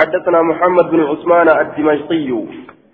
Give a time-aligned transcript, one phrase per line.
[0.00, 2.44] حدثنا محمد بن عثمان الدمشقي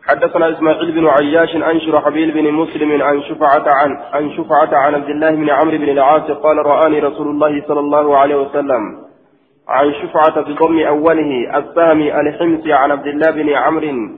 [0.06, 5.08] حدثنا إسماعيل بن عياش عن شرحبيل بن مسلم عن شفعة عن عن شفعة عن عبد
[5.08, 8.98] الله بن عمرو بن العاص قال رآني رسول الله صلى الله عليه وسلم
[9.68, 14.16] عن شفعة بضم أوله السهم الحمص عن عبد الله بن عمرو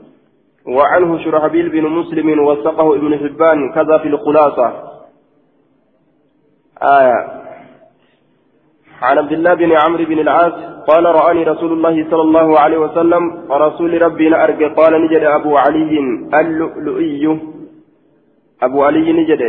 [0.66, 4.72] وعنه شرحبيل بن مسلم وثقه ابن حبان كذا في الخلاصة.
[6.82, 7.47] آية.
[9.02, 10.52] عن عبد الله بن عمرو بن العاص
[10.88, 15.98] قال رآني رسول الله صلى الله عليه وسلم ورسول ربي أرجى قال نجد أبو علي
[16.34, 17.40] اللؤلؤي.
[18.62, 19.42] أبو علي نجد.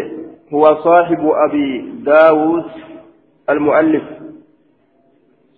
[0.53, 2.65] هو صاحب أبي داوود
[3.49, 4.03] المؤلف.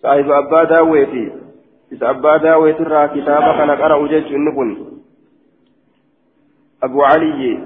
[0.02, 1.32] صاحب أبا داويتي
[1.92, 4.70] إذا أبا داويت را كتابة كان قرأ جيش النبن
[6.84, 7.60] أبو علي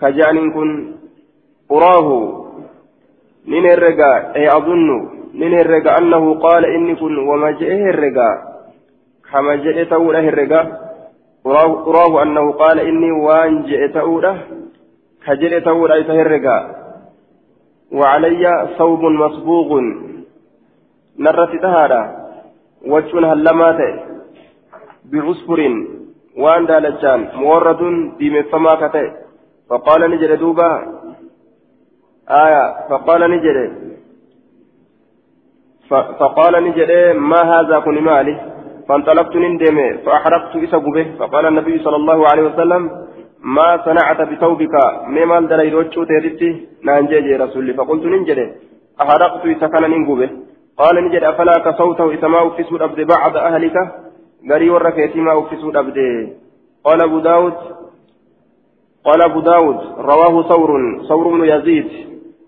[0.00, 0.92] كجان كن
[1.70, 2.08] أراه.
[3.46, 5.15] من الرقاء أي أظن.
[5.36, 8.36] من الرقاء أنه قال إني كن وما جئه الرقاء
[9.32, 10.66] كما جئ توله الرقاء
[11.46, 14.36] أراه أنه قال إني وان جئ توله
[15.26, 16.62] كجئ توله أيته الرقاء
[17.92, 18.44] وعلي
[18.78, 19.80] ثوب مصبوغ
[21.18, 22.02] نرت تهادا
[22.86, 23.80] وجه هلمات
[25.10, 25.60] بعصفر
[26.42, 27.82] وان دالجان مورد
[28.18, 28.74] بمفما
[29.68, 30.70] فقال نجد دوبا
[32.28, 33.56] آية فقال نجد
[35.90, 38.34] فقال نجد ما هذا كن مالي
[38.88, 42.82] فانطلقت نندم فأحرقت إسا قبه فقال النبي صلى الله عليه وسلم
[43.56, 44.74] ما صنعت بثوبك
[45.14, 46.50] مما دليل وجهه تيرتي
[46.86, 48.38] نانجي رسولي فقلت ننجد
[49.02, 49.84] أحرقت إسا كان
[50.78, 53.76] قال نجد أفلا كصوته إسا ما أفسود أبد بعد أهلك
[54.50, 55.98] غري وركيتي ما أفسود أبد
[56.84, 57.54] قال أبو داود
[59.04, 60.70] قال أبو داود رواه ثور
[61.08, 61.88] ثور بن يزيد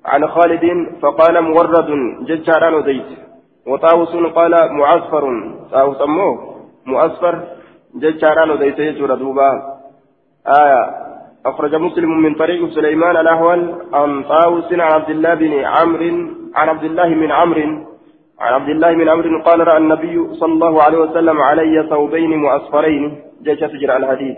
[0.04, 0.64] عن خالد
[1.02, 1.88] فقال مورد
[2.28, 3.27] ججاران وديت
[3.68, 5.24] وطاووس قال معصفر
[5.72, 6.38] طاووس أمه
[6.86, 7.34] مؤصفر
[7.94, 9.50] ججاران وديت يجور دوبا.
[10.46, 10.82] آية.
[11.46, 16.16] أخرج مسلم من طريق سليمان الأهول عن طاووس عن عبد الله بن عمرو
[16.54, 17.68] عن عبد الله من عمرو
[18.40, 23.22] عن عبد الله بن عمرو قال رأى النبي صلى الله عليه وسلم علي ثوبين مؤصفرين
[23.42, 24.36] جيش تجرى الحديث.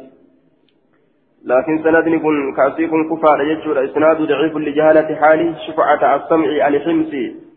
[1.44, 7.49] لكن سندني كن كاسيكم كفار يجور إسناد ضعيف لجهالة حالي شفعة السمع الحمصي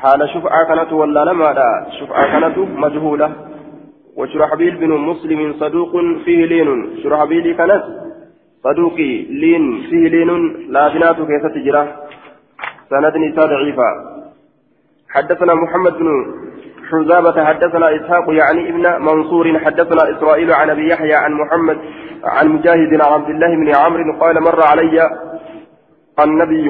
[0.00, 3.32] حال شفعة كانت ولا لما لا شفعة كانت مجهولة
[4.16, 5.92] وشرحبيل بن مسلم صدوق
[6.24, 7.84] فيه لين شرحبيل كانت
[8.64, 10.30] صدوقي لين فيه لين
[10.72, 11.82] لا بنات كيف تجرى
[12.90, 13.88] سند نساء ضعيفة
[15.10, 16.08] حدثنا محمد بن
[16.90, 21.78] حزابة حدثنا إسحاق يعني ابن منصور حدثنا إسرائيل عن أبي يحيى عن محمد
[22.24, 25.10] عن مجاهد عبد الله بن عمرو قال مر علي
[26.20, 26.68] النبي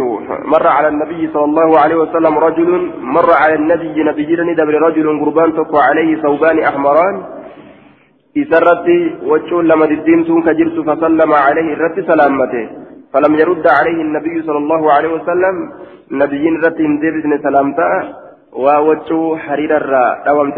[0.52, 2.70] مر على النبي صلى الله عليه وسلم رجل
[3.16, 7.14] مر على النبي نبي دبر رجل قربان تقوى عليه ثوبان أحمران
[8.42, 8.86] إسرت
[9.30, 12.64] وجهه لما الدين كجرت فسلم عليه الرت سلامته
[13.12, 15.54] فلم يرد عليه النبي صلى الله عليه وسلم
[16.22, 17.92] نبي رت ديبن سلامته
[18.64, 20.48] ووجهه حرير الراء دوام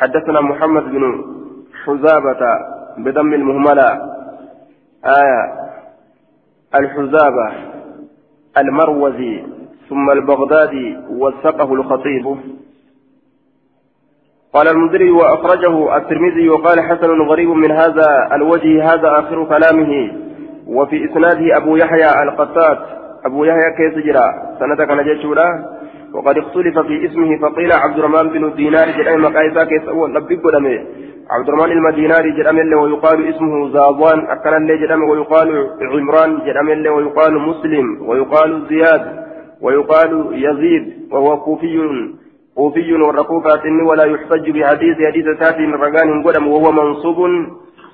[0.00, 1.24] حدثنا محمد بن
[1.84, 2.42] حزابة
[2.98, 3.88] بدم المهملة.
[5.20, 5.64] آية.
[6.74, 7.52] الحزابة
[8.58, 9.42] المروزي
[9.88, 12.36] ثم البغدادي وثقه الخطيب.
[14.54, 20.12] قال المنذري وأخرجه الترمذي وقال حسن غريب من هذا الوجه هذا آخر كلامه.
[20.66, 22.78] وفي إسناده أبو يحيى القتات.
[23.26, 24.56] أبو يحيى كيس جرا.
[24.58, 25.48] سندك نجيشورا
[26.14, 29.16] وقد اختلف في اسمه فقيل عبد الرحمن بن دينار جرا.
[29.16, 30.12] مقايسا كيس أول.
[30.12, 30.36] نبي
[31.30, 35.48] عبد الرحمن المديناري الله ويقال اسمه زاوان أكل الله جرم ويقال
[35.92, 36.40] عمران
[36.72, 39.24] الله ويقال مسلم ويقال زياد
[39.60, 41.76] ويقال يزيد وهو كوفي
[42.54, 45.26] كوفي والركوفات ولا يحتج بحديث حديث
[45.58, 47.18] من رقان قدم وهو منصوب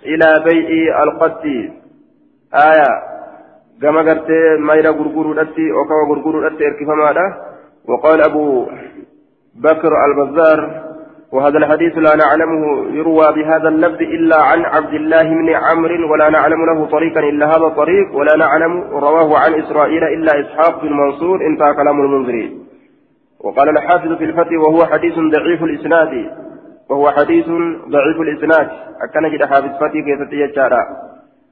[0.07, 1.43] إلى بيع القط
[2.55, 2.93] آية.
[3.83, 6.65] كما قلت مايرا غرغورو دتي أو غرغورو دتي
[7.89, 8.67] وقال أبو
[9.55, 10.90] بكر البزار
[11.33, 16.67] وهذا الحديث لا نعلمه يروى بهذا اللفظ إلا عن عبد الله بن عمرو ولا نعلم
[16.67, 21.75] له طريقا إلا هذا الطريق ولا نعلم رواه عن إسرائيل إلا إسحاق بن منصور انتهى
[21.75, 22.61] كلام المنذري
[23.41, 26.31] وقال الحافظ في الفتح وهو حديث ضعيف الإسناد
[26.91, 27.47] وهو حديث
[27.89, 28.71] ضعيف الإسناد.
[29.03, 30.83] أكن جد حافظ فتح كيف تيجارا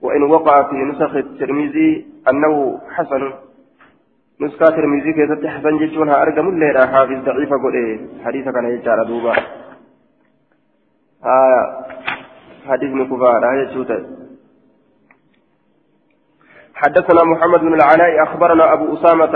[0.02, 3.32] وإن وقع في نسخ الترمذي أنه حسن.
[4.40, 9.32] نسخة الترمذي كيف حسن جتونها أرقم الليلة حافظ ضعيف قل حديث كان يجارا دوبا.
[11.24, 11.62] آية
[12.68, 13.98] حديث كفار شوتة
[16.74, 19.34] حدثنا محمد بن العلاء أخبرنا أبو أسامة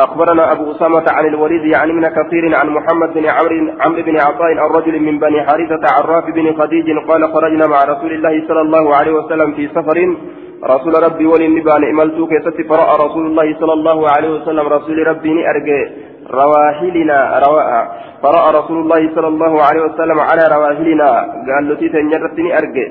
[0.00, 4.52] أخبرنا أبو أسامة عن الوليد يعني من كثير عن محمد بن عمرو عمرو بن عطاء
[4.52, 9.12] الرجل من بني حارثة عراف بن خديج قال خرجنا مع رسول الله صلى الله عليه
[9.12, 10.16] وسلم في سفر.
[10.64, 15.90] رسول ربي وللنبان إملتو كيست فرأى رسول الله صلى الله عليه وسلم رسول ربي أرجع
[16.30, 17.84] رواحلنا روا
[18.22, 21.10] فرأى رسول الله صلى الله عليه وسلم على رواحلنا
[21.48, 22.88] قال له تنجرتني أرجع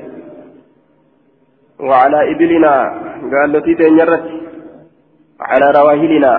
[1.79, 2.73] وعلى إبلنا
[3.33, 4.25] قال له تنجرت
[5.39, 6.33] على رواحلنا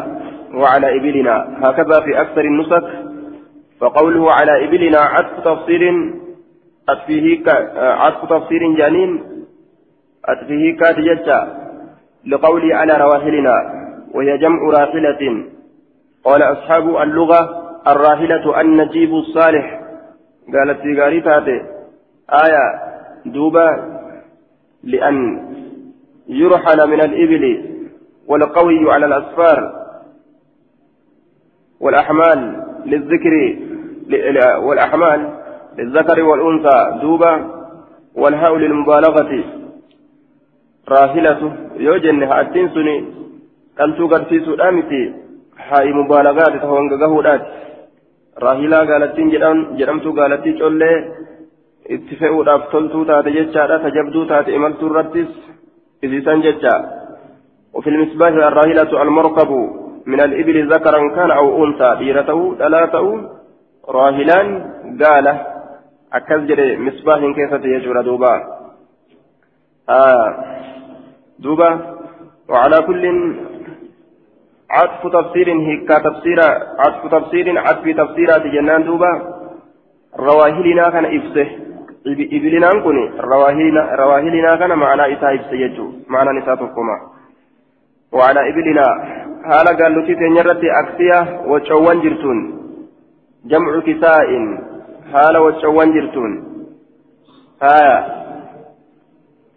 [0.55, 1.37] وعلى إبلنا.
[1.63, 2.85] هكذا في أكثر النسخ.
[3.81, 5.83] فقوله على إبلنا عطف تفسير
[6.89, 7.43] أتفيه
[7.77, 9.23] عطف تفسير جانين
[10.25, 11.39] أتفيه كاتجتا
[12.27, 13.55] لقولي على رواحلنا
[14.15, 15.45] وهي جمع راحلة.
[16.25, 19.81] قال أصحاب اللغة الراحلة النجيب الصالح.
[20.55, 21.63] قالت في غارثاته
[22.31, 22.81] آية
[23.27, 24.01] دوبا
[24.85, 25.47] لأن
[26.29, 27.65] يرحل من الإبل
[28.27, 29.73] والقوي على الأسفار
[31.81, 33.57] والأحمال للذكر
[34.59, 35.39] والأحمال
[35.79, 37.01] للذكر والأنثى.
[37.03, 37.51] دوبا
[38.15, 39.45] والهاء للمبالغة
[40.89, 43.05] راهلة يوجن هاتين سني.
[43.79, 44.41] قلتو قد في
[45.69, 47.43] هاي مبالغات تهونغ قهودات
[48.45, 50.93] راهلة قالتين جرام جرمتو قالتي جولي
[51.95, 55.33] اتفقوا تلتو تاتي جتشا تجبدو تاتي إمالتو الرتس
[56.05, 56.75] إذي سنجتشا
[57.75, 59.51] وفي المصباح الراهلة المركب
[60.07, 63.07] من الإبل ذكرا كان أو أنثى ديرته ثلاثة
[63.89, 64.47] راهلان
[65.03, 65.27] قال
[66.13, 68.35] أكل مصباح كيف يجور دوبا
[69.89, 70.27] آه
[71.39, 71.71] دوبا
[72.49, 73.05] وعلى كل
[74.71, 76.41] عطف تفسير هيك تفسير
[76.85, 79.13] عطف تفسير عطف تفسيرات جنان دوبا
[80.19, 81.49] رواهلنا كان إفسه
[82.37, 82.99] إبلنا كن
[83.33, 86.97] رواهلنا رواهلنا كان معنى إسا إفسه يجو معنى نساتكما
[88.13, 88.87] وعلى إبلنا
[89.49, 91.19] haala gaallutii teenyarratti aksiya
[91.51, 92.41] waccoowwan jirtuun
[93.53, 94.47] jamcu kisaa'in
[95.13, 96.35] haala waccoowwan jirtuun
[97.61, 97.95] haya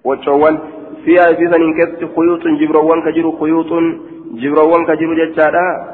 [0.09, 0.59] waccoowwan
[1.05, 4.12] fiyaa isisaniin keessatti kuyuuxun jibroowwan ka jiru kuyuuxun jibroowwan
[4.85, 5.93] ka jiru jechaadha.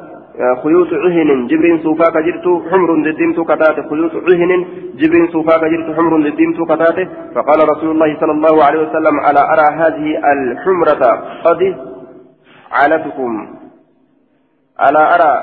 [0.63, 4.51] خيوط عهن جبرين سوفا كجرت حمر ددمت كتاته خيوط عهن
[4.99, 7.05] جبرين سوفا كجرت حمر ددمت كتاته
[7.35, 11.03] فقال رسول الله صلى الله عليه وسلم ألا أرى هذه الحمرة
[11.45, 11.61] قد
[12.71, 13.31] علتكم
[14.87, 15.33] ألا أرى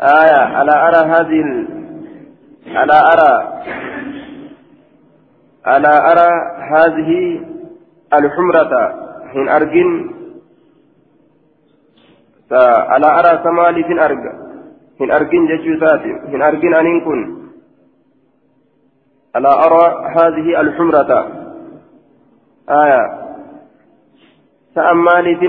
[0.00, 1.66] آية ألا أرى هذه ال...
[2.82, 3.34] ألا أرى
[5.76, 6.30] ألا أرى
[6.74, 7.40] هذه
[8.18, 8.72] الحمرة
[9.32, 10.10] حين أرجن
[12.96, 14.24] ألا أرى سمالي في أرج
[14.98, 16.00] حين أرجن جشوسات
[16.30, 16.86] حين أرجن أن
[19.36, 19.84] ألا أرى
[20.16, 21.10] هذه الحمرة
[22.68, 23.02] آية
[24.74, 25.46] سأمالي في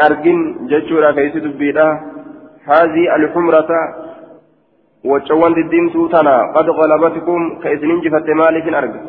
[0.00, 0.38] argin
[0.70, 1.86] jechuudha keeysi dubbiidha
[2.66, 3.80] haazii alxumrata
[5.10, 9.00] waccawwan diddiimtuu tana qad qalabatikum ka isin injifatte maaliifin arga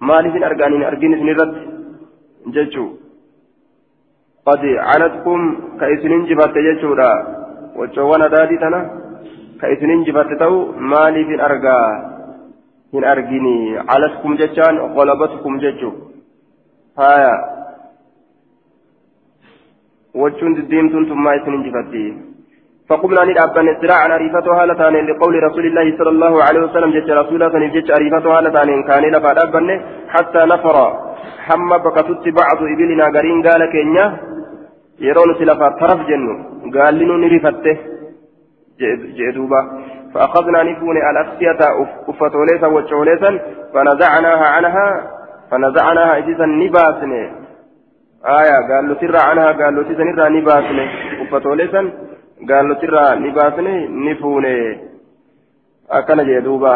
[0.00, 1.73] maaliifin arga anin argin isin irratti jechuu
[4.46, 5.40] qad canatkum
[5.80, 7.10] ka isin injifatte jechuudha
[7.80, 8.80] waccawwan adaadii tana
[9.60, 10.58] ka isin injifatte ta'u
[10.92, 11.86] maaliifin argaa
[12.92, 13.56] hin argini
[13.90, 15.96] calatkum jechaan qalabatukum jechuu
[17.02, 17.34] haya
[20.22, 22.04] وجون ديمتون ثم يسن جفتي
[22.88, 27.66] فقمنا ندعبن سراعا عريفتها لتان لقول رسول الله صلى الله عليه وسلم جت رسول الله
[27.74, 29.32] جت عريفتها لتان كان لفا
[30.14, 30.76] حتى نفر
[31.46, 34.06] حم بكتت بعض إبلنا قرين قال كينيا
[35.00, 36.34] يرون سلفا طرف جنو
[36.74, 37.76] قال لنو نرفته
[39.16, 39.60] جئدوبا
[40.14, 41.58] فأخذنا نفون الأسفية
[42.08, 43.40] أفتوليسا وشوليسا
[43.74, 45.10] فنزعناها عنها
[45.50, 47.22] فنزعناها إجيسا نباسني
[48.40, 50.86] آية قال له ترى عنها قال له تسنرى نباسني
[51.20, 51.92] وفتولي سن
[52.50, 53.74] قال له ترى نباسني
[54.06, 54.80] نفوني
[55.90, 56.74] أكن جدوبا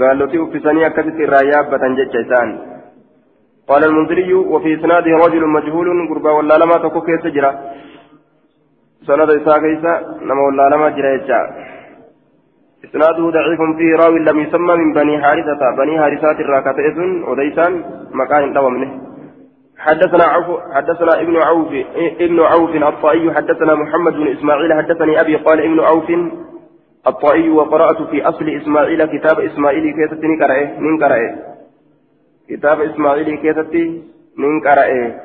[0.00, 2.73] قال له تيوفسني أكثت الرايابة جتشيسان
[3.68, 7.24] قال المنذري وفي إسناده رجل مجهول قربا ولا لما تكو كيس
[9.06, 9.92] سند إساء كيسا
[10.28, 11.40] نما ولا لما جرا يجا.
[12.84, 15.76] إسناده ضعيف فيه راوي لم يسمى من بني حارثة.
[15.78, 17.72] بني حارثات الراكتئذ وديسان
[18.12, 18.90] مكان دومنه
[19.78, 21.72] حدثنا عوف حدثنا ابن عوف
[22.20, 23.34] ابن عوف الطائي.
[23.34, 24.74] حدثنا محمد بن إسماعيل.
[24.74, 26.10] حدثني أبي قال ابن عوف
[27.06, 31.53] الطائي وقرأت في أصل إسماعيل كتاب إسماعيل كيست نقرأه من قرأه
[32.48, 33.74] كتاب إسماعيل كيست
[34.36, 35.20] من قرأه.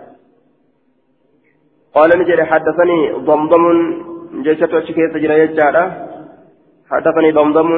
[1.96, 3.66] قال نجري حدثني ضمضم
[4.44, 5.92] جيشة وشكيت جرى
[6.92, 7.70] حدثني ضمضم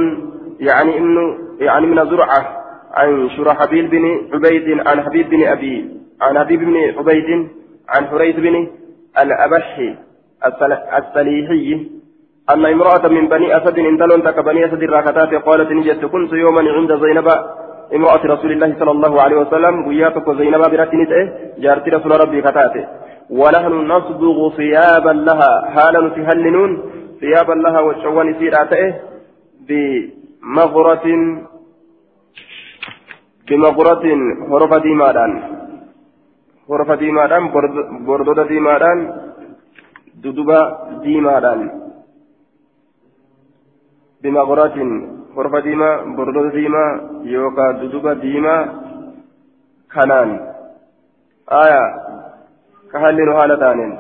[0.60, 2.42] يعني ابن يعني من زرعة
[2.94, 5.90] عن شرحبيل بن عبيد عن حبيب بن ابي
[6.22, 7.50] عن حبيب بن عبيد
[7.90, 8.68] عن حريث بن
[9.22, 9.96] الأبحي
[10.98, 11.90] السليحي.
[12.50, 16.92] أن امرأة من بني أسد انتلون تك بني أسد الراكتات قالت نجت كنت يوما عند
[17.04, 17.28] زينب
[17.98, 21.26] امرأة رسول الله صلى الله عليه وسلم وياتك زينب برات نتئه
[21.64, 22.84] جارتي رسول ربي كتاته.
[23.40, 25.52] ونحن نصبغ ثيابا لها.
[25.74, 26.72] حالا نتهلنون
[27.22, 28.92] ثيابا لها وشوان سيراتئه
[29.68, 31.06] بمغرة
[33.48, 34.06] بمغرة
[34.52, 35.32] هرفة ديمادان
[36.70, 37.44] هرفة ديمادان
[38.08, 38.98] بردودة ديمادان
[40.24, 40.60] ددوبة
[41.04, 41.60] ديمادان
[44.24, 44.78] بمغرة
[45.38, 46.84] هرفة ديما بردودة ديما
[47.24, 48.56] يوكا ددوبة ديما
[49.94, 50.30] كنان
[51.64, 51.84] آية
[52.92, 53.92] كهل هالتانين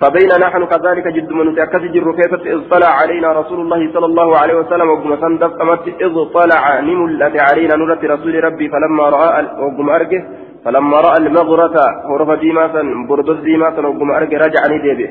[0.00, 4.56] فبين نحن كذلك جد من تأكد جر كيف اطلع علينا رسول الله صلى الله عليه
[4.60, 10.22] وسلم وقم سندف أمت اطلع نملت علينا نورة رسول ربي فلما رأى وقم أرجه
[10.64, 11.76] فلما رأى المغرة
[12.10, 15.10] هرف ديماسا بردز ديماسا وقم أرجه رجعني ديبه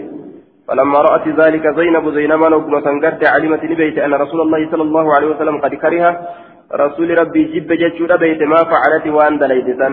[0.68, 5.28] فلما رأت ذلك زينب زينب وقم سنقرت علمت نبيت أن رسول الله صلى الله عليه
[5.28, 6.28] وسلم قد كره.
[6.74, 9.90] رسول ربي جب جتشود بيت ما فعلت وأن دليتسا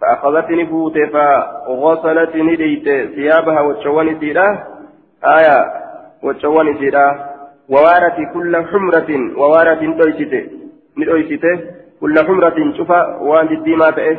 [0.00, 4.46] فأخذتني فوت فغسلتني ديت ثيابها وتشواني سيدا
[5.24, 5.58] آية
[6.22, 7.06] وتشواني سيدا
[7.68, 10.42] ووارت كل حمرة ووارت دويسته
[10.98, 11.60] ندويسته
[12.00, 14.16] كل حمرة شوفا وأن الديما تأه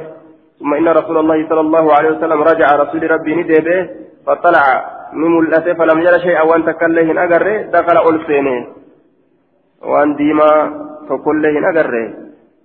[0.59, 3.89] ثم إن رسول الله صلى الله عليه وسلم رجع رسول ربي ندبه
[4.25, 4.65] فطلع
[5.13, 8.67] نملته فلم ير شيئا وان تكلهن أجره دخل ألسينه
[9.81, 10.51] وان ديما
[11.09, 12.13] فكلهن أجره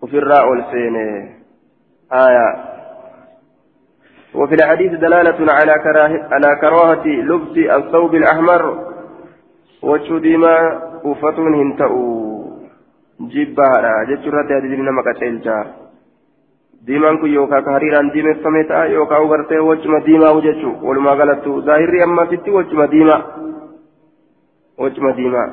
[0.02, 1.28] وفي الراء ألسينه
[2.12, 2.48] آية
[4.34, 8.62] وفي الحديث دلالة على كراهة على كراهة لبس الثوب الأحمر
[9.82, 12.26] وشديما وفتون هنتأو
[13.20, 15.66] جبارا جتشرات هذه من مكتلجا
[16.86, 22.02] diimaan kun yookaan ka hariiraan diimeffame ta'a yookaan ugartee wachuma diimaa jechuun walumaa galattu zaahirri
[22.02, 23.20] ammasitti wachuma diimaa
[24.78, 25.48] wachuma diimaa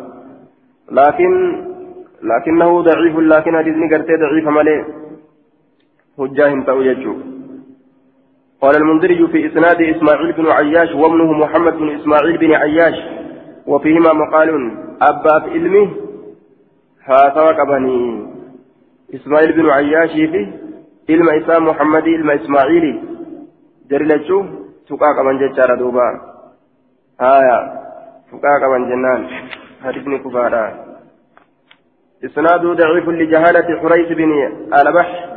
[1.00, 1.38] laakiin
[2.32, 4.80] laakinahu daciifun laakiin hadiisni gartee daciifa malee
[6.18, 7.34] hujjaa hin ta'u jechuudha.
[8.63, 12.96] قال المنذري في إسناد إسماعيل بن عياش وابنه محمد بن إسماعيل بن عياش
[13.68, 14.50] وفيهما مقال
[15.01, 15.89] أبا في علمه
[17.06, 18.25] هاتوا بني
[19.15, 20.62] إسماعيل بن عياش في
[21.10, 22.86] علم إسام محمد علم إسماعيل
[23.90, 24.46] جرلتشو
[24.88, 26.08] تقاك من ججار دوبا
[27.22, 27.60] آية
[28.32, 29.28] تقاك من جنان
[29.84, 30.86] حديثني كفارا
[32.26, 34.32] إسناد ضعيف لجهالة حريث بن
[34.74, 35.30] الأبح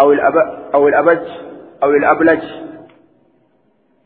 [0.00, 0.36] أو الأب
[0.74, 1.22] أو الأبج
[1.82, 2.42] أو الأبلج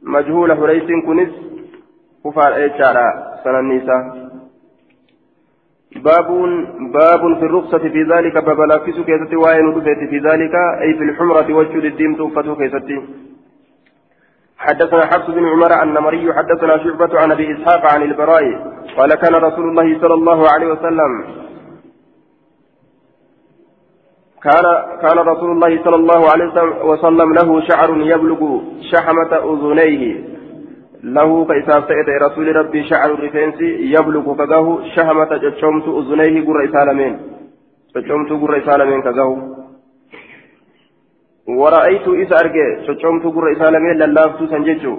[0.02, 1.30] مجهول فريس كنس
[2.24, 3.06] كفار إيشارا
[3.44, 4.27] سنة النساء
[5.96, 6.28] باب
[6.92, 9.80] باب في الرخصة في ذلك باب لا في سكيتة وين
[10.10, 13.02] في ذلك أي في الحمرة وجود الدين توفة كيستي.
[14.58, 18.44] حدثنا حفص بن عمر أن مري حدثنا شعبة عن أبي إسحاق عن البراء
[18.96, 21.24] قال كان رسول الله صلى الله عليه وسلم
[24.42, 24.64] كان
[25.02, 26.44] كان رسول الله صلى الله عليه
[26.84, 28.60] وسلم له شعر يبلغ
[28.92, 30.37] شحمة أذنيه.
[31.02, 33.60] له كيساف تأتي رسول ربي شعر الرفنس
[33.94, 37.14] يبلغ كجاه شحمة جتشمت أذنيه قر سالمين
[37.96, 39.30] جتشمت قر سالمين كجاه
[41.48, 44.94] ورأيت إس أرجع جتشمت قر سالمين للافتو سنجتشو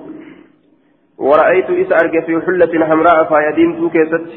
[1.18, 4.28] ورأيت إس أرجع في حلة حمراء فيديمت كيست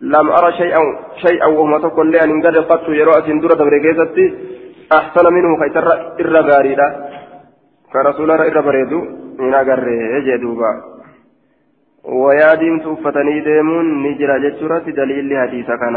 [0.00, 0.82] لم أرى شيئا
[1.24, 4.26] شيئا وهم تقول لي أن قد قدت يروى سندورة بريكيزتي
[4.98, 5.86] أحسن منه خيتر
[6.20, 6.88] إرى غاريدا
[7.92, 8.30] كرسول
[9.38, 10.98] بريدو من أقرر جدوبا
[12.04, 15.96] ويادم توفتني ديمون نجرى جتشرة دليل حديث كان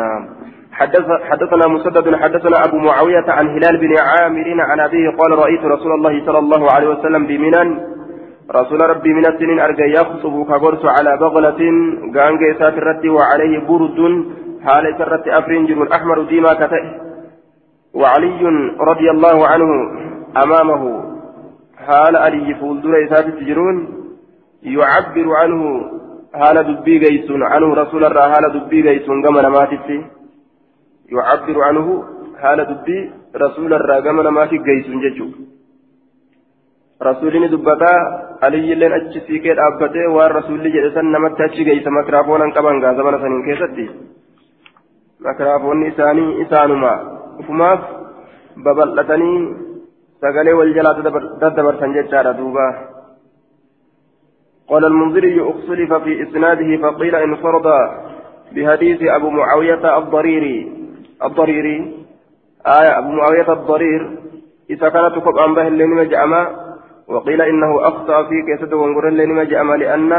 [0.71, 5.91] حدث حدثنا مسدد حدثنا أبو معاوية عن هلال بن عامر عن أبيه قال رأيت رسول
[5.91, 7.79] الله صلى الله عليه وسلم بمنن
[8.55, 11.61] رسول ربي من السنين أرجى يخطب كغرس على بغلة
[12.15, 13.99] غانجي ساترتي وعليه برد
[14.65, 16.83] حال سرت أفرنج الأحمر ديما كتئ
[17.93, 18.43] وعلي
[18.79, 19.69] رضي الله عنه
[20.43, 21.11] أمامه
[21.86, 23.76] حال علي فولدر إسات تجرون
[24.62, 25.62] يعبر عنه
[26.40, 29.88] حال دبي جيسون عنه رسول الله حال دبي جيسون كما نماتت
[31.16, 31.86] يعبر عنه
[32.42, 32.98] حال دبي
[33.44, 35.32] رسول الله كما نماتت جيسون جيسون
[37.00, 37.98] rasuulli dubbataa
[38.46, 43.42] aliyyilleen achi siikee dhaabbatee waan rasuulli jedhe san namatti achi geeysa makraafoonaan qaban gaazabana saniin
[43.48, 43.84] keessatti
[45.26, 46.92] makraafoonni isaanii isaanuma
[47.40, 47.82] ufumaaf
[48.64, 49.40] babal'atanii
[50.21, 51.01] wal jalaa
[51.41, 52.67] daddabarsan jechaadha duuba.
[54.71, 57.67] قال المنذري اختلف في إسناده فقيل انفرد
[58.55, 60.71] بحديث أبو معاوية الضريري
[61.23, 61.77] الضريري
[62.67, 64.01] آية أبو معاوية الضرير
[64.69, 66.41] إذا كانت كبان به اللي نما جأما
[67.07, 70.11] وقيل إنه أخطأ في كيسد ونقر اللي نما جأما لأن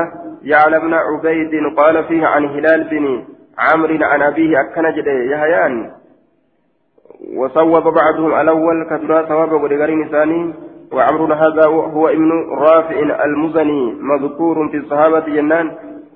[0.42, 3.24] يعلى بن عبيد قال فيه عن هلال بن
[3.58, 5.90] عمرو عن أبيه أكن جده يهيان
[7.36, 10.54] وصوب بعضهم الأول كثرة ثواب ولغير ثاني
[10.92, 15.70] وعمر هذا هو ابن رافع المزني مذكور في الصحابة جنان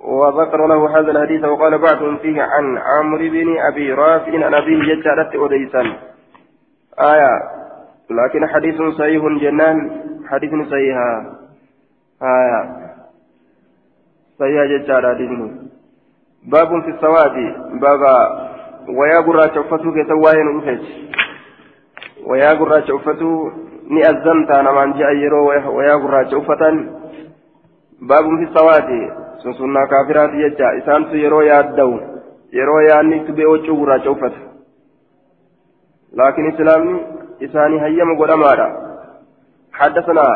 [0.05, 5.35] وذكر له هذا الحديث وقال بعضهم فيه عن عمرو بن أبي رافع عن أبيه جدت
[5.35, 5.81] أديسا.
[7.01, 7.41] آية
[8.11, 9.91] لكن حديث صحيح جنان
[10.29, 10.97] حديث صحيح.
[12.23, 12.87] آية
[14.39, 14.61] صحيح
[14.91, 15.31] حديث
[16.47, 17.33] باب في السواد
[17.81, 18.56] بابا
[18.89, 20.85] ويا قرات عفتو كتواين أفج
[22.27, 23.51] ويا قرات عفتو
[23.87, 26.77] ni azzamta namaan ji'a yeroo wayaa gurraacha uffatan
[28.03, 29.01] baabun fi sawaati
[29.43, 31.93] sun sunnaa kaafiraati jecha isaantu yeroo yaadda'u
[32.59, 34.41] yeroo yaanni tubee waccuu gurraacha uffata
[36.19, 36.99] laakiin islaamni
[37.49, 38.69] isaanii hayyama godhamaadha
[39.77, 40.27] حدثنا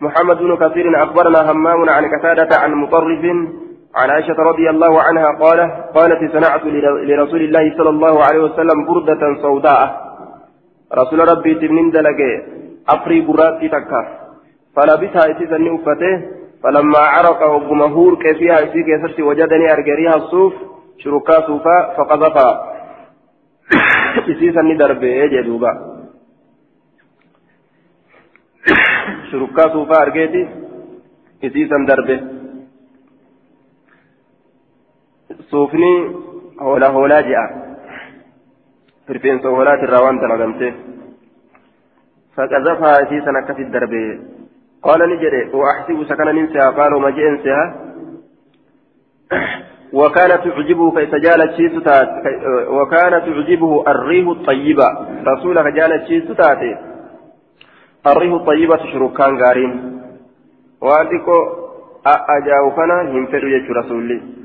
[0.00, 3.22] محمد بن كثير أخبرنا همام عن قتادة عن مطرف
[3.96, 5.58] عن عائشة رضي الله عنها قال
[5.96, 6.64] قالت صنعت
[7.08, 10.06] لرسول الله صلى الله عليه وسلم بردة سوداء.
[11.00, 12.32] رسول ربي تبنين دلقي
[12.88, 14.02] أفري براتي تكا.
[14.76, 16.14] فلبسها إسيسا أفته
[16.62, 20.54] فلما عرق وجمهور كيفها إسي كيست وجدني أرجريها الصوف
[20.98, 22.48] شركا صوفا فقذفا.
[24.32, 25.72] إسيسا دربي جدوبا
[29.30, 30.48] شركا صوفا أرجيتي
[31.44, 32.35] إسيسا دربي.
[35.40, 36.14] صوفني
[36.60, 37.66] هولا هولا جاء
[39.08, 40.72] فرفين سوهولات الروان تلقمته
[42.36, 44.20] فقذفها أسيسا كفي الدربي
[44.82, 47.86] قال نجري وأحسب سكن ننسها قال وما جئنسها
[49.92, 51.78] وكانت تعجبه كيف جالت شيء
[52.68, 54.88] وكانت تعجبه الريح الطيبة
[55.26, 56.76] رسولك جالت شيء ستاتي
[58.06, 59.72] الريح الطيبة شركان غارين
[60.80, 61.38] وأنتكو
[62.06, 64.35] أجاوفنا ينفر يجو رسولي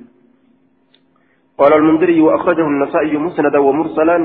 [1.61, 4.17] قال المنذري وأخرجه النسائي مسندا ومرسلا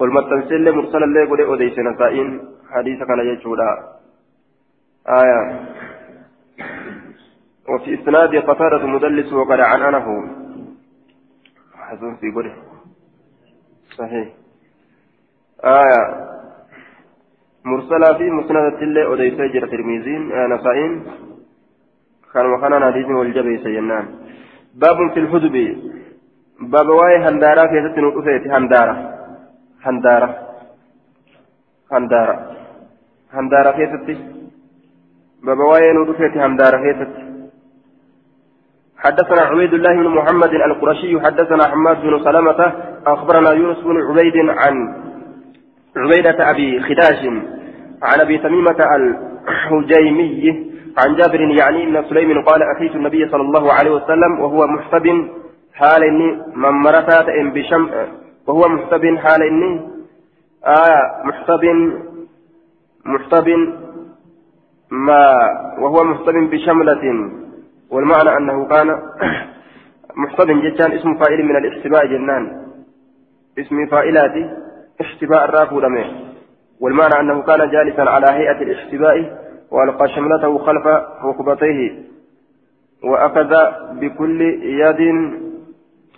[0.00, 3.70] والمتنسل مرسلا لا يقول أوديس نسائين؟ حديث كان يجودا
[5.08, 5.40] آية.
[7.68, 10.06] وفي إسناد قتادة مدلس وقد عنانه
[11.74, 12.54] حسن في قوله.
[13.98, 14.28] صحيح.
[15.64, 16.02] آية.
[17.64, 21.04] مرسلة في مسند الله أوديس جرى ترميزين آه نسائين.
[22.34, 24.06] كان وخانا حديث والجبي سينان
[24.74, 25.56] باب في الحدب.
[26.60, 29.14] باب واي هندارة في ستة هندارة
[29.84, 30.36] هندارة
[31.92, 32.50] هندارة
[33.32, 34.16] هندارة كيستي
[35.42, 37.28] بابا واين ودفت هندارة كيستي
[38.98, 42.72] حدثنا عبيد الله بن محمد القرشي حدثنا حماد بن سلمة
[43.06, 44.74] أخبرنا يونس بن عبيد عن
[45.96, 47.20] عبيدة أبي خداش
[48.02, 50.68] عن أبي تميمة الحجيمي
[50.98, 55.28] عن جابر يعني أن سليم قال أتيت النبي صلى الله عليه وسلم وهو محتب
[55.78, 57.90] حال إني من مرتات بشم
[58.46, 59.80] وهو محتب حال إني
[60.66, 61.64] آه محتب
[63.04, 63.48] محتب
[64.90, 65.34] ما
[65.78, 67.04] وهو محتب بشملة.
[67.90, 68.88] والمعنى أنه كان
[70.22, 72.66] محتب جدا اسم فائل من الاحتباء جنان.
[73.58, 74.50] اسم فائلات
[75.00, 75.80] احتباء الراكو
[76.80, 79.38] والمعنى أنه كان جالسا على هيئة الاحتباء
[79.70, 80.86] وألقى شملته خلف
[81.24, 82.02] ركبتيه
[83.04, 83.54] وأخذ
[84.00, 85.00] بكل يد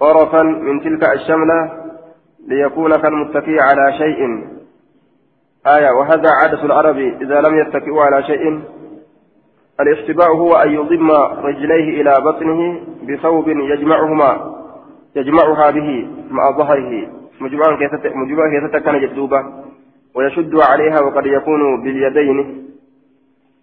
[0.01, 1.71] طرفا من تلك الشملة
[2.49, 4.49] ليكون كالمتكي على شيء.
[5.67, 8.61] آية وهذا عادة العرب إذا لم يتكئوا على شيء.
[9.81, 11.11] الاحتباء هو أن يضم
[11.45, 14.55] رجليه إلى بطنه بثوب يجمعهما
[15.17, 17.09] يجمعها به مع ظهره.
[17.41, 17.95] مجموعا كيف
[18.85, 19.65] كان جدوبا
[20.17, 22.67] ويشد عليها وقد يكون باليدين.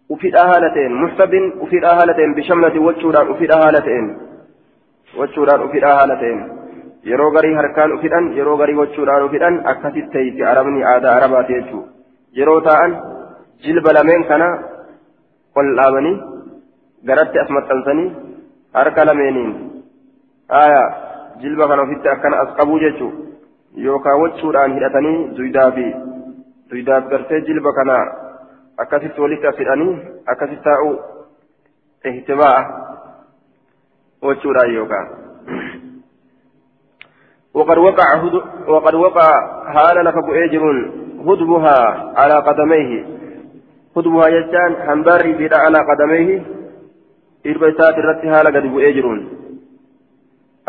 [0.10, 3.46] وفي الآهالتين محتب وفي الآهالتين بشملة وجودان وفي
[5.18, 6.58] الآهالتين وجودان وفي الآهالتين
[7.08, 11.92] yeroo garii harkaan ufidhan yeroo garii wachuudhaan ufidhan akkasitti ta'iti arabni aadaa arabaati jechuudha
[12.40, 12.96] yeroo taa'an
[13.66, 14.48] jilba lameen kana
[15.56, 16.18] ol dhaabanii
[17.10, 18.10] garatti as maxxansanii
[18.74, 19.54] harka lameeniin
[20.62, 20.88] aayaa
[21.42, 23.28] jilba kana ofitti akkana as qabuu jechuudha
[23.88, 25.18] yookaan wachuudhaan hidhatanii
[26.72, 27.98] duydaaf gartee jilba kana
[28.84, 29.94] akkasitti walitti as hidhanii
[30.26, 30.96] akkasitti taa'uu
[32.12, 32.60] ihtimaa
[34.22, 35.08] wachuudhaan yookaan.
[37.58, 38.10] وقد وقع
[38.68, 39.30] وقد وقع
[39.74, 40.64] حال لك بؤجر
[41.26, 41.78] هدبها
[42.18, 43.06] على قدميه.
[43.98, 46.42] هدبها يجان حنباري بلا على قدميه.
[47.48, 49.06] إربيسات الرت حال قد بؤجر.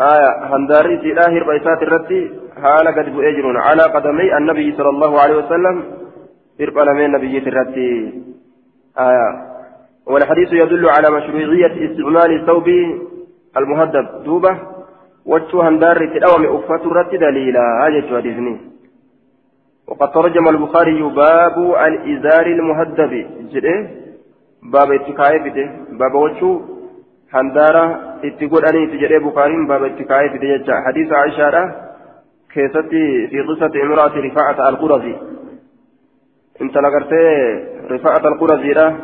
[0.01, 2.11] آية حنباري بلا إربيسات الرت
[2.61, 3.45] حال قد بؤجر.
[3.57, 5.75] على قدمي النبي صلى الله عليه وسلم.
[6.61, 7.91] إرقى لمن نبي ترتي
[8.97, 9.29] آية.
[10.07, 12.67] والحديث يدل على مشروعية استعمال الثوب
[13.57, 14.57] المهدب دوبة
[15.25, 18.57] وجه هندار تداوم أفة رت دليلا هذا حديثني
[19.87, 21.57] وقد ترجم البخاري باب
[21.87, 23.13] الإزار المهدب.
[23.51, 23.89] جده
[24.63, 25.65] باب اتكاي بده
[25.99, 26.59] باب وجه
[27.33, 27.85] هندارة
[28.23, 31.75] اتقول أني تجري بخاري باب اتكاي بده حديث عائشة
[32.53, 35.15] كيستي في قصة امرأة رفاعة القرظي.
[36.61, 37.23] انت لقرتي
[37.91, 38.95] رفاعة القرظي له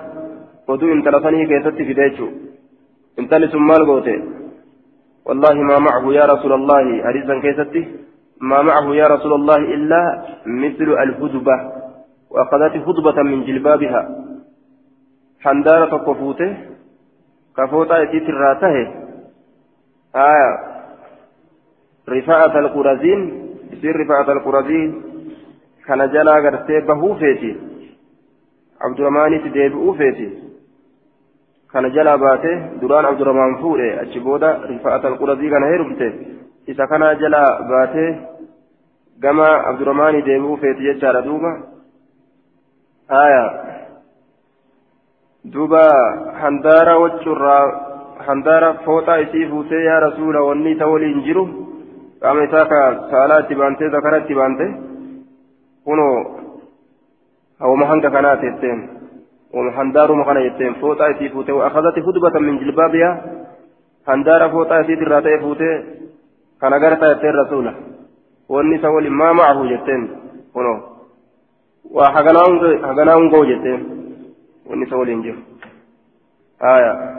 [0.68, 1.94] ودو انت لصني كيستي في
[3.20, 4.36] انت لسمال قوتي
[5.26, 7.88] والله ما معه يا رسول الله حديثا كيستي.
[8.42, 11.58] ما معه يا رسول الله إلا مثل الهدبة.
[12.30, 14.02] وأخذت هدبة من جلبابها.
[15.42, 16.58] حندارة كفوته
[17.58, 18.76] كفوتا يتيت الراته
[20.16, 20.52] آية.
[22.10, 23.20] رفاعة القرزين.
[23.72, 25.02] يصير رفاعة القرزين.
[25.88, 27.56] كان جلا غرتي بهو فيتي.
[28.82, 30.45] عبد الرحمن تديبئو فيتي.
[31.76, 36.08] Kana jalaa baate duraan abdurrahmaan fuudhe achi booda rifa'at alqurazii kana heerumte
[36.74, 38.10] isa kana jalaa baatee
[39.26, 41.52] gama abdurrahmaanii deebi'uu feeti jechaadha duuba
[43.16, 43.44] haya
[45.54, 45.84] duuba
[46.42, 47.64] handaara wachurraa
[48.28, 51.46] handaara fooxaa isii fuutee yaa rasuula wanni isa waliin jiru
[52.22, 54.66] qaama isaa ka saalaa itti baantee zakara itti baante
[55.86, 56.18] kunoo
[57.60, 58.80] hawama hanga kanaa teetteen
[59.56, 63.12] وهندار مخنا يتين فوتا يتي فوتي وأخذت خطبة من جلبابها
[64.08, 65.72] هندار فوتا يتي تراتي فوتي
[66.62, 67.74] كان غرتا يتين رسوله.
[68.50, 70.02] والنساء ولي ما معه يتين
[70.56, 70.76] ونو
[71.92, 73.82] وحقناهم قو يتين.
[74.66, 75.36] والنساء انجر
[76.62, 77.16] آية.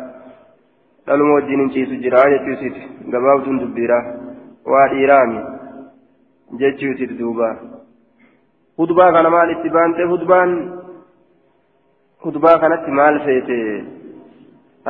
[1.07, 3.99] dhaluma wajjin hin ciisu jira jechuusiiti gabaabtuun dubbiira
[4.72, 5.40] waa dhiiraami
[6.62, 7.51] jechuusiiti duuba
[8.83, 10.55] hudbaa kana maal itti baante hudbaan
[12.22, 13.59] kutubaa kanatti maal feete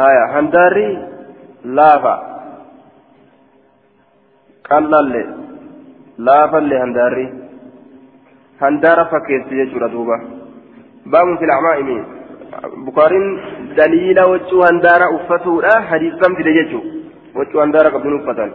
[0.01, 0.87] haya handaarri
[1.79, 2.15] laafa
[4.69, 5.23] qallalle
[6.29, 7.27] laafallee handaarri
[8.63, 10.21] handaara fakkeessi jechuudha duuba
[11.15, 11.99] baabun fil acmaa'imi
[12.87, 13.27] bukaariin
[13.81, 16.85] daliila waccuu handaara uffatuudha hadiisaan fide jechuu
[17.41, 18.55] waccuu handaara qabduun uffatan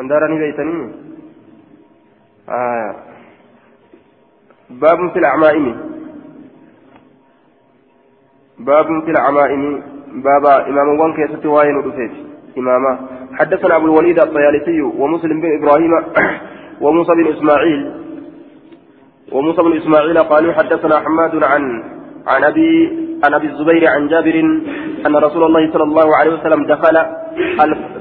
[0.00, 0.88] handaara ni beeytanii
[4.82, 5.72] baabun fil acmaa'imi
[8.66, 9.82] باب في العمائم
[10.14, 12.10] بابا إمام وان كيست واين ودفيت
[12.58, 12.98] إماما
[13.38, 15.90] حدثنا أبو الوليد الطيالسي ومسلم بن إبراهيم
[16.84, 17.92] وموسى بن إسماعيل.
[19.32, 21.82] وموسى بن إسماعيل قالوا حدثنا حماد عن
[22.26, 22.70] عن أبي
[23.24, 24.40] عن أبي الزبير عن جابر
[25.06, 26.96] أن رسول الله صلى الله عليه وسلم دخل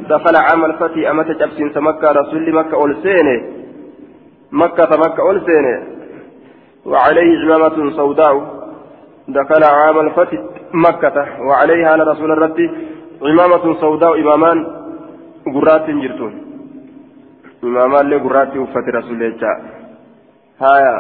[0.10, 3.44] دخل عام الفتح أمة جبس مكة رسول مكة أولسينه
[4.52, 5.84] مكة مكة أولسينه
[6.86, 8.59] وعليه عمامة سوداء.
[9.30, 10.40] دخل عام الفتح
[10.74, 12.60] مكة وعليها على رسول الرب
[13.24, 14.68] إمامة سوداء إمامان
[15.56, 16.34] قرات جرتون.
[17.64, 19.58] إمامان اللي قرات وفت رسول الله
[20.62, 20.96] هايا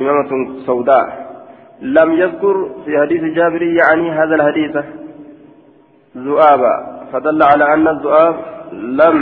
[0.00, 1.32] إمامة سوداء.
[1.80, 4.76] لم يذكر في حديث جابر يعني هذا الحديث.
[6.16, 6.74] ذؤابا
[7.12, 8.36] فدل على أن الذؤاب
[8.72, 9.16] لم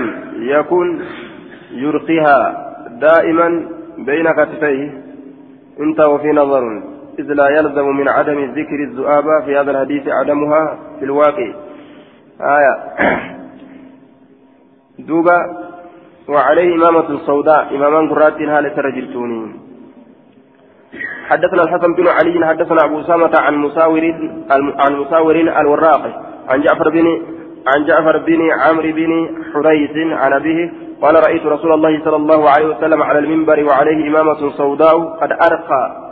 [0.54, 1.00] يكن
[1.72, 2.66] يرقيها
[3.00, 5.02] دائما بين كتفيه.
[5.80, 6.82] انت وفي نظر
[7.20, 11.48] إذ لا يلزم من عدم ذكر الذؤابة في هذا الحديث عدمها في الواقع.
[12.40, 12.74] آية.
[15.08, 15.38] دوبا
[16.28, 17.76] وعليه إمامة سوداء.
[17.76, 19.60] إمامان قرات هالة رجلتوني
[21.28, 24.14] حدثنا الحسن بن علي حدثنا أبو أسامة عن مساور
[24.80, 26.02] عن مساور الوراق.
[26.48, 27.06] عن جعفر بن
[27.66, 32.66] عن جعفر بن عمرو بن حريث عن أبيه قال رأيت رسول الله صلى الله عليه
[32.66, 36.09] وسلم على المنبر وعليه إمامة سوداء قد أرقى.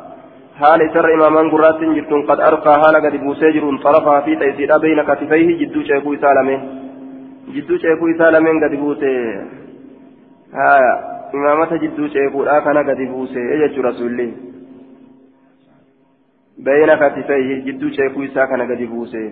[0.58, 5.48] حال سر إمامان قرات جرتون قد أرقى حال قد بوسيجر طرفها في تيسير بين كتفيه
[5.60, 6.56] جدو شيخو سالمه
[7.54, 9.14] جدو شيخو سالمه قد بوسي
[10.54, 10.94] هايا
[11.34, 14.30] إمامة جدو شيخو كان قد بوسي إجج رسولي
[16.66, 19.24] بين كتفيه جدو شيخو ساكن قد بوسي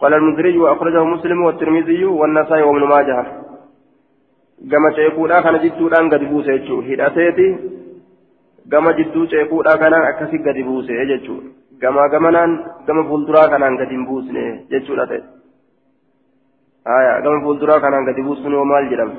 [0.00, 3.42] قال المنذري وأخرجه مسلم والترمذي والنسائي وابن ماجه
[4.70, 6.88] gama ceekuudhaa kana jidduudhaan gadi buuse jechuudha.
[6.88, 7.46] Hidhateeti.
[8.68, 11.50] Gama jidduu ceekuudha kanaan akkasi gadi buuse jechuudha
[11.82, 12.52] gamaa gamanaan
[12.86, 15.22] gama fuulduraa kanaan gadi hin buusne jechuudha ta'e
[16.90, 19.14] haya gama fuulduraa kanaan gadi buusuun hoo maal jedhama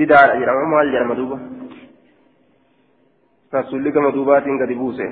[0.00, 1.38] bidaadha jedhama maal jedhama duuba
[3.52, 5.06] rasuulli gama duubaatiin gadi buuse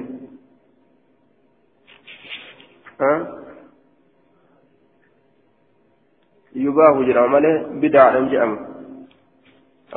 [6.66, 8.56] yubaahu jedhama malee bidaadhan jedhama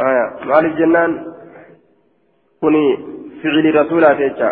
[0.02, 1.16] haya maaliif jennaan
[2.64, 2.86] kuni
[3.44, 4.50] فعل رسولا تيجا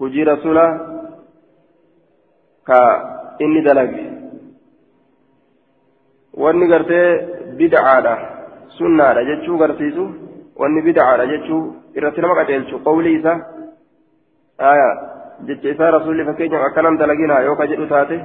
[0.00, 0.66] هجي رسولا
[2.66, 2.80] كا
[3.40, 3.92] إني دلق
[6.42, 7.06] wanni gartee
[7.58, 8.14] bid'aadha
[8.78, 10.04] sunnaadha jechuu garsiisu
[10.60, 11.62] wanni bid'aadha jechuu
[11.96, 13.32] irratti nama qajeelchu qawlii isa
[14.70, 14.88] aya
[15.48, 18.16] jecha isaa rasuulli fakkeenyaaf akkanam dalaginaa yoo ka jedhu taate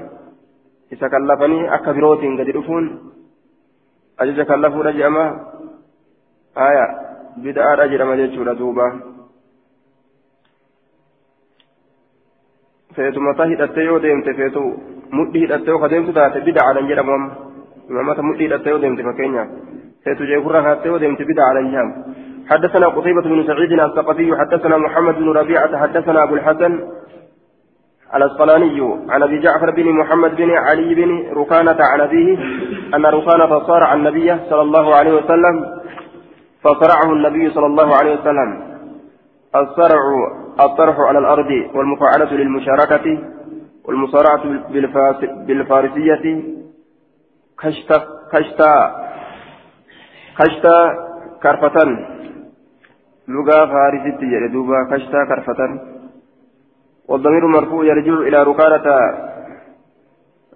[0.94, 2.86] isa kallafanii akka birootiin gadi dhufuun
[4.22, 5.26] ajaja kallafuudha jedhama
[6.68, 6.86] aya
[7.44, 8.86] bid'aadha jedhama jechuudha duuba
[12.96, 14.64] feetu mataa hidhattee yoo deemte feetu
[15.18, 17.46] mudhii hidhattee yoo ka deemtu taate bid'aadhan jedhamu amma
[17.92, 19.46] إمامة مدي لتيو ديمت فكينيا.
[20.04, 21.90] سيتجي فرها هاتيو ديمت بدع على الجام
[22.50, 26.74] حدثنا قتيبة بن سعيد الثقفي حدثنا محمد بن ربيعة حدثنا أبو الحسن
[28.16, 32.38] الأسقلاني عن أبي جعفر بن محمد بن علي بن ركانة عن أبيه
[32.96, 35.56] أن ركانة صارع النبي صلى الله عليه وسلم
[36.66, 38.50] فصرعه النبي صلى الله عليه وسلم.
[39.56, 40.02] الصرع
[40.60, 43.20] الطرح على الأرض والمفاعلة للمشاركة
[43.86, 44.44] والمصارعة
[45.48, 46.44] بالفارسية.
[47.62, 47.98] كشتا
[48.32, 48.72] كشتا
[50.38, 50.78] كشتا
[51.44, 51.90] كرفتن
[53.28, 55.72] لغة فارسية يدوبا كشتا كرفتن
[57.08, 58.88] والضمير مرفوع يرجع إلى ركانة.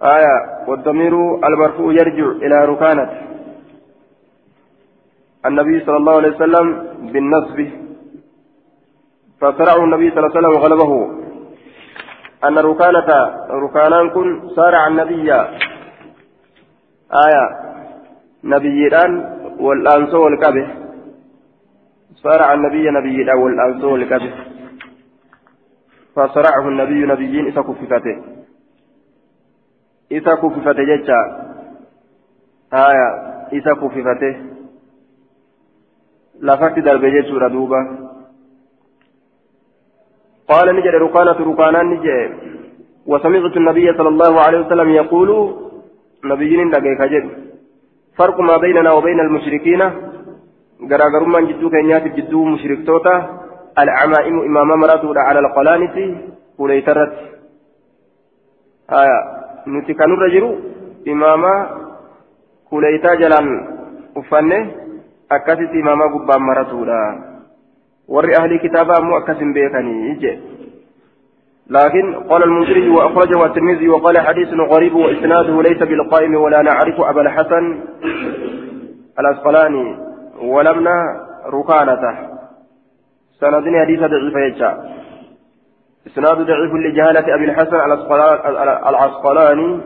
[0.02, 0.34] آية
[0.68, 1.14] والضمير
[1.46, 3.29] المرفوع يرجع إلى ركانة.
[5.46, 6.66] النبي صلى الله عليه وسلم
[7.12, 7.68] بالنصب.
[9.40, 11.20] فصرعه النبي صلى الله عليه وسلم وغلبه.
[12.44, 13.10] أن ركانة
[13.50, 15.32] ركانان كن صارع النبي.
[17.26, 17.44] آية.
[18.44, 19.12] نبيان
[19.60, 20.68] والأنسو والكبه.
[22.14, 24.34] صارع النبي نبيان والأنسو والكبه.
[26.16, 28.16] فصرعه النبي نبيين إذا كففته.
[30.12, 31.20] إذا كففته جتا
[32.72, 33.08] آية.
[33.52, 34.59] إذا كففته.
[36.42, 37.80] لفت درب جتا دوبا
[40.50, 42.30] قال نجد ركانة ركانا نجد
[43.10, 45.30] وسمعت النبي صلى الله عليه وسلم يقول
[46.24, 47.26] نبيين لقيك جد
[48.18, 49.82] فرق ما بيننا وبين المشركين
[50.90, 53.14] غراغرما جدو كينيات جدو مشرك توتا
[53.82, 55.96] العمائم إمام مراتو على القلانس
[56.58, 57.12] وليترت
[59.00, 59.18] آية
[59.74, 60.54] نتي كانوا رجلوا
[61.08, 61.54] إماما
[62.70, 63.46] كوليتا جلان
[64.16, 64.79] أفنه
[65.32, 66.84] أكاسس إماما قبام مراتو
[68.08, 70.38] ور أهل كتابا مو أكاسم بيكني يجي
[71.70, 77.80] لكن قال المنذري وأخرجه الترمذي وقال حديث غريب وإسناده ليس بالقائم ولا نعرف أبا الحسن
[79.18, 79.96] الأسقلاني
[80.42, 82.14] ولمنا ركانته
[83.40, 84.70] سندني حديث ضعيف يجا
[86.06, 87.76] إسناد ضعيف لجهالة أبي الحسن
[88.88, 89.80] العسقلاني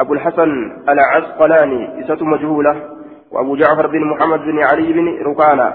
[0.00, 2.91] أبو الحسن العسقلاني إسة مجهولة
[3.32, 5.74] وأبو جعفر بن محمد بن علي بن ركانة.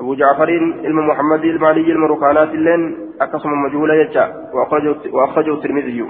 [0.00, 0.50] أبو جعفر
[0.84, 4.34] علم محمد المالي علم ركانات اللين أقسم مجهولة يجا.
[5.12, 6.04] وأخرجه الترمذي.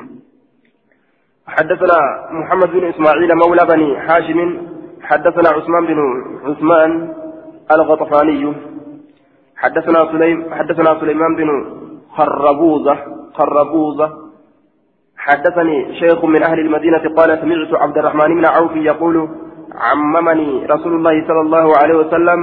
[1.46, 1.98] حدثنا
[2.30, 4.56] محمد بن إسماعيل مولى بني حاشم
[5.02, 5.98] حدثنا عثمان بن
[6.44, 7.14] عثمان
[7.72, 8.54] الغطفاني.
[9.56, 11.48] حدثنا سليم حدثنا سليمان بن
[12.16, 12.96] خربوزة.
[13.34, 14.28] خربوزة.
[15.16, 19.28] حدثني شيخ من أهل المدينة قال سمعت عبد الرحمن بن عوف يقول
[19.86, 22.40] عممني رسول الله صلى الله عليه وسلم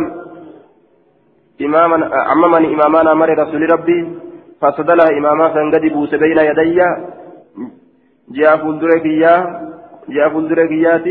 [1.62, 1.98] إماما
[2.30, 4.00] عممني إمامنا مر رسول ربي
[4.62, 6.80] فصدلها إماما قد بوس بين يدي
[8.36, 9.34] جاء فندركيا
[10.10, 11.08] جاء فندركيات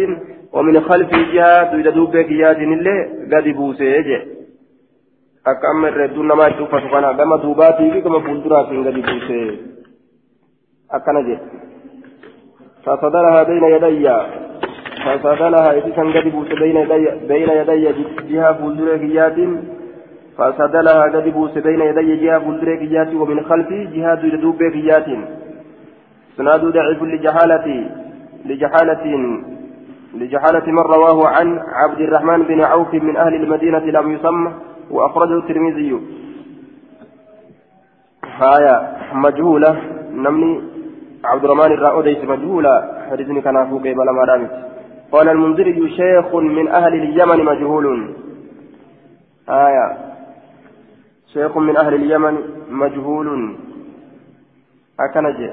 [0.53, 2.97] ومن خلفي جاء تريد دوبكيات اللي
[3.33, 3.81] قد بوس
[5.45, 9.49] akka amma irra hedduun namaa itti uffatu kana gama duubaatii fi gama fuulduraatiin gadi buusee
[10.99, 11.59] akkana jedhe
[12.87, 14.15] fasadalahaa bayna yadayya
[15.05, 16.55] fasadalahaa isi san gadi buuse
[17.29, 17.93] bayna yadayya
[18.29, 19.55] jihaa fuulduree kiyyaatiin
[20.39, 25.07] فسدلها قد بوس بين يدي جهة فلدري كيات ومن خلفي جهة يدوب كيات
[26.37, 27.67] سناد ضعيف لجهالة
[28.45, 29.05] لجهالة
[30.15, 34.53] لجهالة من رواه عن عبد الرحمن بن عوف من أهل المدينة لم يسمى
[34.91, 36.01] وأخرجه الترمذي.
[38.41, 39.77] هايا مجهولة.
[40.13, 40.63] نمني
[41.25, 42.75] عبد الرحمن الرأوديس مجهولة.
[43.11, 44.49] حديثني كان فوق بلا ما
[45.13, 48.15] قال المنذري شيخ من أهل اليمن مجهول.
[49.49, 49.87] آية.
[51.33, 52.39] شيخ من أهل اليمن
[52.71, 53.57] مجهول.
[55.01, 55.51] أكنج.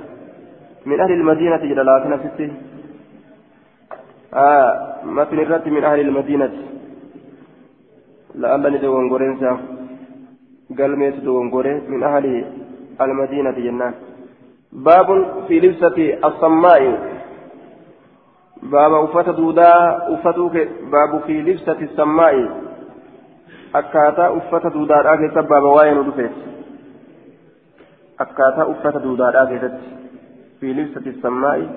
[0.85, 2.51] من أهل المدينة جلالاتنا ستي.
[4.33, 4.95] آه.
[5.05, 6.51] مثل الرت من أهل المدينة.
[8.35, 9.57] لألا ندوان قرنسا.
[10.79, 12.45] قال ميت دوان من أهل
[13.01, 13.93] المدينة جنان.
[14.71, 15.07] باب
[15.47, 17.11] في لبسة الصماء.
[18.63, 19.73] باب أفت دودا
[20.13, 20.53] أفتوك
[20.91, 22.61] باب في لبسة السماء
[23.79, 26.31] akkaataa uffata duudaadhaa keessa baaba waa'ee nu dhufeef
[28.23, 29.91] akkaataa uffata duudaadhaa keessatti
[30.59, 31.69] fi libsati sammaa'i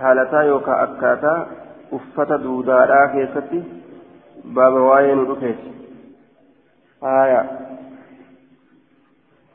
[0.00, 1.38] haalataa yookaan akkaataa
[1.98, 3.62] uffata duudaadhaa keessatti
[4.58, 5.72] baaba waa'ee nu dhufeeti
[7.06, 7.40] haaya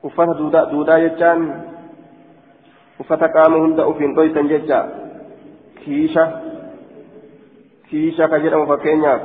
[0.10, 0.40] uffata
[0.74, 1.48] duudaa jechaan
[3.06, 4.80] uffata qaama hunda ufiin dhoysan jecha
[5.84, 6.26] kiisha
[7.90, 9.22] kiisha ka jedhamu fakkeenyaaf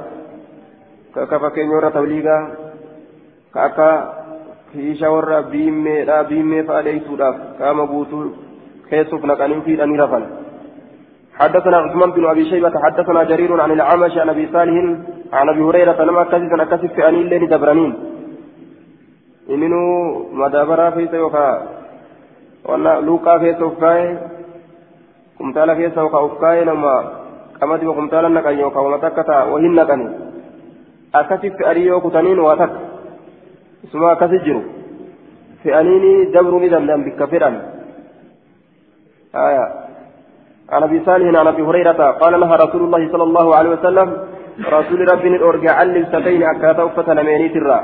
[1.15, 2.41] ka akka fakkeenya warra tabliigaa
[3.53, 3.91] ka akka
[4.73, 8.25] kiisha warra biimmeedha biimmee fa'a dheeysuudhaaf qaama guutuu
[8.91, 10.27] keessuuf naqanii fiidhanii rafan
[11.37, 14.77] حدثنا عثمان بن ابي شيبه حدثنا جرير عن الاعمش عن ابي صالح
[15.33, 17.93] عن ابي هريره لما كسف اكسف في انيل لين دبرانين
[19.51, 19.83] إنه
[20.33, 21.49] مدابرا في سيوكا
[22.69, 23.51] ولا لوكا في
[25.39, 27.13] سوكاي كمتالا في سوكا أوكاي لما
[27.63, 30.09] قمت وكمتالا نكاي يوكا ومتكتا وهن نكني
[31.15, 32.71] أكسف في أريو كتنين واتك
[33.93, 34.63] ثم كسجرو
[35.63, 37.51] في أنيني دبر ندم بكفرا
[39.35, 39.87] آية
[40.71, 44.09] عن ابي صالح عن ابي هريره قال لها رسول الله صلى الله عليه وسلم
[44.73, 47.81] رسول ربي ارجع علم ستين اكاتا فتن مينيت الرا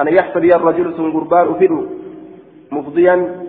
[0.00, 1.86] أن يحسبي الرجل سنقربان أفدو
[2.72, 3.45] مفضيا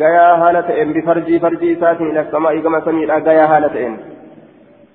[0.00, 3.94] غايا هالة إن بفرجي فرجي ساتين إلى السماء كما سمي غايا هالة إن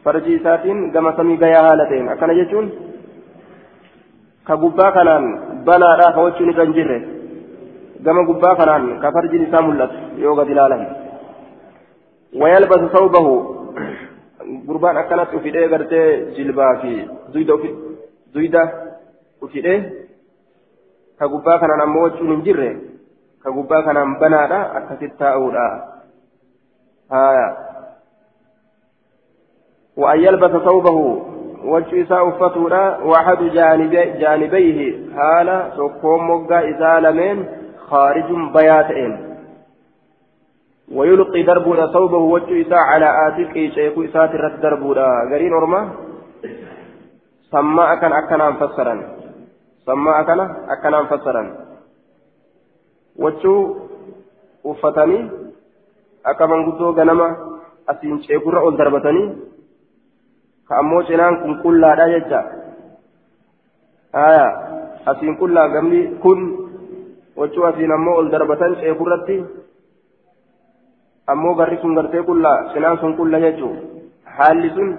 [0.06, 2.66] فرجي ساتين كما سمي غايا هالة إن أكن يجون
[4.48, 5.24] كغبا كنان
[5.68, 7.02] بنا را فوچوني كنجره
[8.06, 10.78] كما غبا كنان كفرجي نسام اللت يوغا دلالا
[12.42, 13.28] ويلبس ثوبه
[14.68, 16.02] قربان أكنت أفيده غرتي
[16.36, 16.92] جلبا في
[17.34, 17.56] زيدا
[18.34, 18.64] زيدا
[19.44, 19.76] أفيده
[21.18, 22.68] ka gubbaa kanaan ammoo wachuun hin jirre.
[23.52, 24.60] Gubbaa kanaan banaadha.
[24.80, 25.68] Akkasitti taa'uudha
[27.10, 27.48] haya
[29.98, 30.98] وأن يلبس ثوبه
[31.66, 34.80] وجه إساء أفتولا وأحد جانبي جانبيه
[35.16, 37.46] حال سكوم مقا إساء لمن
[37.90, 39.12] خارج بياتين
[40.92, 45.90] ويلقي دربنا ثوبه وجه على آتيك شيخ إساء ترت دربنا قرين أرما
[47.52, 49.18] سماء كان أكنا مفسرا
[49.88, 51.48] sammaa akkana akkanaan fassaran.
[53.24, 53.62] Wachuu
[54.64, 55.24] uffatanii
[56.24, 57.28] akka manguddoo ganama
[57.92, 59.28] asiin ceekurra ol darbatanii
[60.68, 62.40] ka ammoo cinaan kun qullaadha jecha
[64.14, 64.48] haya
[65.12, 66.40] asiin qullaa gamni kun
[67.40, 69.38] wachuu asiin ammoo ol darbatan ceekurratti
[71.34, 73.74] ammoo garri sun gartee qullaa cinaan sun qulla jechuu
[74.38, 74.90] haalli sun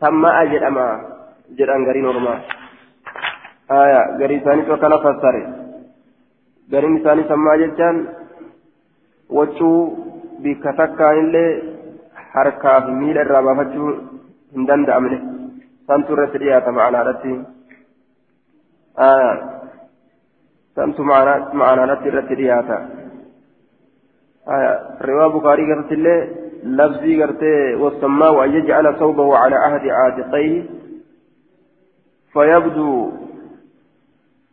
[0.00, 0.86] samma'a jedhama
[1.58, 2.38] jedhan gariin ormaa
[3.68, 5.42] aya garii isaaniitu akkana fassare
[6.70, 7.98] gariin isaanii sammaa jechaan
[9.38, 9.78] wachuu
[10.42, 11.50] bikka takkaanillee
[12.34, 13.90] harkaa fi miila irraa baafachuu
[14.54, 15.18] hin danda'amne
[15.90, 17.34] santu irratti dhiyaata ma'anaadhatti
[20.76, 22.80] santu ma'anaadhatti irratti dhiyaata
[25.10, 26.20] riwaa bukaarii gartillee
[26.80, 30.58] lafzii gartee wasammaa an yajcala sawbahu cala ahdi caatiqayhi
[32.36, 33.12] فيبدو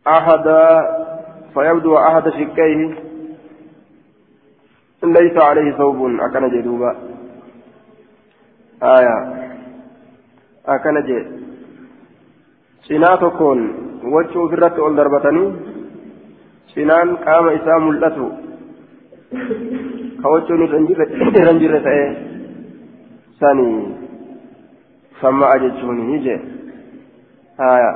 [0.06, 0.46] أحد
[1.54, 2.94] فيبدو أحد شقيه
[5.02, 6.96] ليس عليه ثوب أكن جدوبا
[8.82, 9.16] آية
[10.66, 11.44] أكن جد
[14.44, 15.48] ofirratti ol darbatanii
[16.72, 18.26] cinaan qaama isaa mul'atu
[20.20, 20.78] ka wachuun irra
[21.48, 22.04] hin jirre ta'e
[23.40, 23.78] sanii
[25.20, 26.40] samma'a jechuun ni jee
[27.62, 27.90] haya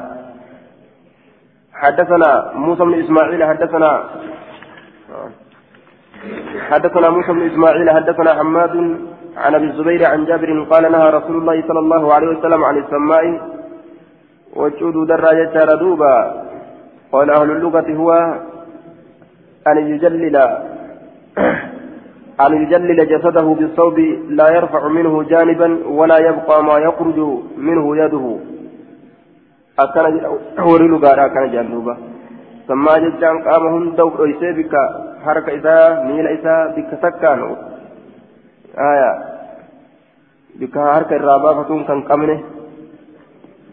[1.82, 4.04] حدثنا موسى بن إسماعيل حدثنا
[6.70, 8.76] حدثنا موسى بن إسماعيل حدثنا حماد
[9.36, 13.40] عن أبي الزبير عن جابر قال نهى رسول الله صلى الله عليه وسلم عن السماء
[14.56, 16.44] وجود دراجة ردوبا
[17.12, 18.38] قال أهل اللغة هو
[19.66, 20.36] أن يجلل
[22.46, 27.18] أن يجلل جسده بالصوب لا يرفع منه جانبا ولا يبقى ما يخرج
[27.56, 28.38] منه يده.
[29.84, 30.08] Akkana
[30.66, 31.94] horii lugaadha akkana jedhan duuba
[32.68, 34.82] sammaa jechaan qaama hunda dhoysee bikka
[35.26, 37.42] harka isaa miila isaa bikka takkaan
[40.60, 42.36] bikka harka irraa baafatuun kan qabne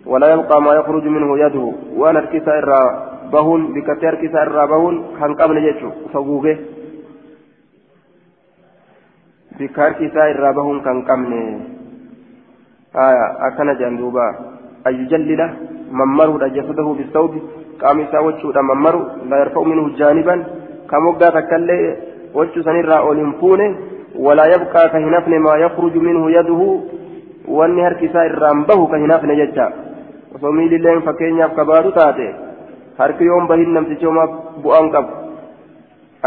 [0.05, 1.65] ولا يبقى ما يخرج منه يده
[1.97, 2.87] وأنا اركيسا irraa
[3.33, 6.53] bahuun bikkatti harkisaa irraa bahuun kan qabne jechuu faguuge
[9.57, 11.41] bikka harkisaa irraa bahuun kan qabne
[13.47, 14.25] akkana jedhan duuba
[14.87, 15.41] أن يجلل
[15.91, 17.33] ممره جسده بالثوب
[17.81, 18.95] قام يساوتشو ممر
[19.29, 20.35] لا يرفع منه جانبا.
[20.89, 21.79] كموغا تكلي
[22.37, 23.69] وجه سنرى أولمفونه
[24.25, 26.61] ولا يبقى كهنفن ما يخرج منه يده.
[27.55, 29.67] وأني هركسا الرامبه كهنفن ججا.
[30.31, 32.29] وصومي لله فكين يبقى بارو تاتي.
[32.97, 34.27] harki yoon bahin namtichi homaa
[34.63, 35.11] bu'aan qabu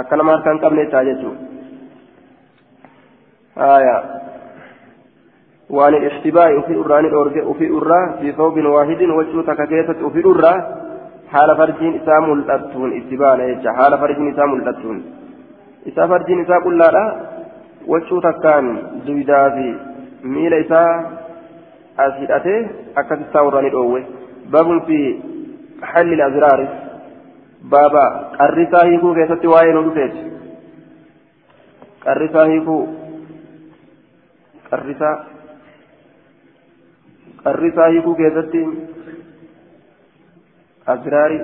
[0.00, 1.04] akkana maarkaa hin qabne ta'a
[5.70, 9.66] jechuudha haaya waan ixtibaa'i ofii irraa ni dhoorge ofii irraa fi soobin waahidin wachuu takka
[9.66, 10.56] keessatti ofii irraa
[11.32, 15.04] haala farjiin isaa mul'attuun itti baana jecha haala farjiin isaa mul'attuun
[15.86, 17.04] isaa farjiin isaa qullaadha
[17.86, 19.66] wachuu takkaan duydaa fi
[20.22, 20.92] miila isaa
[21.96, 22.60] as hidhatee
[22.94, 24.06] akkasittaa irraa ni dhoowwe
[24.50, 25.22] babun fi
[25.92, 26.68] halli azraari
[27.70, 30.22] baaba qarrisaa hiikuu keessatti waa'ee nu dhufeeti
[32.04, 32.88] qarrisaa hiikuu
[34.70, 35.16] qarrisaa
[37.48, 38.62] qarrisaa hiikuu keessatti
[40.94, 41.40] azraari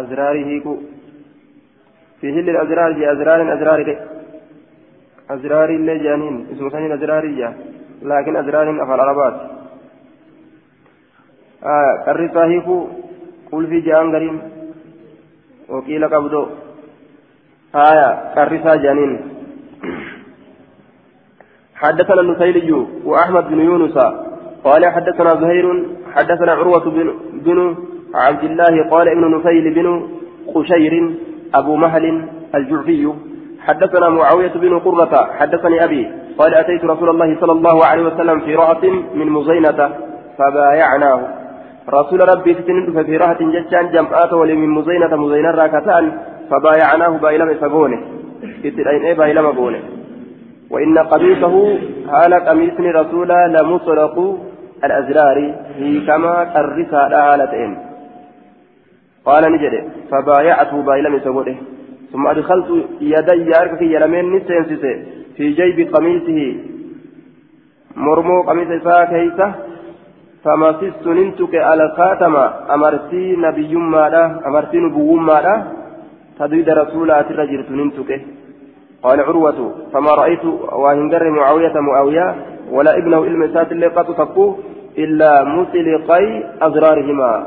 [0.00, 0.80] azraari hiikuu
[2.22, 3.94] في هل الأزرار جاء أزرار أزرار لي
[5.30, 7.52] أزرار اللي جانين اسمه ثاني أزرار جاء
[8.02, 9.34] لكن أزرار أفعل عربات
[11.64, 12.88] آه قرر صاحبه
[13.52, 14.36] قل في جان قريم
[15.68, 16.48] وقيل قبضه
[17.74, 19.31] آية قرر جانين
[21.82, 23.96] حدثنا النسيلي وأحمد بن يونس.
[24.64, 25.66] قال حدثنا زهير
[26.14, 27.58] حدثنا عروة بن, بن
[28.14, 29.86] عبد الله قال ابن نسيل بن
[30.54, 30.94] قشير
[31.54, 32.04] أبو مهل
[32.54, 33.12] الجعفي.
[33.66, 38.54] حدثنا معاوية بن قرة حدثني أبي قال أتيت رسول الله صلى الله عليه وسلم في
[38.54, 39.80] رأة من مزينة
[40.38, 41.20] فبايعناه.
[41.98, 46.04] رسول ربي ستند في رأة جتان جمعات ولمن مزينة مزينة راكتان
[46.50, 48.00] فبايعناه بايلم سبونه.
[48.64, 50.01] اتلين إيه بايلم بونه.
[50.72, 51.54] وإن قميصه
[52.12, 54.16] هال قميص رسول لمصرق
[54.84, 55.38] الأزرار
[55.78, 57.72] هي كما الرسالة هالتين
[59.24, 59.74] قال نجد
[60.10, 61.56] فبايعته بايلم سبونه
[62.12, 62.70] ثم أدخلت
[63.00, 64.92] يدي أركك يلمين نسينسيسي
[65.36, 66.40] في جيب قميصه.
[67.96, 69.48] مرمو قميص إساء كيسة
[70.44, 72.34] فمسست ننتك على الخاتم
[72.74, 75.54] أمرتي نبي ماذا أمرتي نبو ماذا
[76.38, 78.10] تدريد رسولات الرجل ننتك.
[79.02, 82.36] قال عروة فما رأيت وهنجر معاوية معاوية
[82.70, 84.58] ولا ابنه المسات اللي قد تقوه
[84.98, 87.46] إلا مسلقي أزرارهما.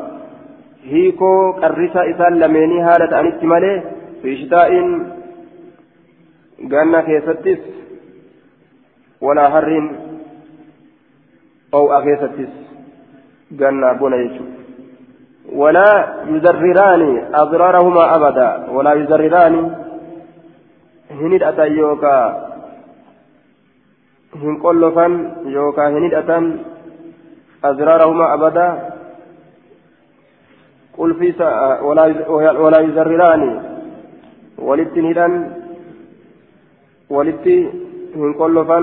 [0.83, 3.83] هيكو قرصة إسان لميني هالة أن استمالي
[4.21, 4.69] في شتاء
[6.71, 7.59] قالنا كيستس
[9.21, 9.89] ولا هر
[11.73, 12.53] أو أكيستس
[13.51, 14.47] بنا يشوف
[15.53, 19.84] ولا يزرران أضرارهما أبدا ولا يزرران
[21.11, 22.17] هندأتا يوكا
[24.35, 25.07] هنقلفا
[25.45, 26.57] يوكا هندأتا
[27.63, 28.67] أضرارهما أبدا
[30.97, 31.29] قل في
[31.81, 32.29] ولا
[32.63, 33.43] ولا يزرران
[34.57, 35.33] ولت هدان
[37.09, 37.45] ولت
[38.15, 38.79] هنقلفا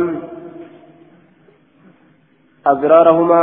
[2.66, 3.42] أضرارهما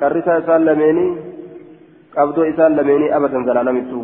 [0.00, 1.26] كرسا سالميني
[2.16, 3.98] qabdoo isaan lameenii abadan zalaalamittu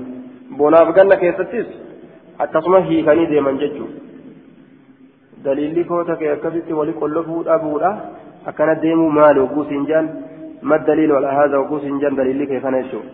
[0.59, 1.69] bonaaf ganna keessattis
[2.45, 4.02] akkasuma hiikanii deeman jechuudha.
[7.01, 7.91] Qollofuu dhabuudha
[8.47, 10.09] akkana deemuu maali oguu siin jaan
[10.63, 13.11] mad daliil wala haadha oguu siin jaan daliilli kee kana jechuudha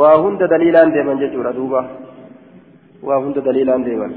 [0.00, 1.84] waa hunda daliilaan deeman jechuudha duuba
[3.08, 4.12] waa hunda daliilaan deeman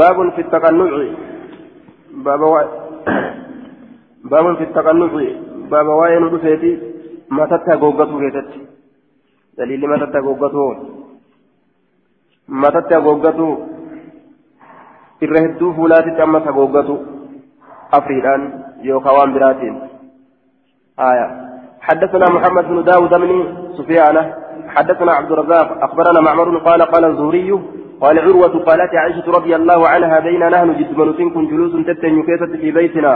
[0.00, 1.08] baabun fi taqannuci
[2.24, 2.46] baaba
[4.30, 5.28] baabun fi taqannuci
[5.70, 6.70] baaba waa'ee nu dhufeeti
[7.40, 8.60] matatti hagooggatuu keessatti
[9.58, 10.70] daliilli matatti hagooggatuu
[12.64, 13.52] matatti hagooggatuu
[15.26, 16.98] irra hedduu fuulaatitti ammas hagooggatu
[17.98, 18.42] afriidhaan
[18.90, 19.76] yookaan waan biraatiin
[21.88, 23.30] حدثنا محمد بن داود بن
[23.78, 24.16] سفيان
[24.74, 27.50] حدثنا عبد الرزاق أخبرنا معمر قال قال الزهري
[28.00, 32.22] قال عروة قالت عائشة رضي الله عنها بين نحن جد من كن جلوس تتن
[32.62, 33.14] في بيتنا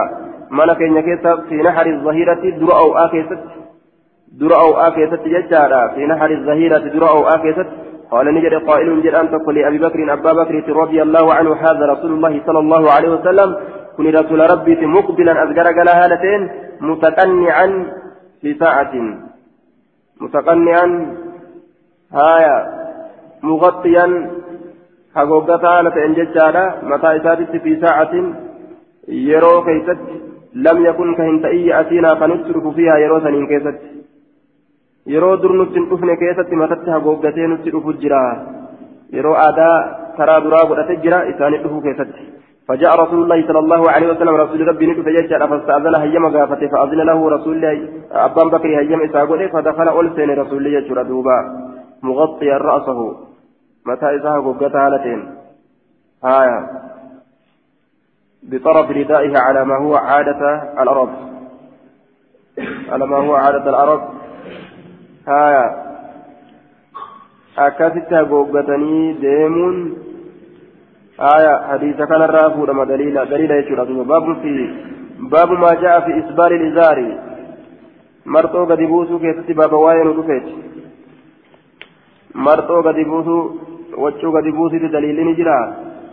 [0.53, 3.49] keessa fi naxari zahirati dura o'aa keessatti
[4.41, 9.31] dura o'aa keessatti jechaadha fi naxari zahirati dura o'aa keessatti قال نجد قائل جد أن
[9.31, 13.51] تقول لأبي بكر أبا بكر رضي الله عنه هذا رسول الله صلى الله عليه وسلم.
[13.97, 16.41] كن رسول ربي مقبلا أذكر قال هالتين
[16.81, 17.69] متقنعا
[18.41, 18.95] في ساعة.
[20.21, 20.87] متقنعا
[22.19, 22.57] هايا
[23.43, 24.07] مغطيا
[25.17, 28.15] حقوقة هالتين جدّا متى إسادت في ساعة.
[29.09, 30.01] يرو كيست
[30.67, 33.77] لم يكن كهنتئي يأتينا فنترك فيها يرو سنين كيست.
[35.07, 38.21] Yeroo dur nutti hin dhufne keessatti matatti hagooggatee nutti dhufu jira.
[39.13, 39.75] Yeroo aadaa
[40.17, 42.33] karaa duraa godhate jira isaanii dhufuu keessatti.
[42.69, 47.01] فجاء رسول الله صلى الله عليه وسلم رسول ربي نتف يجعل فاستأذن هيما غافته فأذن
[47.01, 51.39] له رسول الله أبان بكر هيما إساقوله فدخل ألسين رسول الله يجر دوبا
[52.03, 53.17] مغطيا رأسه
[53.87, 55.21] متى إساها قبقتها هالتين
[56.25, 56.59] آية
[58.43, 61.09] بطرف ردائها على ما هو عادة العرب
[62.91, 64.01] على ما هو عادة العرب
[65.29, 65.65] آية
[67.57, 69.77] akkasitti haguuggatanii deemuun
[71.21, 74.71] آية حديث كان الرافود ما دليل دليل يشير باب في
[75.19, 77.19] باب ما جاء في إسبال الإزار
[78.27, 80.47] مرتو قد بوسو كيست باب واين ودفت
[82.35, 83.51] مرتو قد بوسو
[84.03, 85.59] وجو قد بوسو دليل نجرا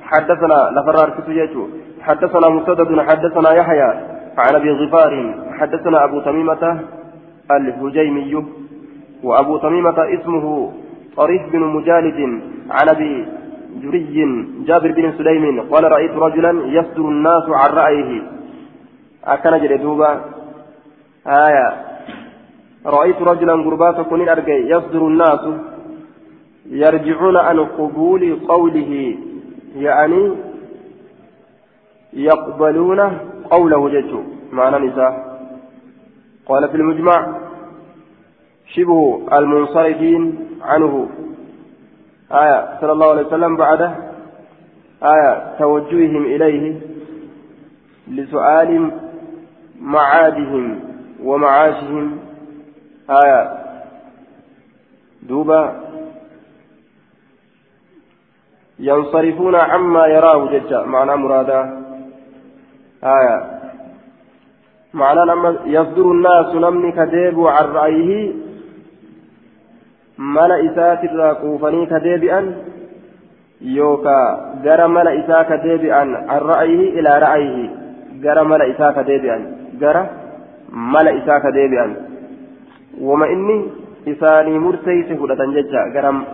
[0.02, 1.64] حدثنا لفرار كتو
[2.02, 3.90] حدثنا مسدد حدثنا يحيى
[4.38, 5.14] عن ابي غفار
[5.60, 6.64] حدثنا ابو تميمه
[7.52, 8.34] الهجيمي
[9.24, 10.72] وأبو تميمة اسمه
[11.18, 12.20] طريف بن مجالد
[12.70, 13.26] عن ابي
[13.82, 18.22] جري جابر بن سليم قال رأيت رجلا يصدر الناس عن رأيه.
[19.24, 20.12] أكن جدوبا
[21.28, 21.68] آية.
[22.86, 25.44] رأيت رجلا قربات كن أرجع يصدر الناس
[26.66, 29.16] يرجعون عن قبول قوله
[29.76, 30.32] يعني
[32.14, 33.00] يقبلون
[33.52, 34.12] قوله جدّ
[34.52, 35.14] معنى نساء.
[36.48, 37.49] قال في المجمع
[38.76, 41.10] شبه المنصرفين عنه.
[42.32, 43.92] آية صلى الله عليه وسلم بعده.
[45.04, 46.80] آية توجههم إليه
[48.08, 48.92] لسؤال
[49.82, 50.80] معادهم
[51.24, 52.18] ومعاشهم.
[53.10, 53.60] آية
[55.24, 55.62] دوبا
[58.80, 60.82] ينصرفون عما يراه ججا.
[60.82, 61.84] معنى مرادا
[63.04, 63.60] آية.
[64.94, 68.34] معنى لما يصدر الناس نمني كذيب عن رأيه
[70.20, 72.48] mala isaatirraa quufanii ka deebi'an
[73.62, 77.70] yookaa gara mala isaa ka deebi'an an ra'ayihi ilaa ra'ayihi
[78.24, 79.44] gara mala isaa ka deebi'an
[79.80, 80.02] gara
[80.96, 81.96] mala isaa ka deebi'an
[83.00, 83.58] wama inni
[84.14, 85.88] isaanii murteeyse fudhatan jecha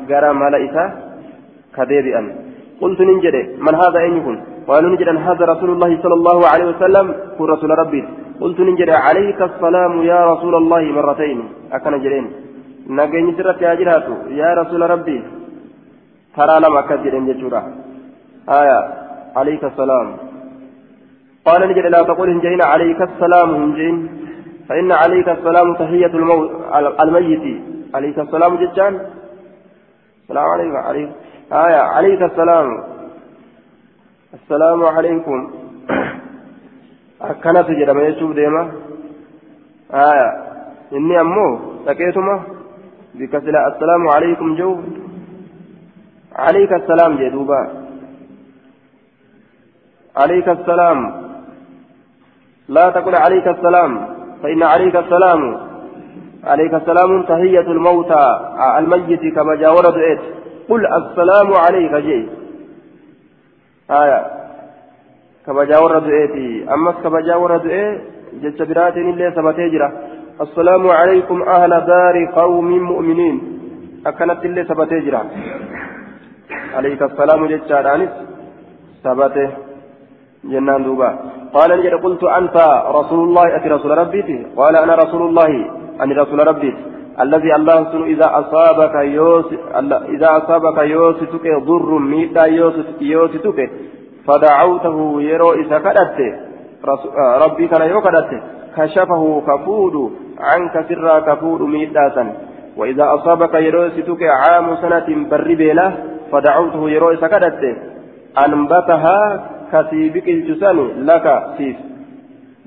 [0.10, 0.90] gara mala isaa
[1.78, 2.28] ka deebi'an
[2.76, 7.06] قلت ننجد من هذا أين يكون قالوا ننجد هذا رسول الله صلى الله عليه وسلم
[7.38, 8.02] كن رسول ربي
[8.42, 11.40] قلت ننجد عليك السلام يا رسول الله مرتين
[11.72, 12.26] أكن جرين
[12.90, 15.24] nageenyi sirratti haa jiraatu yaa rasuula rabbii
[16.36, 17.64] taraa lama akkas jedhen jechuudha
[18.60, 18.80] aya
[19.36, 20.10] alayka salaam
[21.46, 23.96] قال نجد لا تقول هنجين عليك السلام هنجين
[24.70, 26.14] فإن عليك السلام تحية
[27.04, 27.46] الميت.
[27.96, 28.88] عليك السلام جدًا.
[30.24, 31.10] السلام عليكم عليك.
[31.52, 31.82] آية.
[31.96, 32.68] عليك السلام.
[34.34, 35.40] السلام عليكم.
[37.22, 38.72] أكنت جرم يشوف ديما.
[39.94, 40.30] آية.
[40.94, 41.48] إني أمو.
[41.86, 42.55] لقيتما.
[43.20, 44.72] بكسلا السلام عليكم جو.
[46.36, 47.62] عليك السلام جدوبا
[50.18, 51.00] عليك السلام.
[52.76, 53.92] لا تقل عليك السلام
[54.44, 55.42] فإن عليك السلام.
[56.44, 58.26] عليك السلام تهية الموتى
[58.80, 60.22] الميت كما جاور دعيت
[60.70, 62.20] قل السلام عليك جي.
[63.92, 64.22] آية.
[65.46, 68.02] كما جاور دعيتي أمس كما جاور دعيت
[68.42, 69.70] جج براتين اللي سبتي
[70.42, 73.36] السلام عليكم أهل دار قوم مؤمنين.
[74.08, 75.22] أكنت اللي سبتي جرا
[76.76, 78.10] عليك السلام جتشارانس
[79.04, 79.50] سبته
[80.44, 81.10] جنان دوبا.
[81.54, 82.58] قال نجد قلت أنت
[83.00, 85.52] رسول الله أتي رسول ربي قال أنا رسول الله
[86.02, 86.72] أني رسول ربي
[87.24, 89.46] الذي الله سنو إذا أصابك يوس
[90.16, 92.46] إذا أصابك يوسفك ضر ميتا
[93.02, 93.72] يوسفك
[94.28, 96.20] فدعوته يرو إذا كدت.
[97.44, 98.32] ربي كان يو كدت
[98.78, 99.96] كشفه كفود
[100.40, 102.26] عنك سرا كفود ميتاسا
[102.78, 105.88] وإذا أصابك يروستك عام سنة بربيلة
[106.32, 107.64] فدعوته يروس كدت
[108.46, 109.20] أنبتها
[109.72, 110.78] كسيبك الجسن
[111.10, 111.26] لك
[111.58, 111.78] سيف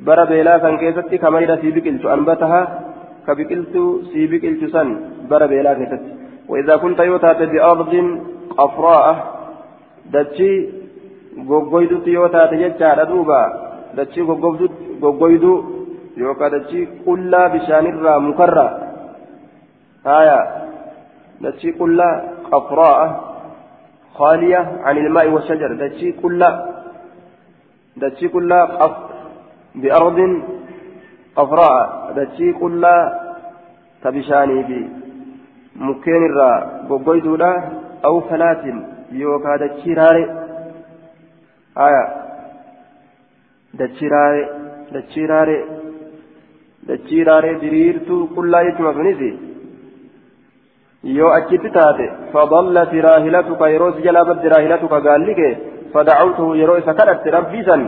[0.06, 2.60] بربيلة كيست كميرة سيبك أنبتها
[3.26, 3.74] كبكلت
[4.12, 4.88] سيبك الجسن
[5.30, 6.02] بربيلة كيست
[6.48, 7.92] وإذا كنت يوتات بأرض
[8.58, 9.06] قفراء
[10.12, 10.52] دتشي
[11.46, 13.67] goggoydutti yoo taate jechaadha duuba.
[13.98, 14.26] Dachii
[15.02, 15.56] goggoyduu
[16.22, 18.70] yookaan dachii qullaa bishaanirraa mukarraa
[20.10, 20.38] haya
[21.46, 22.12] dachii qullaa
[22.50, 23.08] qafraa'a
[24.18, 26.82] خالية عن الماء والشجر دتشي كلها
[27.96, 28.96] دتشي كلها قف
[29.74, 30.18] بأرض
[31.36, 32.98] قفراء دتشي كلها
[34.02, 34.88] تبشاني بي
[35.76, 37.52] مكين الرا بوغويدولا
[38.04, 38.62] أو فلات
[39.12, 40.24] يوكا دتشي راري
[41.86, 43.67] آية دتشي راري دتشي راري
[46.88, 49.20] dachii raaree diriirtuu qullaa jechuudha sunis
[51.18, 55.52] yoo achitti taate fadallati raahilatuka yeroo si jalaa badde raahilatuka gaalli kee
[55.94, 57.82] fadacawtuhu yeroo isa kadhatte rabbii san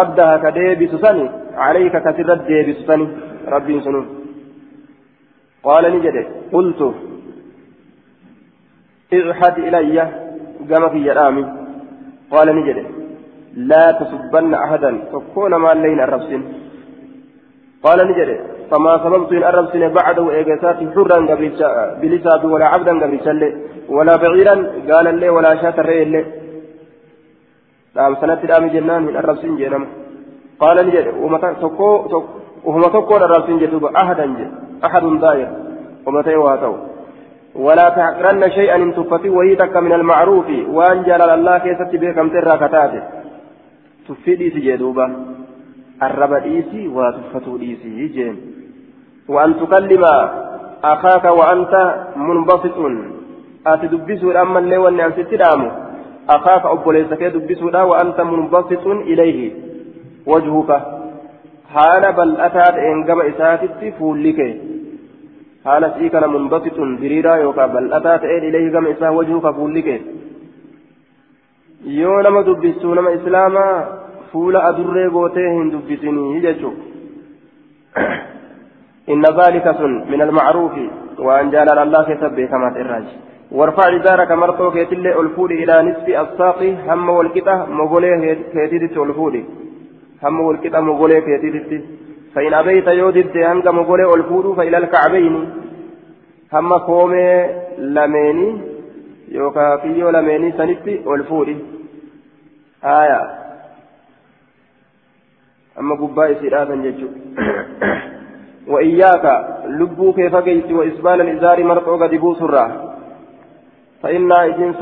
[0.00, 1.26] raddaha ka deebisu sani
[1.58, 3.06] calayka kasirra deebisu sani
[3.54, 4.00] rabbiin sunu
[5.66, 6.22] qaala ni jedhe
[6.54, 6.88] qultu
[9.14, 9.98] اعحد إلي
[10.70, 11.44] قام في يرامي
[12.30, 12.78] قال نجد
[13.56, 14.98] لا تسبن أحدا.
[15.12, 16.42] فكون ما لين الربسين.
[17.84, 18.40] قال نجد
[18.70, 21.18] فما سببت إن أرب سنة بعده إيجاسات حرا
[22.00, 23.20] بلساب ولا عبدا قبل
[23.88, 24.54] ولا بعيرا.
[24.90, 26.24] قال لي ولا الرئي لي
[27.96, 29.86] نعم سنة الآم جنان من أرب سنة جنم.
[30.60, 30.76] قال
[31.62, 31.90] تكو
[32.64, 34.26] وهما تكو أرب سنة جدوب أحدا
[34.84, 35.48] أحد داير
[36.06, 36.74] ومتى يواتو
[37.54, 40.46] ولا تحقرن شيئا إن تفتي وهي من المعروف.
[40.68, 43.02] وأن جلال الله كيست بكم ترى كتاته
[44.08, 45.06] تفيدي سجدوبا
[46.02, 48.36] الرب ديسي وتفتو ديسي جين
[49.28, 50.04] وان تكلم
[50.84, 51.74] اخاك وانت
[52.16, 52.78] منبسط
[53.66, 55.70] اتدبسوا اما اللي وان ان ستدامو
[56.28, 59.40] اخاك ابوليس كي دبسوا وانت منبسط اليه
[60.26, 60.70] وجهك
[61.74, 62.30] حال بل
[62.90, 64.40] ان قبل اساتي فولك
[65.66, 69.96] haala sii kana munbasitun diriiraa yookaan bal'ataa ta'een ilayhi gama isaa wajhuu ka fuulli kee.
[71.86, 73.74] Yoo nama dubbistuu nama islaamaa
[74.32, 76.84] fuula adurree gootee hin dubbisinii jechuudha.
[79.14, 80.90] Inna zaalika sun min almacruufi
[81.28, 83.16] waan jaalala allah keessa beekamaat irraaji
[83.50, 89.44] وارفع جدارك مرتو كيتل الفود إلى نصف الساق هم والكتة مغولي كيتيت الفود
[90.22, 91.84] هم والكتة مغولي كيتيت
[92.34, 95.34] فإن أبيت يودد هنك مقولي الفود فإلى الكعبين
[96.52, 97.46] هم كومي
[97.78, 98.48] لميني
[99.28, 101.48] يوكا فيو لميني سنتي الفود
[102.86, 103.20] آية
[105.78, 107.08] أما قباء سيراسا ججو
[108.66, 109.24] وإياك
[109.66, 112.66] لبو كيف قيت وإسبال الإزار مرقو قد بوسرا
[114.02, 114.80] فإنها جنس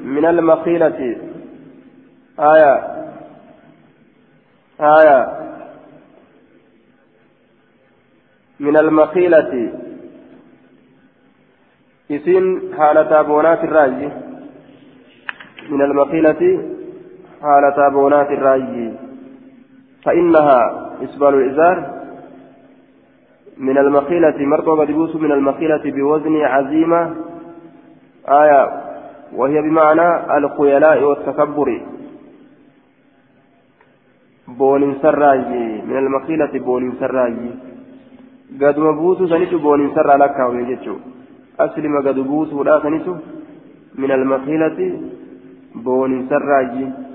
[0.00, 1.16] من المخيلة
[2.40, 2.74] آية
[4.80, 5.18] آية
[8.60, 9.72] من المخيلة
[12.10, 14.08] إسين حالة بونات الراجي
[15.70, 16.75] من المخيلة
[17.42, 18.92] حالة بونات الراجي
[20.04, 20.60] فإنها
[21.04, 21.96] إسبال الإزار
[23.58, 27.14] من المخيلة مرتبة دبوس من المخيلة بوزن عزيمة
[28.28, 28.82] آية
[29.32, 31.80] وهي بمعنى الخيلاء والتكبر
[34.48, 37.50] بون سراجي من المخيلة بون سراجي
[38.58, 41.02] gaduma buusuu sanitu booninsarraa lakkaawame jechuudha
[41.58, 43.16] aslima gadu buusuudha sanitu
[43.98, 44.86] min almakiilati
[45.84, 47.05] booninsarraayi fa'innahaa gadi buusuun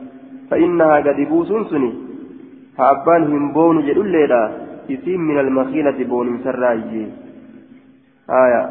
[2.77, 4.41] ha abbaan hin boonu jedhulleedha
[4.95, 7.05] isiin min almakiilati booninsarraayi
[8.33, 8.61] haya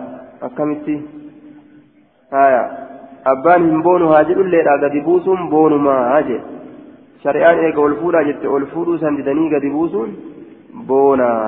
[0.49, 0.99] akkamitti
[2.37, 2.63] haya
[3.33, 6.45] abbaan hin boonu haa jedhulleedha gadi buusuun boonumaa haa jedhe
[7.25, 10.17] shari'aan eega ol fuudhaa jette ol fuudhuu san didanii gadi buusuun
[10.93, 11.43] boonaa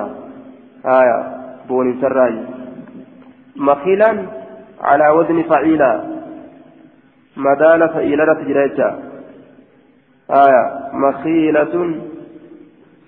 [0.86, 1.18] آية
[1.68, 2.36] بون سراي
[3.56, 4.26] مخيلا
[4.80, 6.02] على وزن فعيلا
[7.36, 8.98] مدال فعيلة تجريتها
[10.30, 10.90] آية.
[10.92, 12.00] مخيلة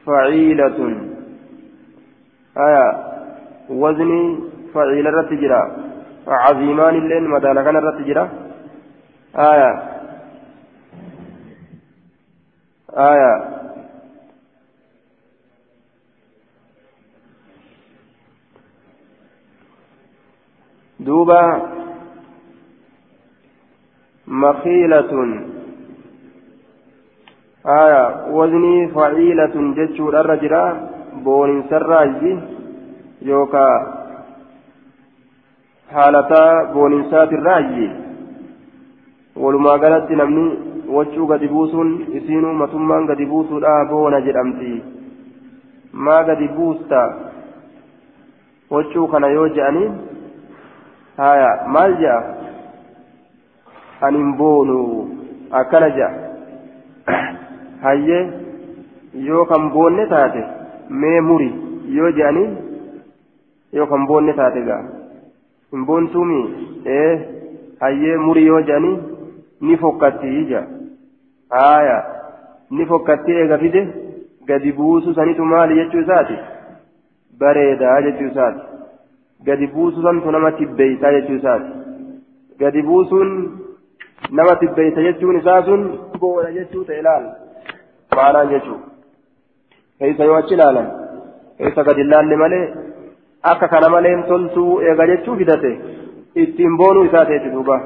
[0.07, 0.79] فعيلة.
[2.57, 3.15] آية.
[3.69, 4.41] وزن
[4.75, 5.77] فعيلة تجرى
[6.29, 8.31] عظيمان اللين مدال كان تجرى
[9.37, 9.83] آية.
[12.97, 13.55] آية.
[21.01, 21.71] دوبا
[24.27, 25.54] مخيلة.
[27.67, 30.89] آية وزني فعيلة جتشور الرجرة
[31.25, 32.39] بون سراجي
[33.23, 33.69] يوكا
[35.93, 37.91] حالتا بون سات الراجي
[39.37, 44.83] ولما قالت نمني wachuu gadi buusuun isiinuu matummaan gadi buusuudha boona jedhamti
[45.93, 47.01] maa gadi buusta
[48.71, 49.95] wachuu kana yoo je'aniin
[51.17, 52.19] haya maal jea
[54.01, 54.79] anin boonu
[55.63, 56.24] akkana jea
[57.83, 58.23] hayyee
[59.29, 60.43] yoo kan boonne taate
[61.03, 61.49] mee muri
[61.97, 62.53] yoo je'aniin
[63.79, 64.83] yoo kan boonne taate gaa
[65.73, 66.41] hin boontuumi
[66.97, 67.11] ee
[67.85, 68.97] hayyee muri yoo je'anii
[69.69, 70.63] ni fokkatti ija
[71.57, 71.99] haya
[72.71, 73.83] ni fokkatti eega fide
[74.51, 76.39] gadi buusu sanitu maali jechuu isaati
[77.39, 78.61] bareedaa jechuu isaati
[79.47, 81.73] gadi buususantu nama tibbeeysaa jechuu isaati
[82.59, 83.31] gadi buusuun
[84.31, 85.83] nama tibbeeysa jechuun isaa sun
[86.21, 87.25] booda jechuu ta'e ilaal
[90.25, 90.89] yoo achi ilaalan
[91.59, 92.65] keessa gadi ilaalle malee
[93.53, 95.73] akka kana maleen toltuu eega jechuu fidate
[96.45, 97.79] ittiin boonuu isaa ta'e duuba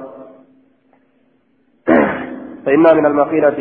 [2.65, 3.59] فإنها من المخيلة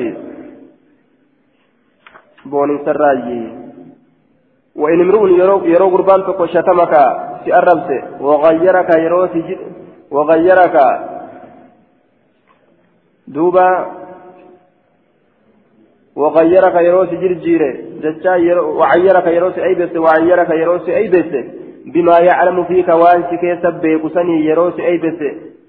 [2.45, 3.43] بون سراجي
[4.76, 5.24] وإن امرؤ
[5.74, 6.93] يرو قربان تقو شتمك
[7.47, 9.39] si arrabse wagayyaraka yeroo si
[10.11, 10.86] wagayyaraka
[16.18, 21.07] yeroo si jirjiire جتشا وعيرك يروس أي بس وعيرك يروس أي
[21.86, 25.20] بما يعلم فيك وان شكي سبيك سني يروس أي بس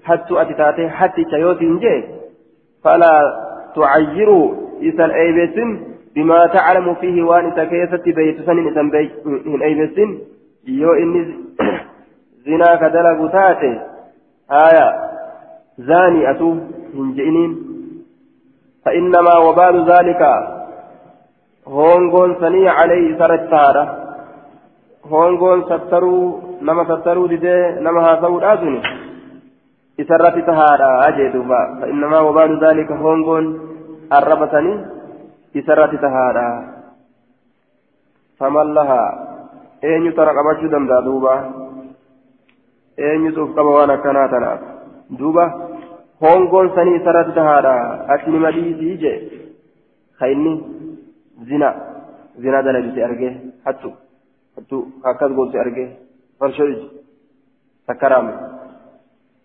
[0.03, 2.03] حتى أتتاتي حتى تيوت جي
[2.83, 3.13] فلا
[3.75, 5.55] تعيروا إسال أي بس
[6.15, 9.09] بما تعلم فيه وان تكيست بيت سني إسان بي
[9.63, 9.89] أي
[10.67, 11.21] يو إني
[12.45, 13.73] زنا كدلق تاتي
[14.51, 14.87] آية.
[15.77, 16.55] زاني أتو
[16.95, 17.68] هنجئنين
[18.85, 20.21] فإنما وبال ذلك
[21.67, 23.85] هونغون سني عليه سرتارا
[25.05, 27.55] هونغون ستروا نما ستروا دي
[27.85, 28.81] نما هاسوا الآسن
[29.99, 33.45] إسرت تهارا أجدوبا فإنما وبال ذلك هونغون
[34.13, 34.73] الربتني
[35.55, 36.49] إسرت تهارا
[38.39, 39.29] فمن لها
[39.83, 41.35] أين ترى قبشو دمدا دوبا.
[42.99, 44.51] أين يسوف قبوانا كناتنا.
[45.19, 45.45] دوبا.
[46.23, 47.75] هونغون سني إسرت تهارا
[48.13, 49.13] أتني مديسي جي
[50.19, 50.53] خيني
[51.47, 51.69] zina
[52.41, 53.33] zina dalagite argee
[53.65, 53.89] hattu
[54.55, 54.77] hattu
[55.11, 55.87] akkas goote argee
[56.39, 56.87] farshoo iji
[57.87, 58.33] sakkaraame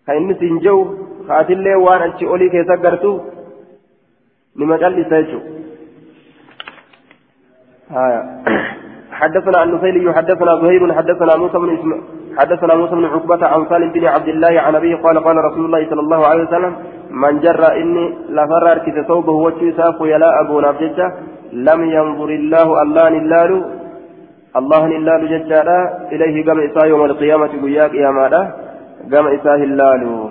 [0.05, 0.81] ka inni siin jehu
[1.29, 3.11] haatillee waan achi olii keessa gartu
[4.55, 5.53] nima callisa jechuudha
[9.19, 11.69] حدثنا النفيلي حدثنا زهير حدثنا موسى بن
[12.37, 15.89] حدثنا موسى بن عقبة عن سالم بن عبد الله عن أبيه قال قال رسول الله
[15.89, 16.75] صلى الله عليه وسلم
[17.11, 21.13] من جر إني لفرر كت ثوبه وجه ساق يلا أبو نبجة
[21.53, 23.51] لم ينظر الله الله نلال
[24.59, 25.79] الله نلال ججالا
[26.11, 28.41] إليه قام إساء يوم القيامة قياك يا مالا
[29.11, 30.29] قام إساء اللال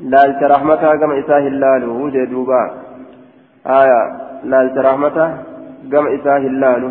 [0.00, 2.62] لالت رحمتها قام إساء اللال وجدوبا
[3.66, 4.00] آية
[4.44, 5.28] لالت رحمتها
[5.92, 6.82] قام إساء اللال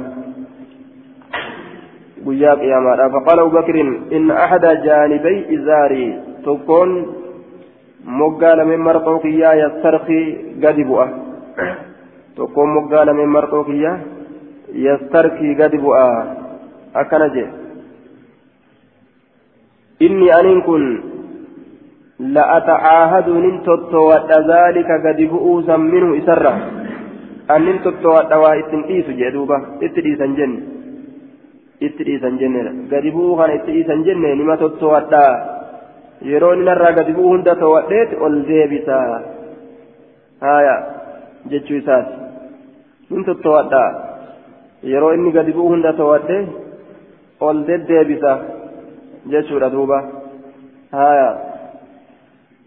[2.26, 3.76] مالا فقال أبو بكر
[4.18, 6.06] إن أحد جانبي إزاري
[6.46, 6.90] تكون
[8.06, 10.22] مقال من مرقوك يا يسترخي
[10.64, 11.08] قد بؤه
[12.36, 13.92] tokkoon moggaa lameen marxoo kiyya
[14.86, 16.22] yastarkii gadi bu'aa
[17.02, 17.50] akkana jee
[20.08, 20.86] inni aniin kun
[22.38, 26.54] la'atacaahadu nin tottowadha zaalika gadi bu'uusan minhu isarra
[27.56, 30.60] annin tottowadha waa ittin dhiisu jee duuba itti dhiisan jenne
[31.88, 35.24] itti dhiisan jennedha gadi bu'uu kana itti dhiisan jenne nima tottowadha
[36.32, 38.98] yeroo ninarraa gadi bu'uu hunda towadheet ol deebisa
[40.46, 40.76] haya
[41.52, 42.14] jechuu isaati
[43.16, 43.84] in tottowadha
[44.92, 46.38] yeroo inni gadi bu'u hunda towadhe
[47.48, 48.34] ol deddeebisa
[49.32, 50.00] jechuudha duuba
[51.00, 51.32] haya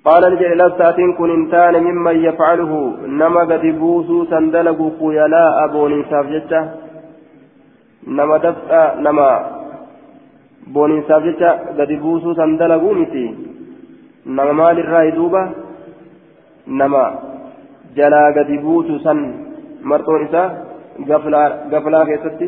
[0.06, 2.72] قال نجل لستاتين كن انتان ممن يفعله
[3.20, 6.60] نما قد بوسو سندلق خيلاء بوني سافجتا
[8.06, 9.28] نما دفتا نما
[10.74, 13.26] بوني سافجتا قد بوسو سندلقو متي
[14.26, 15.42] نما مال الراي دوبا
[16.66, 17.04] نما
[17.96, 19.46] جلا قد بوسو سن
[19.90, 20.50] marxoon isaa
[21.70, 22.46] gaflaa keessatti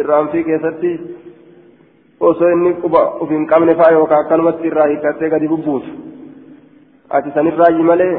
[0.00, 0.90] irraanfii keessatti
[2.30, 5.90] osoo inni quba uf hin qabne faa yookaan akkanumatti irraa hiikattee gadi bubbuutu
[7.18, 8.14] ati sanirraayi malee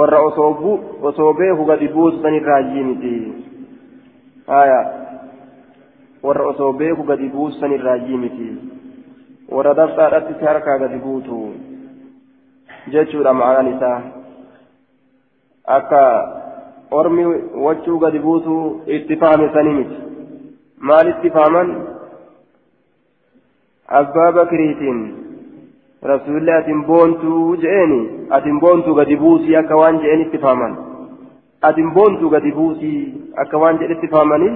[0.00, 3.14] warra osoo beeku gadi buusu sanirraayi miti
[6.22, 8.48] warra osoo beeku gadi buusu sanirraayi miti
[9.56, 11.38] warra dabsaadhatti si harkaa gadi buutu
[12.94, 13.98] jechuudha ma'anaan isaa
[15.76, 16.02] akka
[17.00, 17.24] ormi
[17.64, 18.58] wachuu gadi buutu
[18.98, 19.96] itti fahame sanii miti
[20.90, 21.72] maal itti fahaman
[24.00, 25.00] abbaa bakriitiin
[26.12, 28.00] rasuulli atin boontuu je'eeni
[28.38, 30.76] atin boontuu gadi buusii akka waan je'een itti fahaman
[31.70, 33.00] atin boontuu gadi buusii
[33.44, 34.54] akka waan jedhetti fahamanii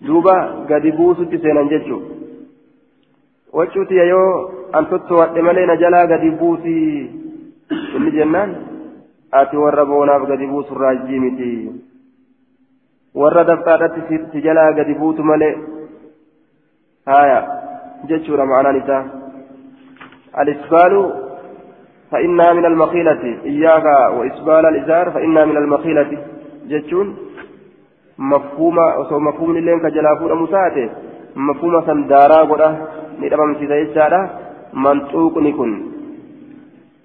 [0.00, 2.02] duuba gadi buusutti seenan jechuu
[3.52, 4.30] wachuuti yoo
[4.72, 7.10] an tottowadhe malee na jalaa gadi buusii
[7.96, 8.56] inni jennaan
[9.40, 11.50] ati warra boonaaf gadi buusu raajjii miti
[13.14, 15.54] warra dafxaadhatti si jalaa gadi buutu malee
[17.06, 17.38] haya
[18.08, 19.04] jechuudha ma'anaan isaa
[20.42, 21.12] الإسبال
[22.10, 23.84] فإنها من المخيلة إياك
[24.16, 26.18] وإسبال الإزار فإنها من المخيلة
[26.68, 27.16] جتشون
[28.18, 30.88] مفهومة وسو مفهوم اللين كجلافون مساته
[31.36, 32.68] مفهومة سندارا قدا
[33.20, 34.20] ندبم سيدا يجارا
[34.84, 35.70] منطوق نكون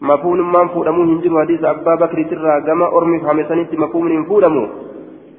[0.09, 4.65] مفهوم من فودمو هنجر حديث أبا بكر ترى كما أرمي فهمسانيت مفهوم فودمو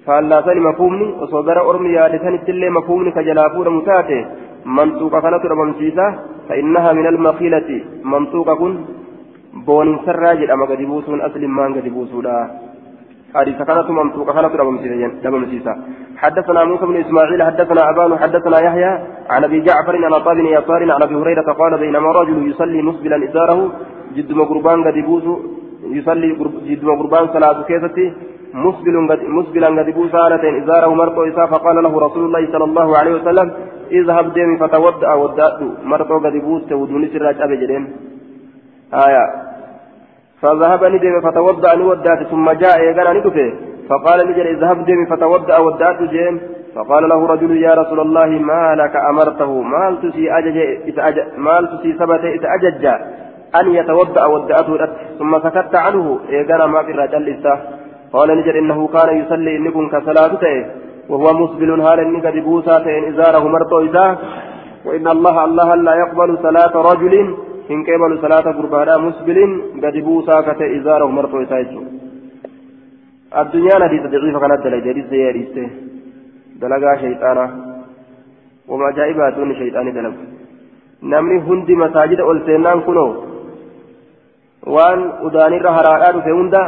[0.07, 4.20] فاللاسان مفهومني وصدر أرمي يادسانيت اللي مفهومني كجلافون مساته
[4.79, 6.07] منطوق كانت ربمسيسة
[6.49, 7.68] فإنها من المخيلة
[8.05, 8.73] منطوق كن
[9.66, 12.37] بون سراجل أما قد بوسون أسل ما قد بوسولا
[13.35, 14.55] حديث كانت منطوق كانت
[15.24, 15.72] ربمسيسة
[16.16, 18.93] حدثنا موسى بن إسماعيل حدثنا أبان حدثنا يحيى
[19.30, 23.16] عن أبي جعفر عن عطاء بن يسار عن أبي هريرة قال بينما رجل يصلي مسبلا
[23.24, 23.72] إزاره
[24.16, 25.35] جد قربان قد بوسو
[25.99, 26.28] يصلي
[26.68, 28.07] جد قربان صلاة كيستي
[29.37, 33.49] مسبلا قد بوسانة إزاره مرطو إساء فقال له رسول الله صلى الله عليه وسلم
[33.99, 35.61] اذهب ديمي فتودع ودأت.
[35.91, 37.85] مرطو قد بوست ودوني سراج أبي جدين
[39.07, 39.52] آية.
[40.43, 43.53] فذهب ندم فتودع نودات ثم جاء يقال ندفه
[43.88, 46.40] فقال نجل اذهب ديمي فتودع ودأت جيم
[46.74, 50.57] فقال له رجل يا رسول الله ما لك أمرته؟ مال تسي أجج
[51.36, 52.84] مال تسي ثبت إتأجج
[53.61, 54.88] أن يتوضأ ودأته
[55.18, 56.18] ثم سكت عنه.
[56.30, 57.36] إيقنا ما في الرجل
[58.12, 60.66] قال نجد إنه كان يصلي إنكم كصلاته
[61.09, 64.16] وهو مسبل هال بوسا إن إزاره مرتو إزاه
[64.86, 67.14] وإن الله الله لا يقبل صلاة رجل
[67.71, 69.39] إن قبل صلاة قربانا مسبل
[69.85, 71.73] قد بوسا كت إزاره مرتو إزاه
[73.41, 75.71] الدنيا نديت ضعيفة كانت دلجة دي سياريسته
[76.61, 77.47] دلقا شيطانا
[78.71, 80.17] وما جائباتون شيطاني دلق
[81.03, 83.11] namni hundi masaajida ol seennaan kunoo
[84.75, 86.61] waan udaanirra haraadhaa dhufe hunda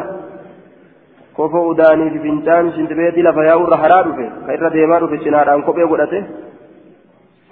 [1.37, 5.87] kofoo udaanii fi fincaan shintibeetii lafa yaa'urra haraa dhufe ka irra deemaa dhufe cinaadhaan kophee
[5.93, 6.25] godhate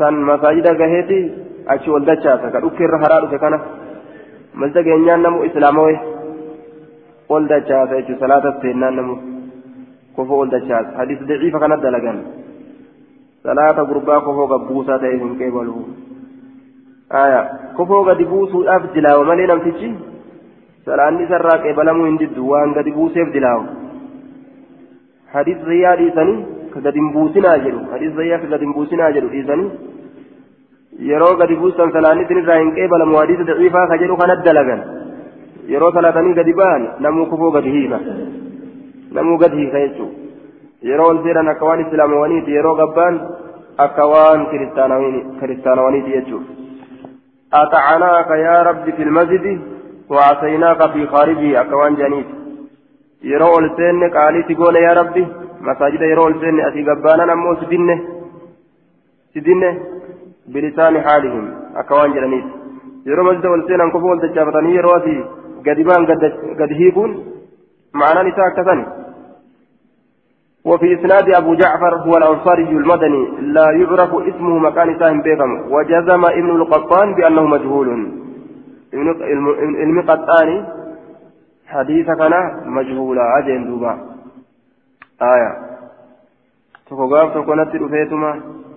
[0.03, 1.19] san masaajida gaheeti
[1.75, 3.59] achi ol dachaasa ka dhukke irra haraa dhufe kana
[4.63, 5.95] malta geenyaan namu islaamowe
[7.35, 9.17] ol dachaasa jechuun salaata seennaan namu
[10.17, 12.19] kofoo ol dachaasa hadiis daciifa kana dalagan
[13.47, 15.77] salaata gurbaa kofoo gabbuusaa ta'e hin qeebalu
[17.79, 19.93] kofoo gadi buusuudhaaf dilaawa malee namtichi
[20.89, 23.65] salaanni isarraa qeebalamuu hin diddu waan gadi buuseef dilaawu
[25.35, 26.39] hadiis zayyaa dhiisanii
[26.75, 29.71] ka gadi hin buusinaa jedhu hadiis zayyaa ka gadi hin buusinaa jedhu dhiisanii
[30.99, 34.83] yeroo gadi buusan salaanni isin irraa hin qeebalamu hadiisa daciifaa ka jedhu kanat dalagan
[35.75, 38.01] yeroo salaatanii gadi ba'an namuu kufoo gadi hiika
[39.19, 40.17] namuu gadi hiika jechuudha
[40.91, 43.21] yeroo ol seeran akka waan islaamawaniiti yeroo gabbaan
[43.87, 46.61] akka waan kiristaanawaniiti jechuudha
[47.53, 49.61] أطعناك يا رب في المسجد
[50.11, 52.27] وعصيناك في خارجه أكوان جانيت
[53.23, 55.27] يرو السن قالي تقول يا ربي
[55.61, 57.99] مساجد يرو السن أتي قبانا نمو سدنه
[59.35, 59.71] سدنه
[60.49, 62.45] بلسان حالهم أكوان جانيت
[63.07, 65.25] يرو مسجد السن أنكفو التجافتني يرو أتي
[65.67, 66.07] قدبان
[66.61, 67.11] قد هيكون
[67.95, 69.03] معنى نساء كثني
[70.65, 75.73] وفي إسناد أبو جعفر هو الأنصاري المدني لا يعرف اسمه مكان ساهم بيغم.
[75.73, 77.89] وجزم ابن القطان بأنه مجهول.
[78.93, 80.67] ابن القطان
[81.67, 82.33] حديث كان
[82.65, 83.99] مجهولا أجل دوبا.
[85.23, 85.53] آية.
[86.87, 88.33] تقوغاف تكونت رفيتما.
[88.33, 88.72] ولا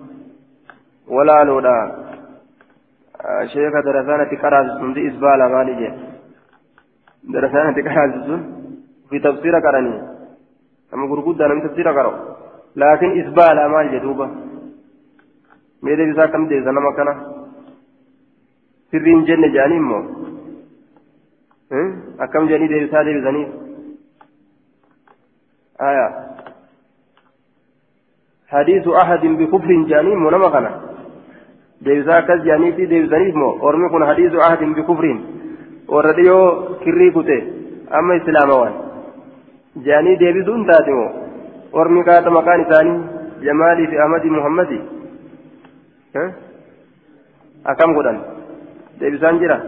[1.08, 2.06] لولا.
[3.52, 5.88] شيخ درسانة كراز سندي إسبالا مالجي
[7.24, 8.12] درسانة كراز
[9.10, 9.94] في تفسير كراني.
[10.94, 12.12] أما غرغودة نمت تفسير قرأ
[12.76, 14.26] لكن إسبالا مال جدوبة
[15.82, 17.08] ميدا بسا كم دي زنما كان
[18.90, 19.98] سرين جنة جاني مو.
[22.20, 23.42] أكم جاني دي بسا دي بزني.
[25.80, 26.08] آية.
[28.48, 30.28] حديث أحد بكفر جاني مو
[31.84, 35.04] كز جاني في دي بزني مو أرمي كن حديث أحد بكفر
[35.88, 36.38] ورديو
[36.84, 37.38] كري كتي
[37.98, 38.86] أما إسلام وان
[39.84, 41.08] jaanii deebisuun taate moo
[41.80, 42.98] ormi kaata maqaan isaanii
[43.46, 44.78] jamaalii fi ahmadi muhammadi
[47.72, 48.20] akkam godhan
[49.00, 49.58] deebisaan jira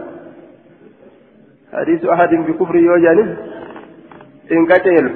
[1.75, 3.29] hadiisu ahadin bikufri yoo jedhanis
[4.53, 5.11] hin qaceelu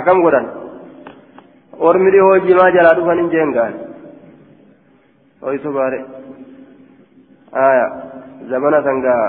[0.00, 0.50] akkam godhan
[1.78, 3.74] ormi dhihoo jimaa jalaa dhufan hin jeengaan
[5.46, 5.98] hoysu baare
[7.66, 7.86] aya
[8.50, 9.24] zamana sangaa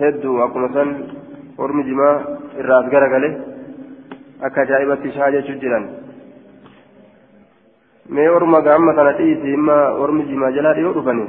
[0.00, 0.90] hedduu akkuma san
[1.66, 2.14] ormi jimaa
[2.60, 3.30] irraas garagale
[4.48, 5.84] akka ajaa'ibatti shaa jechuu jiran
[8.14, 9.76] mee orma gaamma kana dhiisi himma
[10.06, 11.26] ormi jimaa jalaa dhiyoo dhufani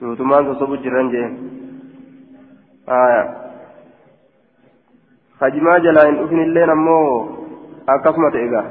[0.00, 1.28] suutumaan sosobu jiran jee
[2.98, 3.22] aya
[5.40, 7.08] hajimaa jalaa hin dhufin illeen ammoo
[7.86, 8.66] akkasuma ta'e gaa.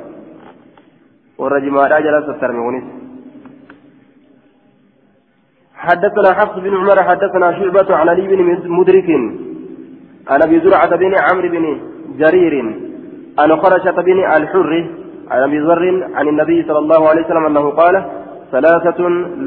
[1.37, 2.85] Warra jimaadhaa jala sattarme kunis.
[5.83, 8.39] حدثنا حفص بن عمر حدثنا شعبة عن علي بن
[8.71, 9.09] مدرك
[10.31, 11.65] عن أبي زرعة بن عمرو بن
[12.21, 12.53] جرير
[13.39, 14.71] عن خرشة بن الحر
[15.31, 15.83] عن أبي ذر
[16.15, 17.95] عن النبي صلى الله عليه وسلم أنه قال
[18.51, 18.99] ثلاثة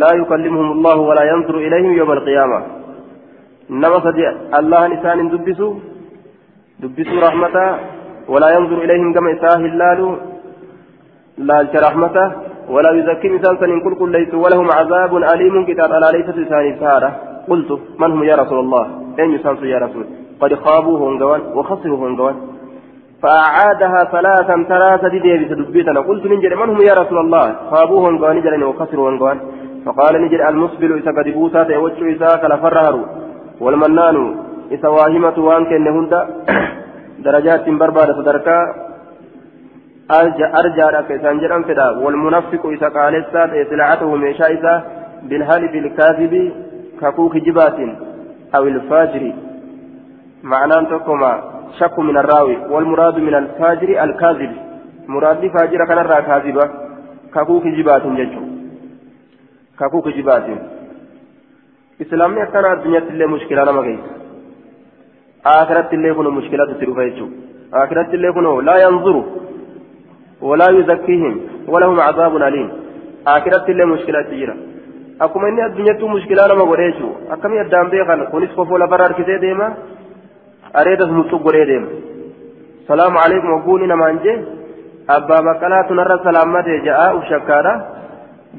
[0.02, 2.58] لا يكلمهم الله ولا ينظر إليهم يوم القيامة.
[3.70, 5.74] انما صدق الله نسان دبسوا
[6.80, 7.95] دبسوا رحمته
[8.28, 10.00] ولا ينظر إليهم كما اساه اللال
[11.38, 12.32] لا رحمته
[12.68, 17.10] ولا يزكي مثال سن كل كل ليس ولهم عذاب أليم كتاب على ليس لسان سارة
[17.48, 18.84] قلت من هم يا رسول الله؟
[19.18, 20.04] أين يسانس يا رسول؟
[20.40, 22.36] قد خابوا هنجوان وخسروا هنجوان
[23.22, 26.00] فأعادها ثلاثا ثلاثة دي بتدبيتنا.
[26.00, 29.38] قلت نجد من هم يا رسول الله؟ خابوا هنجوان جلن وخسروا هنجوان
[29.86, 33.06] فقال نجد المسبل إذا قد بوسات يوجه إذا كلا فرهروا.
[33.60, 34.16] والمنان
[34.70, 36.20] إذا واهمة وان كن هندا.
[37.18, 38.58] درجات بربادة صدركا
[40.10, 44.74] أرجى أرجى لك سانجرا فدا والمنافق إذا قال الساد سلعته ميشا إذا
[45.22, 46.52] بالهالف الكاذب
[47.00, 47.78] ككوك جبات
[48.56, 49.32] أو الفاجر
[50.42, 51.32] معناه تكما
[51.78, 54.52] شك من الراوي والمراد من الفاجر الكاذب
[55.08, 56.70] مراد فاجر كان الرا كاذبة
[57.34, 58.42] ككوك جبات ججو
[59.78, 60.46] ككوك جبات
[62.02, 64.00] إسلامي أكثر الدنيا تلي مشكلة لما جيت
[65.46, 67.26] آخرت اللي يكون مشكلة تسيروا فيجو
[67.74, 69.24] آخرت اللي يكون لا ينظروا
[70.42, 72.68] ولا يزكيهم ولهم عذاب أليم
[73.26, 74.56] آخرت اللي مشكلة تجيرا
[75.20, 79.68] inni addunyattuu mushkilaa nama godhee jiru akkamii addaan beekan kunis kofoo lafarra harkisee deema
[80.80, 81.88] areedas muxxu godhee deema
[82.88, 84.36] salaamu alaikum wagguuni namaan jee
[85.16, 87.72] abbaa baqqalaa tunarra salaammate ja'a uf shakkaadha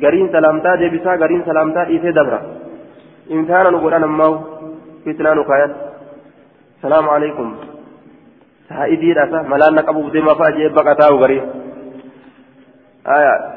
[0.04, 2.40] gariin salaamtaa deebisaa gariin salaamtaa dhiisee dabra
[3.30, 4.34] imtihaana nu godhan ammaa
[5.04, 5.46] fitnaa nu
[9.78, 11.42] na qabuuf deemaa fa'a jee baqataa garii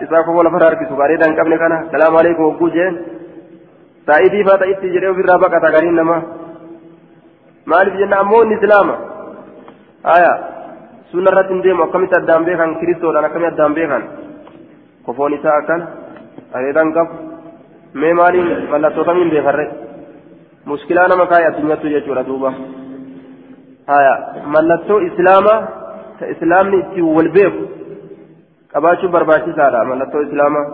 [0.04, 2.94] isaa kofoo lafarra harkisu bareedaa hin qabne kana salaamu alaikum hogguu jeen
[4.06, 6.22] saa'idii faata itti jedhee ofirraa baqata gariin namaa
[7.72, 8.94] maaliif jenna ammoo inni islaama
[10.14, 10.32] aya
[11.10, 14.02] sunna irratti hin deemu akkamitti addaan beekan kiristoodhaan akkamitti addaan beekan
[15.06, 15.80] kofoon isaa akkan
[16.52, 17.14] bareedaan qabu
[18.04, 19.66] mee maaliin mallattoo kamiin beekarre
[20.72, 22.52] muskilaa nama kaayee addunyattu jechuudha duuba
[26.18, 27.62] ta islaamni ittiin wal beeku
[28.72, 30.66] qabaachuun barbaachisaadha mallattoo islaamaa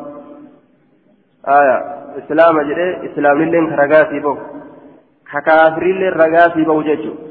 [1.58, 1.76] aya
[2.22, 4.38] islaama jedhee islaamnilleen ka ragaasii bahu
[5.32, 7.22] ka kaafirillee ragaasii bahu jechuudha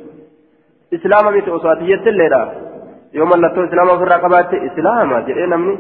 [0.97, 2.39] islaama miti osoo ati jettilleedha
[3.17, 5.75] yoo mallattoo islaama ofirraa qabaatte islaama jedhee namni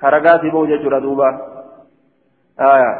[0.00, 1.28] ka ragaasii bahu jechuudha duuba
[2.72, 2.90] aya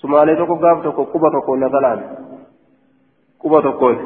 [0.00, 2.02] sumaalee tokko gaaf tokko quba tokkoon na salaame
[3.44, 3.96] quba tokkoon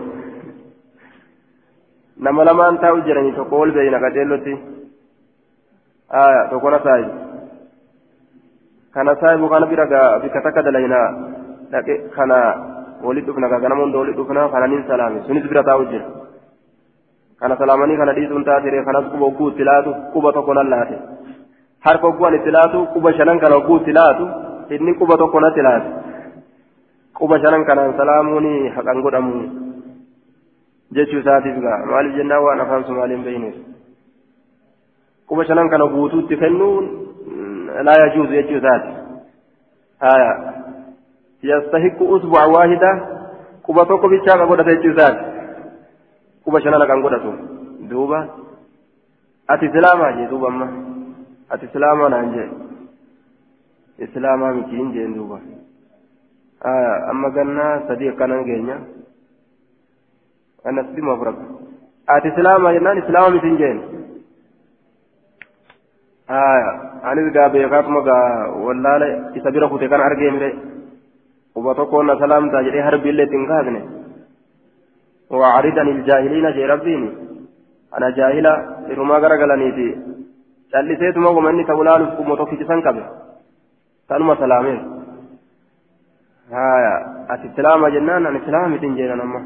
[2.19, 4.55] nama lamaan taa'u jiranii tokko ol beeyna qajeellotti
[6.09, 7.13] aya tokkona saahibu
[8.95, 11.01] kana saahibu kana bira gaa bikka takka dalayna
[11.73, 12.39] dhaqe kana
[13.03, 15.21] walit dhufna gaa ganama hunda walit dhufna kana nin salaame.
[15.27, 16.07] Sunis bira taa'u jira.
[17.41, 20.97] Kana salaamanii kana dhiisuun taatire kanas quba hogguu itti laatu quba tokko nan laate.
[21.85, 24.25] Harka ogguun itti laatu quba shanan kana hogguu itti laatu
[24.71, 25.89] inni quba tokko natti laate.
[27.19, 28.47] Quba shanan kanaan salaamuun
[28.77, 29.66] haqan godhamu
[30.95, 33.57] jechuu isaatiif gaa maaliif jennaan waan afaan somaaliin beeyneef
[35.29, 36.85] quba shanan kana guutuutti kennuun
[37.89, 38.93] laa yajuuzu jechuu isaati
[40.01, 40.31] haya
[41.43, 42.91] yastahiqu usbu'a waahida
[43.67, 45.25] quba tokko bichaa ka godhata jechuu isaati
[46.45, 47.33] quba shanana kan godhatu
[47.91, 48.19] duuba
[49.49, 50.69] ati islaamaa jee duuba amma
[51.51, 52.49] ati islaamaa naan jee
[54.07, 55.41] islaamaa mitiin jeen duuba
[56.65, 58.77] haya amma gannaa sadii akkanan geenya
[62.15, 63.79] ati islaamaa jennaan islaama mitiin jeen
[66.33, 66.71] haya
[67.11, 69.07] anis gaa beekaatuma gaa wallaala
[69.39, 70.51] isa bira kute kan argee mire
[71.55, 73.83] quba tokkoon na salaamtaa jedhee harbiillee ittiin kaasne
[75.31, 77.11] وأعرض عن الجاهلين جي ربيني
[77.97, 78.53] أنا جاهلة
[78.93, 79.89] إرما غرغلنيتي
[80.73, 83.03] calliseetu ma goma inni ta'u laaluuf qummoo tokkichisan qabe
[84.09, 84.79] tanuma salaameen
[86.55, 86.93] haya
[87.33, 89.41] ati islaama jennaan an islaama mitin jeenan amma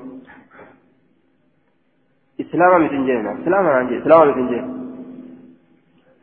[2.42, 4.62] islaama mitin jeenan islaama naan jee islaama mitin jee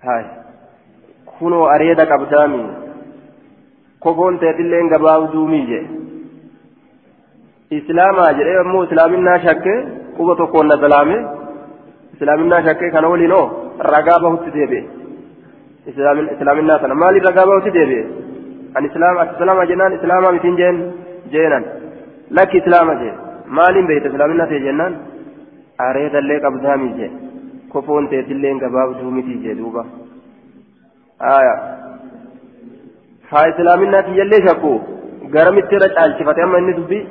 [0.07, 0.26] haay
[1.38, 2.61] kunoo areeda qabdaami
[4.05, 5.84] kofoon teetilleen gabaabduumii jee
[7.80, 9.78] islaamaa jedhee ammoo islaaminaa shakkee
[10.18, 11.18] quba tokkoon na salaame
[12.15, 13.45] islaaminaa shakkee kana waliin oo
[13.93, 14.84] ragaa bahutti deebi'e
[16.36, 18.03] islaaminaa sana maaliif ragaa bahutti deebi'e
[18.78, 20.78] an islaama islaama jennaan islaamaa mitiin jeen
[21.36, 21.63] jeenan
[22.39, 23.13] lakki islaama jee
[23.59, 24.93] maaliin beeyta islaaminaa ta'e jennaan
[25.86, 27.12] areedallee qabdaamii jee
[27.74, 29.84] kofoon teetilleen gabaabduu miti jee duuba
[31.36, 31.54] aya
[33.32, 34.72] haa islaaminaa tiyyallee shakku
[35.36, 37.04] garamitti irra caalchifate amma inni dubbii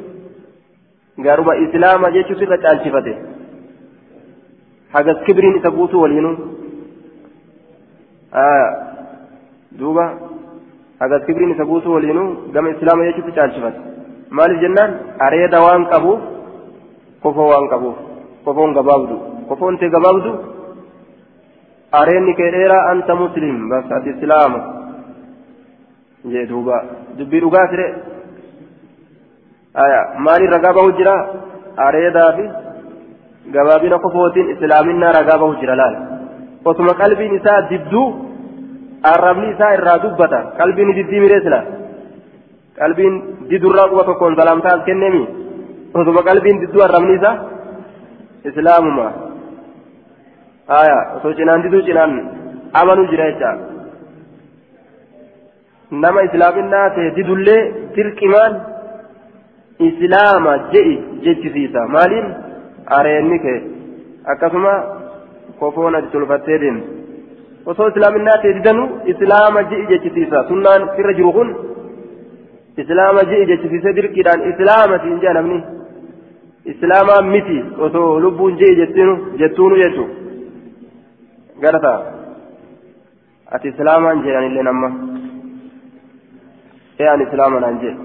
[1.26, 3.12] garuma islaama jechuun irra caalchifate
[4.94, 6.32] hagas kibriin isa guutuu waliinu
[9.78, 10.04] duuba
[11.00, 13.78] hagas kibriin isa guutuu waliinu gama islaama jechuutti caalchifate
[14.38, 14.92] maaliif jennaan
[15.26, 16.20] areeda waan qabuuf
[17.22, 17.96] kofoo waan qabuuf
[18.46, 19.16] kofoon gabaabdu
[19.48, 20.30] kofoon tee gabaabdu
[22.00, 24.60] areenni kee dheeraa anta muslim bas ati islaama
[26.32, 26.76] jee duuba
[27.18, 27.86] dubbii dhugaa sire
[30.26, 31.14] maaliin ragaa bahu jira
[31.86, 32.44] areedaa fi
[33.56, 35.96] gabaabina kofootiin islaaminaa ragaa bahu jira laal
[36.70, 38.06] osuma qalbiin isaa didduu
[39.12, 41.60] arrabni isaa irraa dubbata qalbiin diddii miree sila
[42.80, 43.14] qalbiin
[43.50, 45.22] didurraa quba tokkoon salaamtaa as kenneemi
[46.00, 47.30] osuma qalbiin didduu arrabni isa
[48.50, 49.06] islaamuma
[50.80, 52.14] aya osoo cinaan diduu cinaan
[52.80, 53.50] amanuu jira jecha
[56.04, 57.60] nama islaaminaa ta'e didullee
[57.96, 58.54] dirqimaan
[59.88, 60.94] islaama je'i
[61.26, 62.26] jechisiisa maaliin
[62.98, 63.58] areenni kee
[64.32, 64.72] akkasuma
[65.60, 66.88] kofoon ati tolfattee deemtu
[67.72, 71.48] osoo islaaminaa ta'e didanuu islaama je'i jechisiisa sunnaan irra jiru kun
[72.82, 75.58] islaama je'i jechisiisee dirqiidhaan islaama siin jaa namni
[76.72, 80.14] islaamaa miti osoo lubbuun je'i jettuunu jechuudha
[81.64, 81.92] garata
[83.56, 84.88] ati islaamaan jedhanillee namma
[87.04, 88.00] ee an islaamanaan jedhe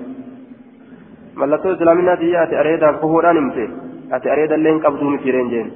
[1.41, 3.65] mallattoo islaaminaati ati areedaaf kofoodhaan himte
[4.17, 5.69] ati areedallee hin qabduu miti jireen jeen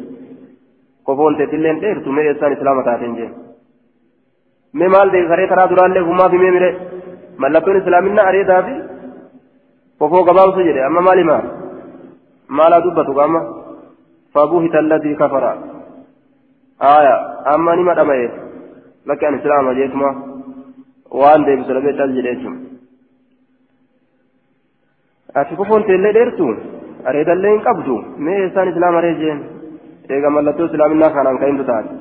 [1.10, 3.34] kofoon teetillee dheertu mee eessaan islaama taateen jeen
[4.80, 6.72] mee maal ta'e saree karaa duraallee hummaa fi mee mire
[7.44, 8.76] mallattoon islaaminaa areedaa fi
[10.00, 11.42] kofoo gabaabsa jedhe amma maal himaa
[12.50, 13.42] qaama
[14.34, 15.52] fabuhita alladii kafara
[16.80, 17.16] aya
[17.54, 18.28] amma nima dhama'e
[19.06, 20.10] lakki an islaama jeetuma
[21.22, 22.60] waan deebisu dhabee cal jedhe jechuudha
[25.40, 26.48] ati kofoon teellee dheertu
[27.10, 27.96] areedallee hin qabdu
[28.28, 29.40] mee eessaan islaama ree jeen
[30.18, 31.94] eega mallattoo islaaminaa kanaan ka'intu taate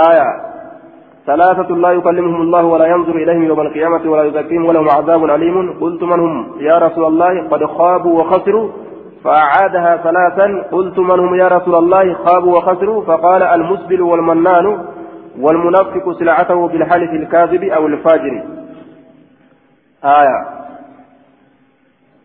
[0.00, 0.26] aya
[1.26, 5.80] ثلاثة لا يكلمهم الله ولا ينظر إليهم يوم القيامة ولا يزكيهم ولهم عذاب أليم.
[5.80, 8.70] قلت من هم؟ يا رسول الله قد خابوا وخسروا
[9.24, 10.68] فأعادها ثلاثا.
[10.72, 13.04] قلت من هم يا رسول الله؟ خابوا وخسروا.
[13.04, 14.78] فقال المسبل والمنان
[15.40, 18.42] والمنفق سلعته بالحلف الكاذب أو الفاجر.
[20.04, 20.38] آية.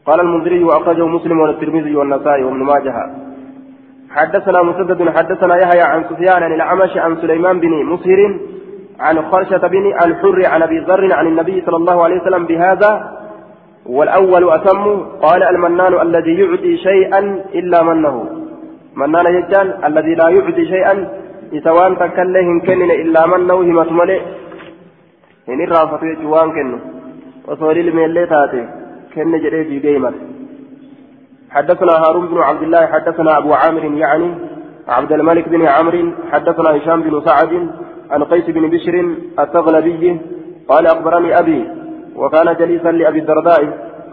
[0.06, 3.12] قال المنذري وأخرجه مسلم والترمذي والنسائي وابن ماجه.
[4.10, 8.40] حدثنا مسدد حدثنا يحيى عن سفيان عن الأعمش عن سليمان بن مسهر
[9.00, 13.22] عن خرشة بن الحر عن أبي ذر عن النبي صلى الله عليه وسلم بهذا
[13.86, 17.20] والأول أتم قال المنان الذي يعطي شيئا
[17.54, 18.26] إلا منه.
[18.96, 21.10] منان يجان الذي لا يعطي شيئا
[21.54, 24.22] إسوان تكلهم كنن إلا منه همة ملئ.
[25.50, 26.80] إن الرافة يجوان كنه
[27.48, 28.82] وصولي الميلي تاتي.
[29.16, 30.14] كن جري في قيمة
[31.52, 34.30] حدثنا هارون بن عبد الله حدثنا أبو عامر يعني
[34.88, 37.52] عبد الملك بن عمرو حدثنا هشام بن سعد
[38.12, 38.96] عن قيس بن بشر
[39.40, 40.22] التغلبي
[40.70, 41.70] قال أخبرني أبي
[42.16, 43.62] وكان جليسا لأبي الدرداء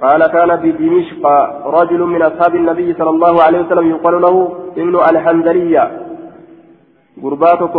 [0.03, 1.25] قال كان في دمشق
[1.67, 4.35] رجل من أصحاب النبي صلى الله عليه وسلم يقال له
[4.77, 5.85] ابن الحنزلية.
[7.23, 7.77] قرباتك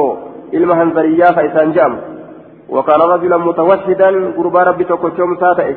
[0.54, 1.98] علم حنزلية فإسان جأم.
[2.70, 5.76] وكان رجلا متوحدا قربا ربي تكوشوم ساتئ.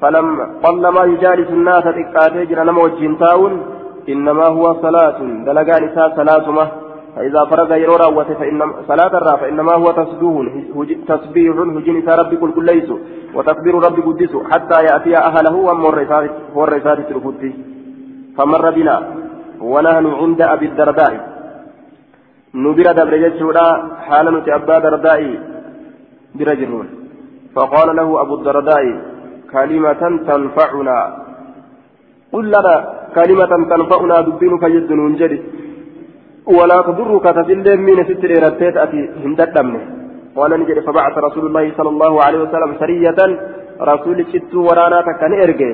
[0.00, 0.26] فلم
[0.64, 3.16] قل ما يجالس الناس تكاتي جرى وجين
[4.08, 6.46] إنما هو صلاة دلقان إساء صلاة
[7.16, 10.52] فإذا فرغ يرورا فإن صلاة الرا فإنما هو تسبيح
[11.08, 12.88] تسبيح هجين ربي كل كل ليس
[13.34, 15.94] وتكبير ربي قدس حتى يأتي أهله ومر
[16.56, 17.54] رسالة القدس
[18.36, 18.96] فمر بنا.
[19.60, 21.14] ونحن عند أبي الدرداء.
[22.54, 23.66] نبر دبر جسودا.
[24.06, 25.22] حال نتأبى درداء.
[26.34, 26.86] برجلون
[27.54, 28.84] فقال له أبو الدرداء
[29.52, 30.98] كلمة تنفعنا.
[32.32, 32.74] قل لنا
[33.16, 35.38] كلمة تنفعنا دبين فيد ننجري
[36.46, 39.80] ولا تضرك تفل من ستر رتيت أتي هندتمني
[40.36, 43.20] قال نجد فبعث رسول الله صلى الله عليه وسلم سرية
[43.80, 45.70] رسول شت ورانا تكن إرجع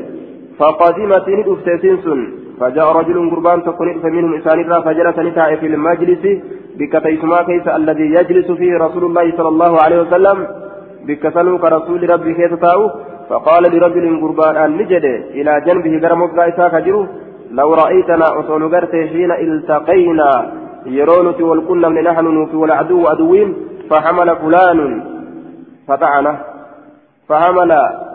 [0.58, 2.20] فقدمت ندفتين سن.
[2.60, 6.24] فجاء رجل قربان تكون فمنهم إنسان فجلس نتاع في المجلس.
[6.78, 10.38] بكتيسما كيس الذي يجلس فيه رسول الله صلى الله عليه وسلم.
[11.06, 12.52] بكسلوك رسول ربي كيس
[13.30, 15.05] فقال لرجل قربان أن نجد
[15.38, 17.06] إلى جنبه غرمك إساك جرو
[17.50, 20.52] لو رأيتنا أصول قرتي حين التقينا
[20.86, 23.54] يرونك والكل من نحن نوفي والعدو عدوين
[23.90, 25.04] فحمل فلان
[25.88, 26.38] فطعنه.
[27.28, 27.72] فحمل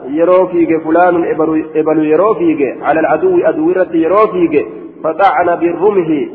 [0.08, 1.16] يروفيك فلان
[1.76, 4.68] إبل يروفيك على العدو أدويرة يروفيك
[5.04, 6.30] فطعن بالرمه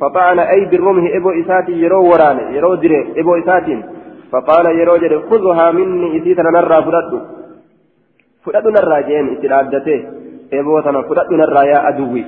[0.00, 3.66] فطعن أي بالرمه إبو إساتي يرو وران يرو دري إبو إسات.
[4.32, 7.18] فقال يرو جري خذها مني إسيتنا نرى فردو
[8.44, 9.98] فردو نرى جين إتلادته
[10.58, 12.24] إبو تنا فردو نرى يا أدوي.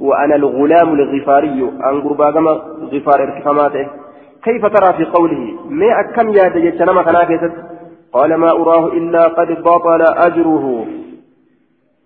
[0.00, 2.50] وأنا الغلام الغفاري أن قربا كما
[2.92, 3.86] غفار ارتفاماته.
[4.44, 7.52] كيف ترى في قوله ما أكم يا دجتنا ما كان
[8.12, 10.86] قال ما أراه إلا قد بطل أجره.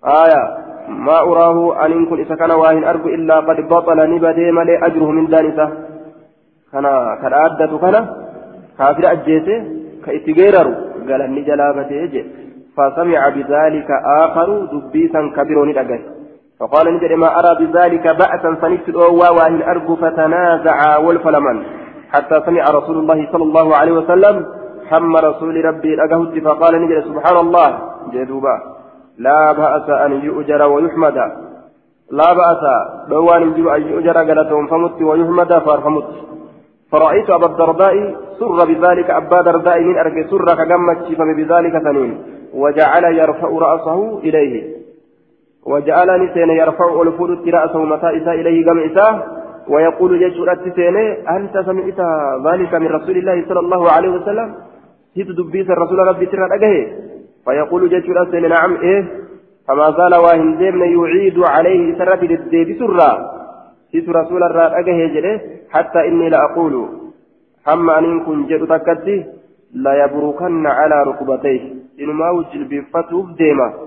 [0.05, 0.43] آية
[0.89, 5.27] ما أراه أن يكون إذا كان واهن أرجو إلا قد بطل نبدي ملي أجره من
[5.27, 5.67] دانسة.
[6.73, 6.87] كان
[7.23, 8.07] كالعادة كان
[8.79, 9.59] كافر أجيته
[10.05, 10.69] كإتجيرر
[11.09, 12.25] قال النجلابته
[12.77, 13.91] فسمع بذلك
[14.23, 16.01] آخر دبيسا كبير ندقل
[16.61, 21.63] فقال نجد ما أرى بذلك بأسا فنفت الأوى وأهل أرجو فتنازعا والفلمن.
[22.13, 24.47] حتى سمع رسول الله صلى الله عليه وسلم
[24.91, 27.79] حم رسول ربي أجهد فقال نجد سبحان الله.
[28.13, 28.57] جدوبا
[29.19, 31.17] لا بأس أن يؤجر ويحمد.
[32.11, 32.63] لا بأس.
[33.09, 36.09] دوان الجو أن يؤجر قلتهم فمت ويحمد فارفمت
[36.93, 37.95] فرأيت أبا الدرداء
[38.39, 40.99] سر بذلك أبا درداء من أرجع سر كجمت
[41.39, 42.23] بذلك ثنين
[42.55, 44.84] وجعل يرفع رأسه إليه.
[45.67, 50.35] وجعلني سين يرفع الفول رأسه متى إساء إليه جمع إساء ويقول جيش
[50.77, 50.97] سين
[51.29, 52.01] أنت سمعت
[52.47, 54.55] ذلك من رسول الله صلى الله عليه وسلم؟
[55.17, 56.87] هيت دبيس الرسول ربي ترى أجهه
[57.45, 59.05] فيقول جيش سين نعم إيه.
[59.69, 63.11] فما زال واهن ديمن يعيد عليه سرة للديب سرا
[63.95, 66.89] هيت رسول الرب أجهه جده حتى إني لأقول
[67.67, 69.25] حما أن كن جد تكتي
[69.75, 71.63] لا يبركن على ركبتيه.
[72.01, 73.84] إنما وجل بفتوف ديما.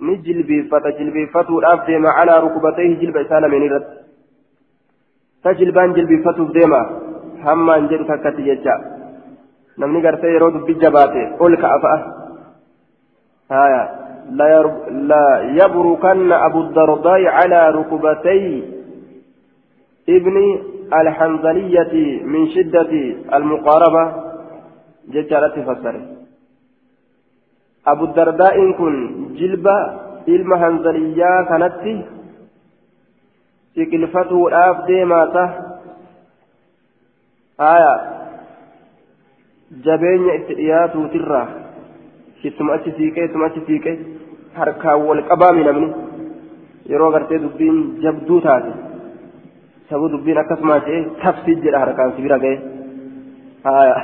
[0.00, 3.96] Ni jilbiiffata jilbiiffatuudhaaf deema calaa rukubatayhi jilba isaa lameen irratti
[5.42, 6.80] ta jilbaan jilbiiffatuuf deema
[7.44, 8.78] hammaan jedhu takkatti jecha
[9.78, 11.98] namni gartee yeroo dubbi jabaate ol ka'a fa'a
[13.56, 13.84] haya
[14.30, 18.64] لا يبركن أبو الدرداء على ركبتي
[20.08, 20.36] ابن
[21.00, 22.92] الحنظلية من شدة
[23.34, 24.04] المقاربة
[25.08, 25.56] جتالة
[27.84, 28.94] فسره abu dardaa'in kun
[29.38, 29.76] jilba
[30.26, 31.94] ilma hanzaliyyaa kanatti
[33.74, 35.44] siqilfatuudhaaf deemaata
[37.58, 37.92] haya
[39.84, 41.48] jabeenya itti dhiyaatuutirraa
[42.44, 43.98] ittuma achi siiqee ittuma achi siiqee
[44.54, 45.88] harkaan wal qabaami namni
[46.90, 48.72] yeroo gartee dubbiin jabduu taate
[49.90, 52.56] sabuu dubbiin akkasumaa ta'e tafsii jedha harkaan sibira ga'e
[53.64, 53.96] haya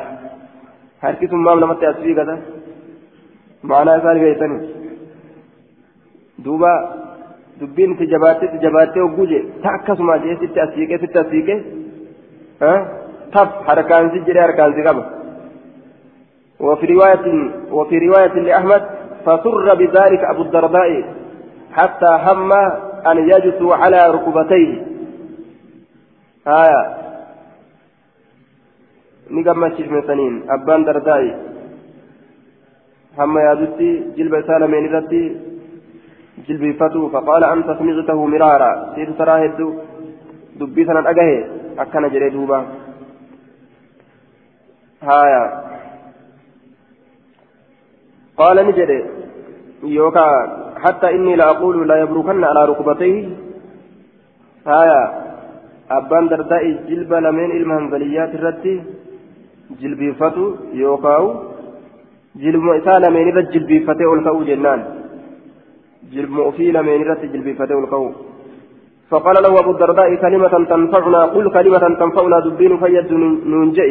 [1.02, 2.36] harki sun maam namatti as fiigata
[3.64, 4.68] معنى ذلك يتني
[6.38, 6.72] دوبا
[7.60, 11.56] دبين في جباتي في جباتي وجوجي تاكس ما جي ست اسيكي ست اسيكي
[12.62, 12.88] ها
[13.32, 15.04] تف حركان سجري حركان سيقبل
[16.60, 17.26] وفي رواية
[17.70, 18.82] وفي رواية لأحمد
[19.24, 21.04] فسر بذلك أبو الدرداء
[21.72, 22.52] حتى هم
[23.06, 24.86] أن يجثو على ركبتيه
[26.46, 26.96] آية
[29.30, 31.36] نقم من سنين أبان دردائي
[33.18, 35.36] هم يادتي جلب سالم ردي
[36.48, 38.92] جلبيفته فقال أنت سمعته مرارا.
[38.94, 39.60] سيد تراهد
[40.56, 41.44] دبي سنة أجهه
[41.78, 42.66] أكن جري دوبا.
[45.02, 45.44] هايا.
[48.36, 49.04] قال نجري.
[49.82, 50.26] يوكا
[50.82, 53.28] حتى إني لأقول لا يبركن على ركبتيه.
[54.66, 55.02] هايا.
[55.90, 58.82] أبان دردائي جلب لمن المهنزليات الرتي
[59.80, 61.49] جلبيفته يوكاو.
[62.36, 64.82] Jilbuma isaa lameen irra jilbiiffatee ol ka'uu jennaan
[66.12, 68.12] jilbuma ofii lameen irratti jilbiiffatee ol ka'uu
[69.10, 73.10] فقال له أبو الدرداء كلمة تنفعنا قل كلمة تنفعنا دبين فيد
[73.52, 73.90] ننجئ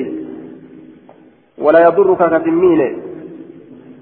[1.66, 2.82] ولا يضرك كتمين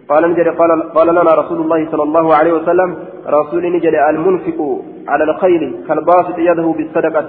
[0.09, 2.89] قال نجري قال, قال لنا رسول الله صلى الله عليه وسلم
[3.27, 4.59] رسول نجري المنفق
[5.07, 7.25] على الخيل كالباسط يده بالصدقة.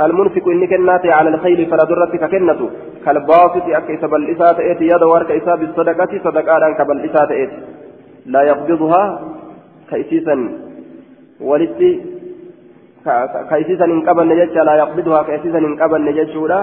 [0.00, 2.70] المنفق إن كنات على الخيل فلا درتك كنته.
[3.04, 7.58] كالباسط أكيس بالإساءة إيتي يد وارك إساء بالصدقة صدقاء كبالإساءة إيتي
[8.26, 9.02] لا يقبضها
[9.90, 10.36] كيسيسا
[11.40, 11.90] ولتي
[13.50, 16.60] كيسيسا إن قبل نجتش لا يقبضها كيسيسا إن قبل نجتشولا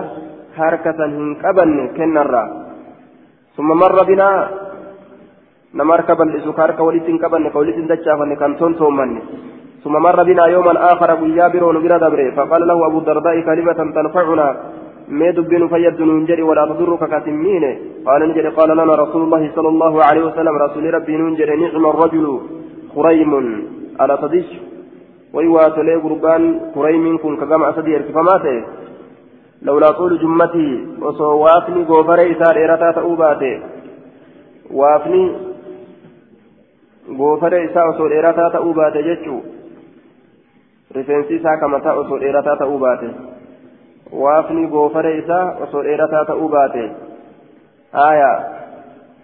[0.58, 2.44] حركة إن قبل كنرا.
[3.58, 4.30] ثم مر بنا
[5.80, 9.12] نمر قبل إسوكارك ولتي إن قبل كولتي دجافا كان تنتومن
[9.84, 14.48] ثم مر بنا يوما آخر ويابر ونبرا دبره فقال له أبو الدرداء كلمة تنفعنا؟
[15.08, 17.64] ما دبين فيد ننجري ولا تضرك كتمين
[18.06, 22.40] قال نجري قال لنا رسول الله صلى الله عليه وسلم رسول ربي ننجري نعم الرجل
[22.96, 23.32] خريم
[24.00, 24.50] على تدش؟
[25.34, 26.44] ويوات لي قربان
[26.76, 28.64] خريم كن كما أسدير فماته
[29.62, 30.70] لولا طول جمتي
[31.02, 33.56] وصوافني غوفر إسار إرتا تأوباته.
[34.72, 35.24] وافني
[37.20, 37.88] غوفر إسار
[38.20, 39.38] إرتا تأوباته جتشو.
[41.60, 43.37] ka mataa osoo dheerataa ta'uu baate
[44.12, 46.90] waafni goofara isaa osoo dheerataa ta'uu baate.
[47.96, 48.48] آية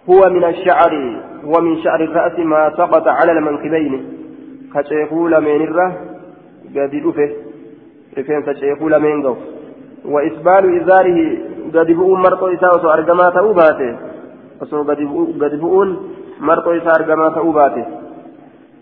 [0.09, 4.05] هو من الشعر هو من شعر الرأس ما سقط على المنكبين
[4.75, 5.97] كشيخول من الره
[6.75, 7.29] قد دفه
[8.17, 9.37] رفين شيخول من قف
[10.05, 11.37] وإسبال إزاره
[11.73, 13.97] قد بؤون مرطو إساء وسو أرقما تأوباته
[15.41, 17.85] قد بؤون مرطو أرقما تأوباته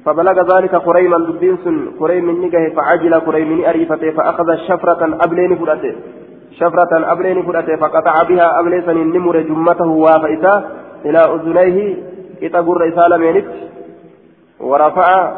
[0.05, 5.95] فبلغ ذلك قريما دبين سن قريم نجه فعجل قريم أريفته فأخذ شفرة أبلين فرته
[6.59, 10.55] شفرة أبلين فرته فقطع بها أبلين سن نمر جمته وافئتا
[11.05, 11.77] إلى أذنيه
[12.43, 13.45] إتقر رسالة منك
[14.59, 15.31] ورفع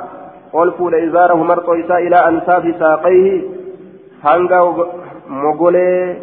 [0.53, 3.41] قلف إزاره مرط إساء إلى أنساف ساقيه.
[4.23, 4.59] هنگا
[5.29, 6.17] مغولي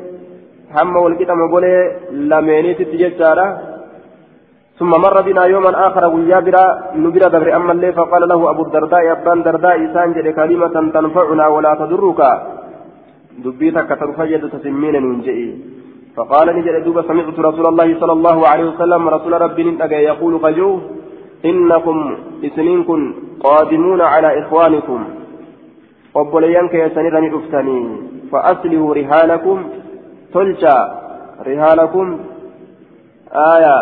[0.77, 3.70] هم والكتا مغولي لمينيت تججارا
[4.81, 6.65] ثم مر بنا يوما آخر ويا برا
[7.03, 12.21] نبرا دبر أما اللي فقال له أبو الدرداء أبان درداء سانجل كلمة تنفعنا ولا تضرك.
[13.45, 15.49] دبيتك ترفيد تسمين من جئي
[16.17, 19.63] فقال نجد دوبا سمعت رسول الله صلى الله عليه وسلم رسول ربي
[20.11, 20.71] يقول قجو
[21.51, 21.97] إنكم
[22.47, 22.81] إسنين
[23.45, 25.01] قادمون على إخوانكم.
[26.15, 29.59] keessanirra ni dhuftanii fa'aslihuu rihaalakum
[30.33, 30.75] tolcha
[31.47, 32.19] rihaalakum
[33.31, 33.77] aya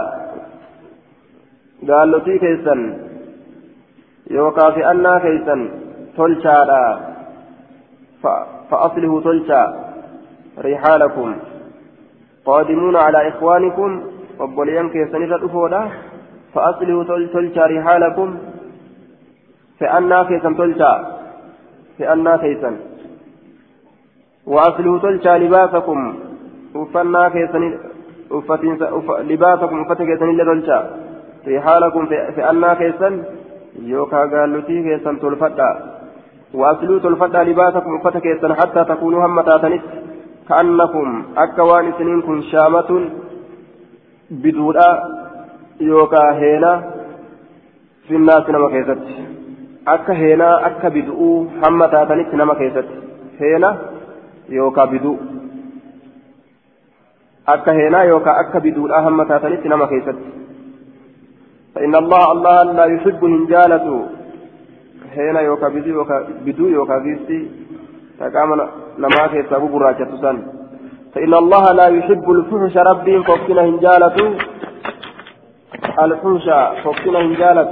[1.87, 2.83] gaallotii keessan
[4.31, 5.71] yookaa fi'annaa keessan
[6.17, 6.81] tolchaadha
[8.71, 9.61] fa'aslihuu tolcha
[10.67, 11.35] rihaalakum
[12.49, 14.01] qaadimuuna calaa ikhwaanikum
[14.47, 15.83] obboleeyyan keessanirra dhufoodha
[16.55, 17.05] fa'aslihuu
[17.37, 18.37] tolcha rihaalakum
[19.79, 20.93] fi'annaa keessan tolcha
[21.99, 22.79] fe'annaa keeysan
[24.49, 25.99] وأصله تلشى لباسكم
[26.77, 27.63] أفنا كيسن
[29.31, 30.79] لباسكم أفتا كيسن إلا تلشى
[31.44, 32.06] في حالكم
[32.36, 33.15] فأنا كيسن
[33.93, 35.70] يوكا قالوتي كيسن تلفتا
[36.55, 39.85] وأصله تلفتا لباسكم أفتا كيسن حتى تكونوا هم تاتنس
[40.48, 41.09] كأنكم
[41.44, 42.90] أكوان سنينكم شامة
[44.43, 44.89] بدودا
[45.81, 46.73] يوكا هينا
[48.09, 49.02] في الناس نما كيست
[49.93, 52.97] akka heenaa akka bid'uu hamma taatanitti nama keessatti
[53.40, 53.69] heena
[54.56, 55.15] yookaan bid'uu
[57.55, 60.35] akka heenaa yookaan akka bid'uudhaa hamma taatanitti nama keessatti
[61.74, 64.07] فإن الله الله لا يحب هنجالة
[65.16, 65.69] هنا يوكا
[66.45, 67.51] بدو يوكا بيستي.
[68.20, 68.51] تقام
[68.99, 70.39] نما كيسا بقراجة سن
[71.15, 74.16] فإن الله لا يحب الفحش ربي فوقنا هنجالة.
[76.03, 76.47] الفحش
[76.85, 77.69] فوقنا هنجالة.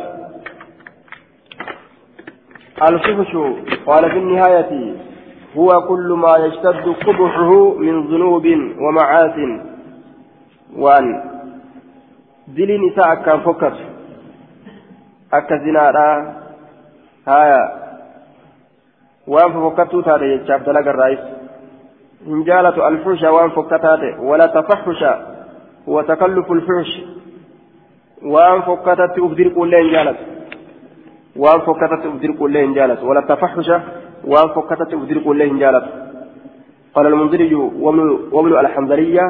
[2.89, 3.37] الفحش
[3.87, 4.95] قال في النهاية
[5.57, 8.47] هو كل ما يشتد قبحه من ذنوب
[8.81, 9.37] ومعاص.
[10.77, 11.36] وأن
[12.49, 13.73] دل نساء كان فكر
[15.33, 16.35] أكا زنارا
[17.29, 17.63] هايا
[19.27, 21.19] وأن فكرت تاتي يتشاف دلق الرئيس
[22.27, 23.85] إن جالت الفحش وأن فكرت
[24.19, 25.05] ولا تفحش
[25.89, 27.01] هو تكلف الفحش
[28.23, 30.37] وأن فكرت أبدر كل إن جالت
[31.39, 33.07] waan fokkatatti uf dirqu illee hin jaalatu.
[33.07, 33.81] Wala tafaxusha
[34.25, 35.89] waan fokkatatti uf dirqu illee hin jaalatu
[36.97, 37.55] قال المنذري
[38.33, 39.25] وابن الحنظلية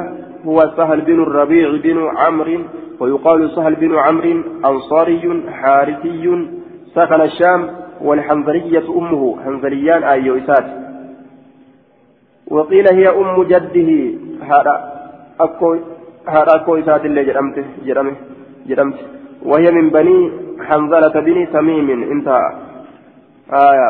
[0.47, 2.59] هو سهل بن الربيع بن عمرو
[2.99, 6.47] ويقال سهل بن عمرو أنصاري حارثي.
[6.95, 7.61] سكن الشام
[8.01, 9.23] والحنظلية أمه.
[9.45, 10.65] حنظليان أي إسات
[12.47, 13.89] وقيل هي أم جده.
[14.41, 14.75] هذا
[15.39, 15.75] أكو
[16.27, 18.15] هذا أكو اللي جرمته جرمه
[18.67, 19.05] جرمته.
[19.45, 20.31] وهي من بني
[20.67, 22.03] حنظلة بن تميم.
[22.13, 22.49] انتهى.
[23.53, 23.89] آية.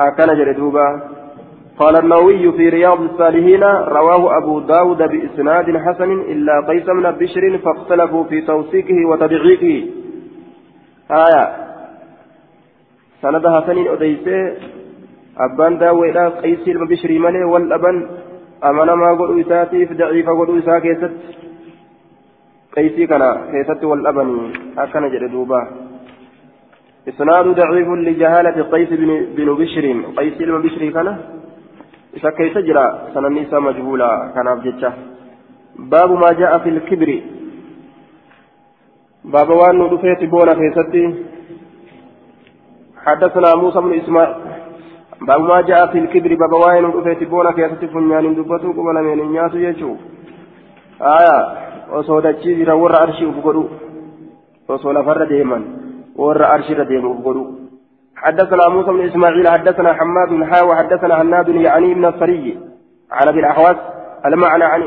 [0.00, 0.86] أكن جردوبا
[1.78, 3.62] قال النووي في رياض الصالحين
[3.98, 9.74] رواه أبو داود بإسناد حسن إلا قيس بن بشر فاختلفوا في توثيقه وتضعيفه
[11.10, 11.44] آية.
[13.22, 14.56] سند حسن أديسة.
[15.38, 16.82] أبان داويدا قيس بن
[17.24, 17.96] ملي والأبن
[18.64, 21.12] أمن ما قلوا إساتي في ضعيف قلوا إسا كيست.
[22.76, 23.22] قيسي كان
[23.52, 25.60] كيست والأبني أكن جردوبا
[27.08, 28.88] إسناد ضعيف لجهالة قيس
[29.36, 29.86] بن بشر.
[30.16, 31.08] قيس بن بشر كان
[32.16, 34.92] إذا كيس جرى سننسى مجهولا كان أبجتشه
[35.78, 37.10] باب ما جاء في الكبر
[39.24, 41.04] باب وان ندفيت بونا كيستي
[43.04, 44.34] حدثنا موسى بن إسماعيل
[45.28, 49.54] باب ما جاء في الكبر باب وان ندفيت بونا كيستي فنيان دبتو قبل من الناس
[49.54, 49.92] يجو
[51.00, 51.66] آية
[52.42, 53.70] jira warra arshii uf godhu.
[54.68, 55.62] Osoo lafarra deeman
[56.16, 57.65] warra arshirra deemu uf godhu.
[58.16, 62.58] حدثنا موسى بن إسماعيل حدثنا حماد حا وحدثنا هناد يعني من الصري
[63.12, 63.76] عن أبي الأحواس
[64.26, 64.82] المعنى عن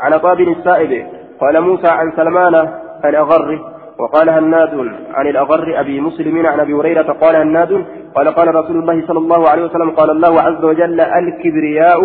[0.00, 1.06] عن طاب السائب.
[1.40, 2.68] قال موسى عن سلمان
[3.04, 4.74] الاغر وقال هناد
[5.14, 7.84] عن الأغر أبي مسلم عن أبي هريرة قال هناد
[8.14, 12.00] قال قال رسول الله صلى الله عليه وسلم قال الله عز وجل الكبرياء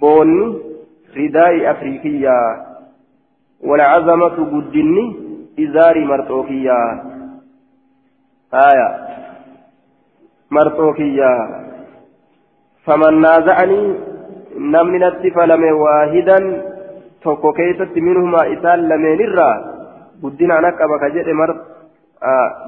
[0.00, 0.58] بون
[1.16, 2.66] رداء أفريقيا
[3.64, 5.16] والعظمة قدني
[5.60, 7.02] إزاري مرتوكيا
[8.54, 8.88] آية.
[10.50, 11.34] مرتوكيا
[12.86, 13.82] فمن نازعني
[14.72, 16.38] نمني نتف لم واحدا
[20.58, 21.50] ana qaba ka jedhe mar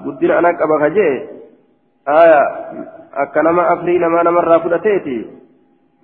[0.04, 1.28] guddina ana qaba ka jedhe
[2.06, 2.40] aya
[3.24, 5.16] akka nama afrii namaa namarraa fudhateeti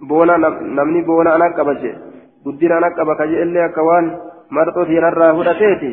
[0.08, 0.36] boona
[0.78, 1.98] namni boona ana qaba jedhe
[2.44, 4.06] guddina ana qaba ka jedhe illee akka waan
[4.50, 5.92] marxoo tiinarraa fudhateeti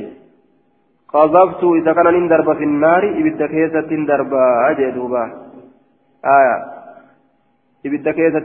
[1.14, 5.24] qazabtu isa kana nin darba finnaari ibidda keessatti hin darbaa jee duuba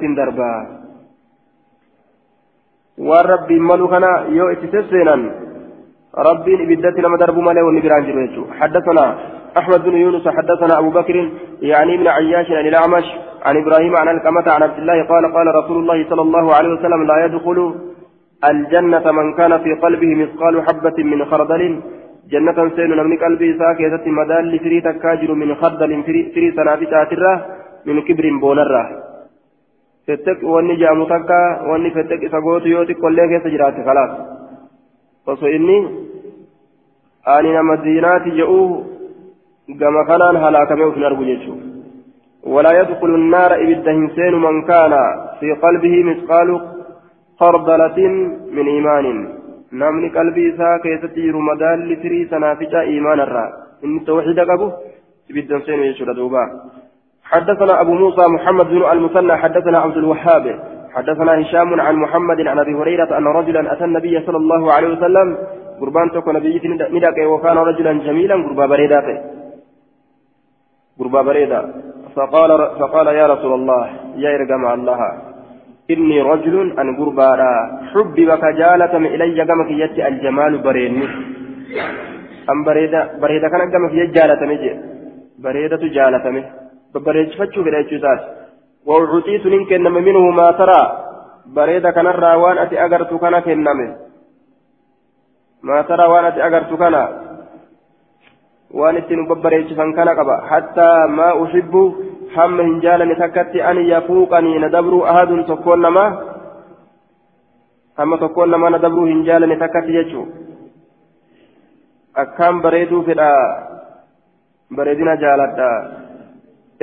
[0.01, 0.59] hin darbaa
[3.09, 5.23] waan rabbiin malu kana yoo itti sesseenan
[6.29, 9.05] ربي إبدت لما درب مالي ونبران جريتو حدثنا
[9.59, 11.17] أحمد بن يونس حدثنا أبو بكر
[11.63, 13.07] يعني ابن عياش عن الأعمش
[13.47, 17.03] عن إبراهيم عن القمة عن عبد الله قال قال رسول الله صلى الله عليه وسلم
[17.11, 17.59] لا يدخل
[18.51, 21.63] الجنة من كان في قلبه مثقال حبة من خردل.
[22.33, 26.53] جنة سين من قلبي ساكية مدال لفري تكاجر من خردل فري
[27.87, 28.85] من كبر بونرة
[30.07, 34.13] فتك واني جامو تكا واني فتك سقوت يوتي كله كيس جراتي خلاص
[35.57, 35.79] inni
[37.25, 38.85] ani nama diinaati jedhuu
[39.81, 41.71] gama kanaan halaakamee ufin argu jechuudha
[42.55, 44.93] ولا يدخل النار إبدا هنسين من كان
[45.41, 46.49] في قلبه مثقال
[47.41, 47.99] خردلة
[48.57, 49.07] من إيمان
[49.73, 53.47] نمني قلبي سا كيستي رمضان لتري سنافجة إيمان الرا
[53.85, 54.69] إن توحيد قبو
[55.31, 56.45] إبدا هنسين يشهد دوبا
[57.31, 60.45] حدثنا أبو موسى محمد بن المثنى حدثنا عبد الوهاب
[60.95, 65.39] حدثنا هشام عن محمد عن أبي هريرة أن رجلا أتى النبي صلى الله عليه وسلم.
[65.81, 69.01] قربان تكون نبي ندك وكان رجلا جميلا قربا بريدا
[70.99, 71.61] قربا بريدا.
[72.17, 72.51] فقال
[72.81, 73.87] فقال يا رسول الله
[74.17, 75.01] يا إرجم الله
[75.91, 77.29] إني رجل أن قربا
[77.93, 81.05] حببك جالة إلي قمك يتي الجمال بريني.
[82.51, 84.73] أم بريدة بريدة كان قمك يجالة مجي
[85.45, 87.81] بريدة جالة مجي بريدة فتشو كده
[88.87, 90.83] وأعطيت منك إنما منه ما ترى
[91.47, 93.97] بريدة كان الراوان أتي أجرت كان كنمه
[95.63, 96.95] ما ترى وأنا أتي أجرت كان
[98.71, 101.75] وأن التين ببريج فان قبا حتى ما أحب
[102.37, 106.07] هم هنجالا تكت أن يفوقني ندبر أحد تكون ما
[107.99, 110.23] هم تكون ما ندبر هنجالا تكت يجو
[112.17, 113.13] أكام بريدو في
[114.77, 115.71] بريدنا جالتا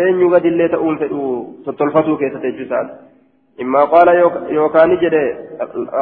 [0.05, 1.21] eenyu gadillee ta'uun fedhu
[1.65, 4.13] tottolfatuu keessatti jechuusaati immaa qaala
[4.57, 5.23] yookaan jedhe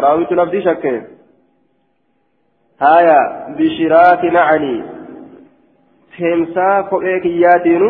[0.06, 0.92] raawitu nafdii shakke
[2.86, 3.18] haya
[3.58, 4.84] bishiraati nacanii
[6.18, 7.90] seemsaa kophee kiyyaatiinu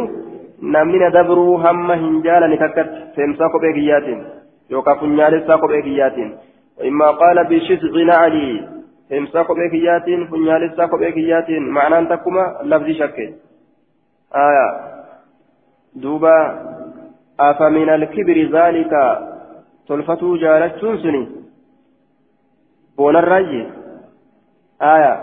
[0.77, 4.25] namni na dabruu hamma hin jaalani takkatti seemsaa kophee kiyyaatiin
[4.71, 6.33] yookaan funyaalessaa kophee kiyyaatiin
[6.91, 8.63] immaa qaala bishisici nacanii
[9.09, 13.33] seemsaa kophee kiyyaatiin funyaalessaa kophee kiyyaatiin ma'anaan takkuma lafdii shakke
[14.39, 14.67] haya
[15.95, 16.37] دوبا
[17.39, 18.93] أفمن الكبر ذلك
[19.87, 21.23] تلفتو جالتشون سني
[22.97, 23.63] بون الرجي
[24.81, 25.13] آية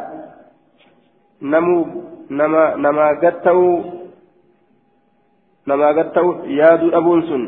[1.42, 1.86] نمو
[2.30, 3.60] نما نما قتو
[5.68, 6.26] نما قتو
[6.58, 7.42] يادو أبون سن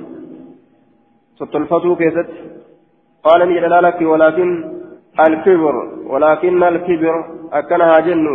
[1.53, 2.29] تلفتو كيست
[3.25, 4.49] قال لي لك ولكن
[5.27, 5.75] الكبر
[6.07, 7.15] ولكن الكبر
[7.53, 8.27] أكنها جن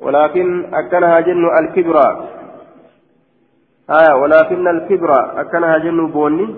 [0.00, 1.96] ولكن أكنها جن الكبر
[3.90, 6.56] آية ولكن الكبر أكنها جن بوني.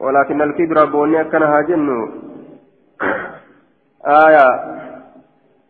[0.00, 1.88] ولكن الكبر بوني أكنها جن
[4.06, 4.46] آية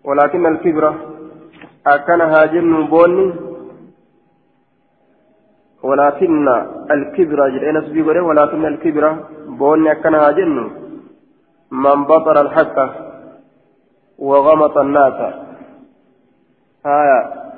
[0.05, 0.95] ولكن الكبر
[1.87, 3.35] أكنها جن بوني.
[5.83, 6.49] ولكن
[6.91, 10.71] الكبر جل نسبي ولكن الكبر بوني أكنها جن
[11.71, 12.77] من بطر الحق
[14.19, 15.35] وغمط الناس.
[16.87, 17.50] آية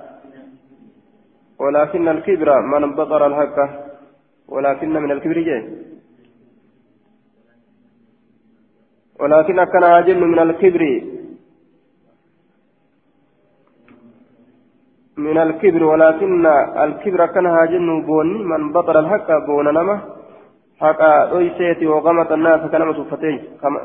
[1.62, 3.56] ولكن الكبر من بطر الحق
[4.48, 5.62] ولكن من الكبر جاي.
[9.20, 10.82] ولكن كان أجل من الكبر.
[15.16, 16.46] من الكبر ولكن
[16.86, 19.96] الكبر كان هاجن بوني من بطر الحق بون نما.
[20.82, 23.34] حقا دويسيتي وغمت الناس كنما سفتي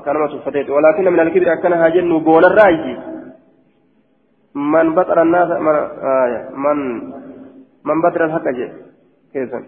[0.05, 2.95] كنما سفتي ولكن من الكبر كان هاجن بون الراجي
[4.55, 5.75] من بطر الناس من,
[6.09, 6.77] آه من
[7.87, 8.47] من بدر الحق
[9.33, 9.63] كيسا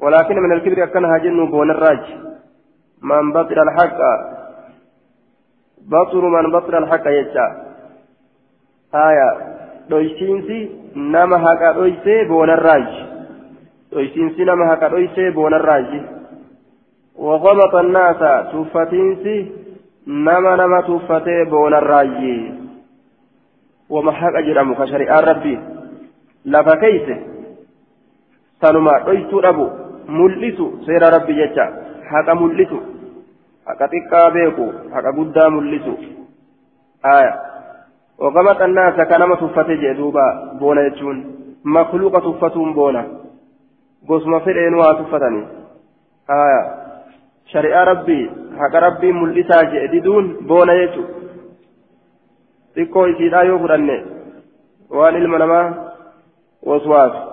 [0.00, 2.04] ولكن من الكبر أكنها جن بون الراج
[3.02, 4.00] من بدر الحق
[5.92, 7.46] بطر من بطر الحق يجا.
[8.94, 9.30] آية
[9.90, 12.88] دويسينسي نما حقا دويسي بون الراج
[13.92, 15.90] دويسينسي نما حقا دويسي بون الراج
[17.16, 18.20] وغمط الناس
[18.52, 19.52] تفتينسي
[20.06, 22.18] نما نما تفتي بون الراج
[23.90, 25.58] وما حق أجرم كشريعة ربي.
[26.44, 27.31] lafa keeyse
[28.62, 29.66] sanuma dhoysuu dhabu
[30.08, 31.64] mul'isu seera rabbi jecha
[32.10, 32.78] haqa mul'isu
[33.66, 35.94] haqa xiqqaa beeku haqa guddaa mul'isu
[37.14, 37.32] aya
[38.18, 40.26] ogama xannaasa ka nama tuffate jee duuba
[40.60, 41.18] boona jechuun
[41.64, 43.02] makluuqa tuffatuun boona
[44.06, 45.46] gosuma fedheenu haa tuffatanii
[46.28, 46.60] aya
[47.52, 48.30] shari'aa rabbii
[48.60, 51.02] haqa rabbii mul'isaa jee diduun boona jechu
[52.76, 53.96] xiqqoo isiidhaa yoo fudhanne
[54.98, 55.66] waan ilma namaa
[56.70, 57.31] waswaas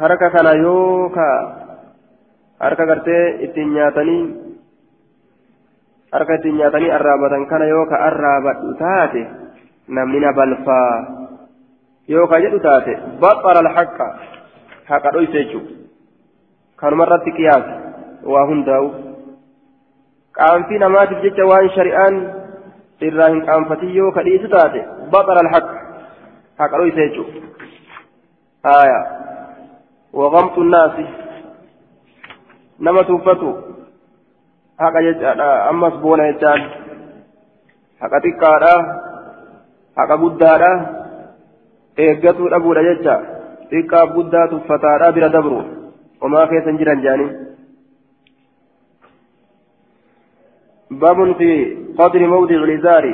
[0.00, 1.28] harka kana yoo ka
[2.60, 4.22] harka gartee ittiin nyaatanii
[6.12, 9.22] harka ittiin nyaatanii arraabatan kana yoo ka arraabadhu taate
[9.88, 10.96] namni na balfaa
[12.08, 14.06] yoo ka jedhu taate baxara alhaqa
[14.88, 15.74] haqa dhoyse jechuudha
[16.80, 17.74] kanuma irratti qiyaasa
[18.32, 18.88] waa hundaa'u
[20.40, 22.14] qaanfii namaatiif jecha waan shari'aan
[23.08, 24.80] irraa hin qaanfatin yoo ka dhiisu taate
[25.12, 25.74] baxara alhaqa
[26.62, 27.38] haqa dhoyse jechuudha
[30.12, 31.06] naasi
[32.80, 33.50] nama tuuffatu
[34.78, 36.62] haqa jechaadha ammas boona jechaan
[38.00, 38.72] haqa xiqqaadha
[39.96, 40.72] haqa guddaadha
[41.98, 43.14] eeggatuu dhabuudha jecha
[43.70, 45.60] xiqqaa guddaa tuffataadha bira dabru
[46.22, 47.30] homaa keessa hin jiran jaanii
[50.90, 51.50] باب في
[51.98, 53.04] قدر موضع الإزار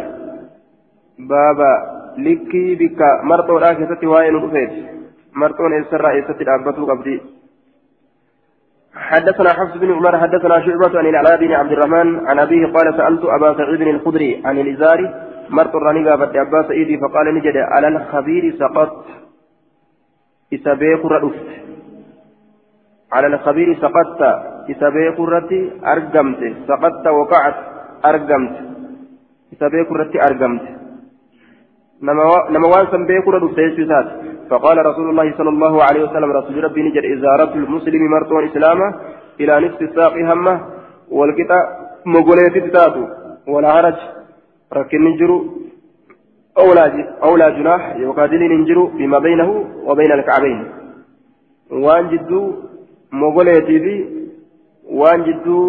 [1.18, 1.72] بابا
[2.18, 4.95] لكي بك مرطو راكزة وين رفيت
[5.36, 7.16] مرطو إسر رئيسة الأبطو قبدي
[8.94, 13.24] حدثنا حفص بن عمر حدثنا شعبة عن العلاء بن عبد الرحمن عن أبيه قال سألت
[13.24, 14.98] أبا سعيد الخدري عن الإزار
[15.50, 19.04] مرت الرنيقة بد أبا سعيد فقال نجد على الخبير سقط.
[20.54, 21.48] إسابيق ردفت
[23.12, 24.20] على الخبير سقطت.
[24.70, 25.52] إسابيق ردت
[25.84, 27.56] أرقمت سقطت وقعت
[28.04, 28.56] أرقمت
[29.52, 30.62] إسابيق ردت أرقمت
[32.02, 34.06] نما وان سنبيق ردفت يسوسات
[34.50, 38.94] فقال رسول الله صلى الله عليه وسلم رسول ربي نجد إزارة المسلم مرتون إسلامه
[39.40, 40.60] إلى نصف الساق همه
[41.10, 41.60] والقطع
[42.06, 43.04] مقولة تتاتو
[43.52, 43.98] ولا عرج
[44.72, 45.38] ركن نجرو
[46.58, 46.84] أولى
[47.22, 49.50] أولى جناح يقاتل ننجرو بما بينه
[49.88, 50.58] وبين الكعبين
[51.70, 52.42] وان جدو
[53.12, 53.76] مقولة في
[55.00, 55.60] وان جدو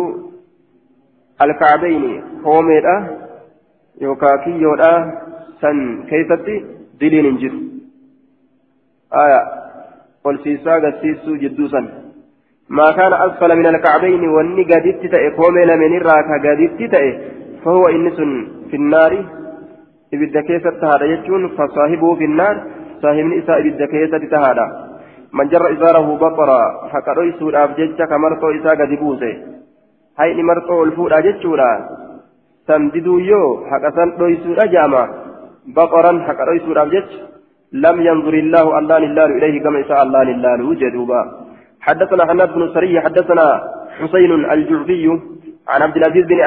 [1.41, 2.95] الكعبين هوميدا
[4.01, 4.93] يوكاكي يودا
[5.61, 6.55] سن كيفتي
[7.01, 7.59] دلين ننجرو
[9.23, 9.41] آية
[10.23, 11.81] قل سيسا قسيسو جدوسا
[12.69, 17.09] ما كان أسفل من الكعبين واني قددت تأي قومي لمن الراكا قددت تأي
[17.63, 18.19] فهو إنس
[18.69, 19.13] في النار
[20.13, 22.55] إبدا كيسة تهادا يجون فصاحبه في النار
[23.01, 24.65] صاحب نساء إبدا كيسة تهادا
[25.33, 26.61] من جر إزاره بطرا
[26.91, 29.33] حكا رئيسو الأبجج كمرتو إسا قدبوسي
[30.19, 31.71] هاي نمرتو الفور أججورا
[32.67, 35.26] سنددو يو حكا سن رئيسو الأجامة
[35.67, 37.09] بطرا حكا رئيسو الأبجج
[37.73, 41.21] لم ينظر الله الله لله إليه كما شاء الله لله جدوبا
[41.81, 43.61] حدثنا حناد بن سري حدثنا
[43.99, 45.19] حسين الجعفي
[45.67, 46.39] عن عبد العزيز بن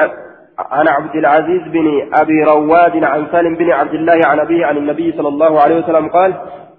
[0.59, 5.11] عن عبد العزيز بن أبي رواد عن سالم بن عبد الله عن أبيه عن النبي
[5.11, 6.33] صلى الله عليه وسلم قال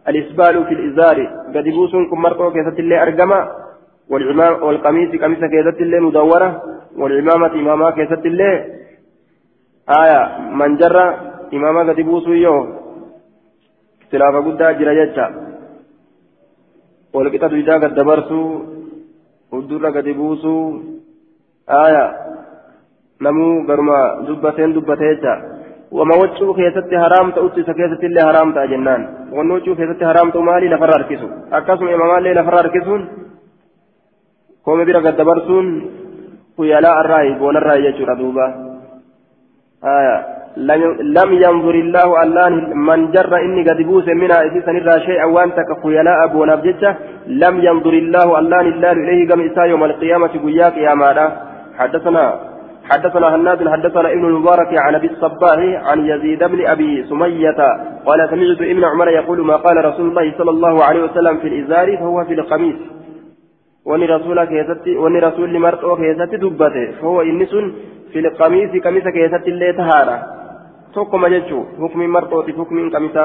[0.08, 1.16] الإسبال في الإزار.
[1.54, 3.48] قد يبوسون كم مرقوا كيست الله أرقما.
[4.10, 6.62] والعمام والقميص قميص كيست الله مدورة.
[6.96, 8.64] والعمامة إماما كيست الله
[10.02, 12.66] آية من جرى اماما قد يبوسوا يوم
[14.02, 15.26] اختلاف قد جرى يجا
[17.82, 18.72] gad dabarsuu
[19.52, 20.60] fuuldurra gadi buusuu
[21.68, 22.04] aaya
[23.20, 25.34] namuu garuma dubbateen dubbate jecha
[25.98, 29.02] wama waccuu keessatti haraam ta'utti isa keessatti illee haraam ta'a jennaan
[29.36, 33.02] wanni waccuu keessatti haraam ta'u maali lafarra harkisu akkasuma imamaallee lafarra harkisuun
[34.64, 35.68] koome bira gad dabarsuun
[36.56, 38.46] kuyalaa arraayi boonarraayi jechuudha duuba
[39.94, 40.16] aaya
[40.56, 46.24] لم ينظر الله اللان من جر إني قد بوس منها إذن إذا شيئا وأنت كخيلاء
[46.24, 46.94] أبو نبجتة
[47.26, 51.26] لم ينظر الله اللان الله إليه قم إساء يوم القيامة قياك يا مالا.
[51.78, 52.34] حدثنا
[52.90, 55.58] حدثنا هناد حدثنا ابن المبارك عن أبي الصباح
[55.88, 57.60] عن يزيد بن أبي سمية
[58.06, 61.96] قال سمعت ابن عمر يقول ما قال رسول الله صلى الله عليه وسلم في الإزار
[61.96, 62.76] فهو في القميص.
[63.86, 67.54] وني رسولك يزتي وني رسول لمرتوك يزتي دبته فهو إنس
[68.12, 70.41] في القميص قميص كيزتي اللي تهارا
[70.94, 73.24] توكما جتشو حكم مرطوت حكم قميصة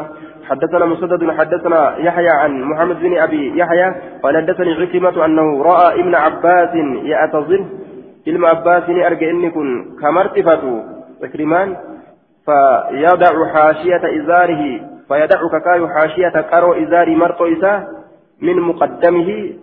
[0.49, 6.15] حدثنا مسدد حدثنا يحيى عن محمد بن أبي يحيى قال حدثني عكرمة أنه رأى ابن
[6.15, 6.73] عباس
[7.03, 7.65] يعتذر
[8.27, 10.84] علم عباس أرجع إني كن كمرتفته
[11.23, 11.77] عكرمان
[12.45, 14.64] فيضع حاشية إزاره
[15.07, 17.07] فيدع ككاي حاشية كرو إزار
[17.41, 17.88] إساه
[18.41, 19.53] من مقدمه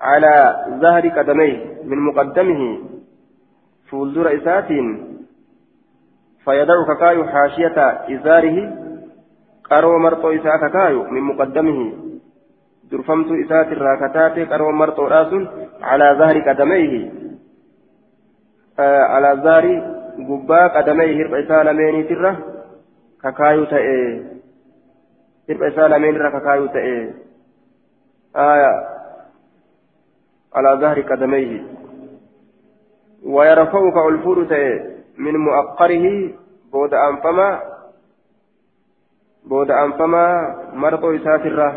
[0.00, 1.58] على ظهر قدميه.
[1.84, 2.78] من مقدمه.
[3.90, 5.13] فولدر إساتين.
[6.44, 7.76] فيدع ككاي حاشية
[8.14, 8.56] إزاره
[9.70, 11.92] قرو مرطو إساء ككاي من مقدمه.
[12.90, 15.32] درفمت إساءة الراكتات قرو مرطو راس
[15.82, 17.12] على ظهر قدميه.
[18.78, 19.64] آه على ظهر
[20.28, 22.38] قبا قدميه هرب إساء لميني تره
[23.22, 24.22] ككايو تأي.
[25.50, 27.14] هرب إساء لميني تره ككايو تأي.
[28.36, 28.72] آية
[30.54, 31.62] على ظهر قدميه.
[33.24, 34.44] ويرفعك الفور
[35.18, 36.30] من مؤقره
[36.72, 37.58] بود أنفما
[39.44, 41.68] بود أنفما مرطو إساترة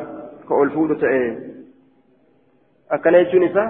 [0.49, 0.97] كالفور
[2.91, 3.64] أكن يجون إسا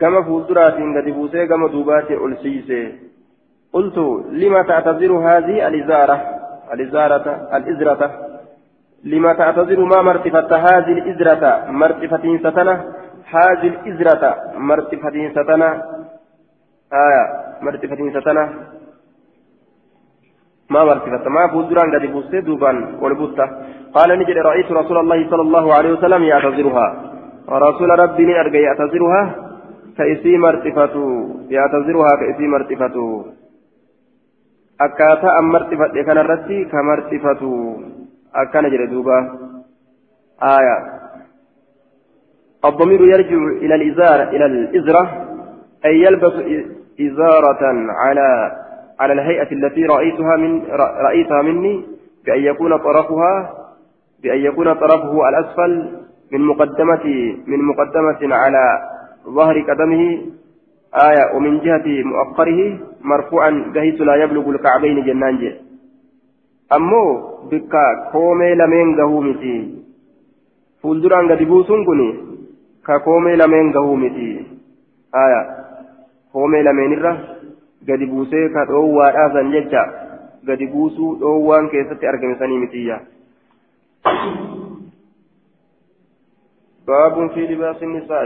[0.00, 2.98] كما فولدرات قد بوسي كما دوبات ألسيسي.
[3.72, 3.98] قلت
[4.30, 6.16] لما تعتذر هذه الإزارة؟
[6.72, 8.02] الإزارة الإزرة.
[9.04, 12.74] لما تعتذر ما مرتفة هذه الإزرة؟ مرتفة ستنة
[13.34, 15.82] هذه الإزرة مرتفة ستنة
[16.92, 17.24] آية
[17.62, 18.44] مرتفة ستنة
[20.70, 23.46] ما مرتفة ما فولدران قد بوسي دوبان والبوتة
[23.94, 26.86] قال نجد رأيت رسول الله صلى الله عليه وسلم يعتذرها
[27.48, 29.22] ورسول ربي أرجع يعتذرها
[29.98, 30.94] كإسي مرتفة
[31.50, 32.96] يعتذرها كإسي مرتفة
[34.86, 37.50] akkaataa an marxifadhe kanarratti ka marxifatu
[38.42, 39.16] akkana jedhe duuba.
[40.40, 40.76] Aya.
[42.62, 45.02] الضمير يرجع إلى الإزارة إلى الإزرة
[45.84, 46.32] أي يلبس
[47.00, 48.52] إزارة على
[49.00, 50.62] على الهيئة التي رأيتها من
[51.06, 51.84] رأيتها مني
[52.26, 53.52] بأن يكون طرفها
[54.22, 55.90] بأن يكون طرفه الأسفل
[56.32, 58.64] من مقدمة من مقدمة على
[59.26, 60.20] ظهر قدمه
[60.94, 65.52] آية ومن جهة مؤخره مرفوعا بحيث لا يبلغ الكعبين جنان جي
[66.76, 67.04] أمو
[67.50, 68.54] بكا كومي
[68.98, 69.82] قهومتي
[70.82, 72.10] فولدران قد بوسون كني
[72.86, 74.30] ككومي لمن قهومتي
[75.14, 75.42] آية.
[75.42, 75.71] كومي لمن
[76.34, 77.14] الره
[77.88, 79.84] قد بوسي كدووا آذان ججا
[80.48, 83.00] قد بوسو دووان كيستي أرقم سني متيا
[86.86, 88.24] باب في لباس النساء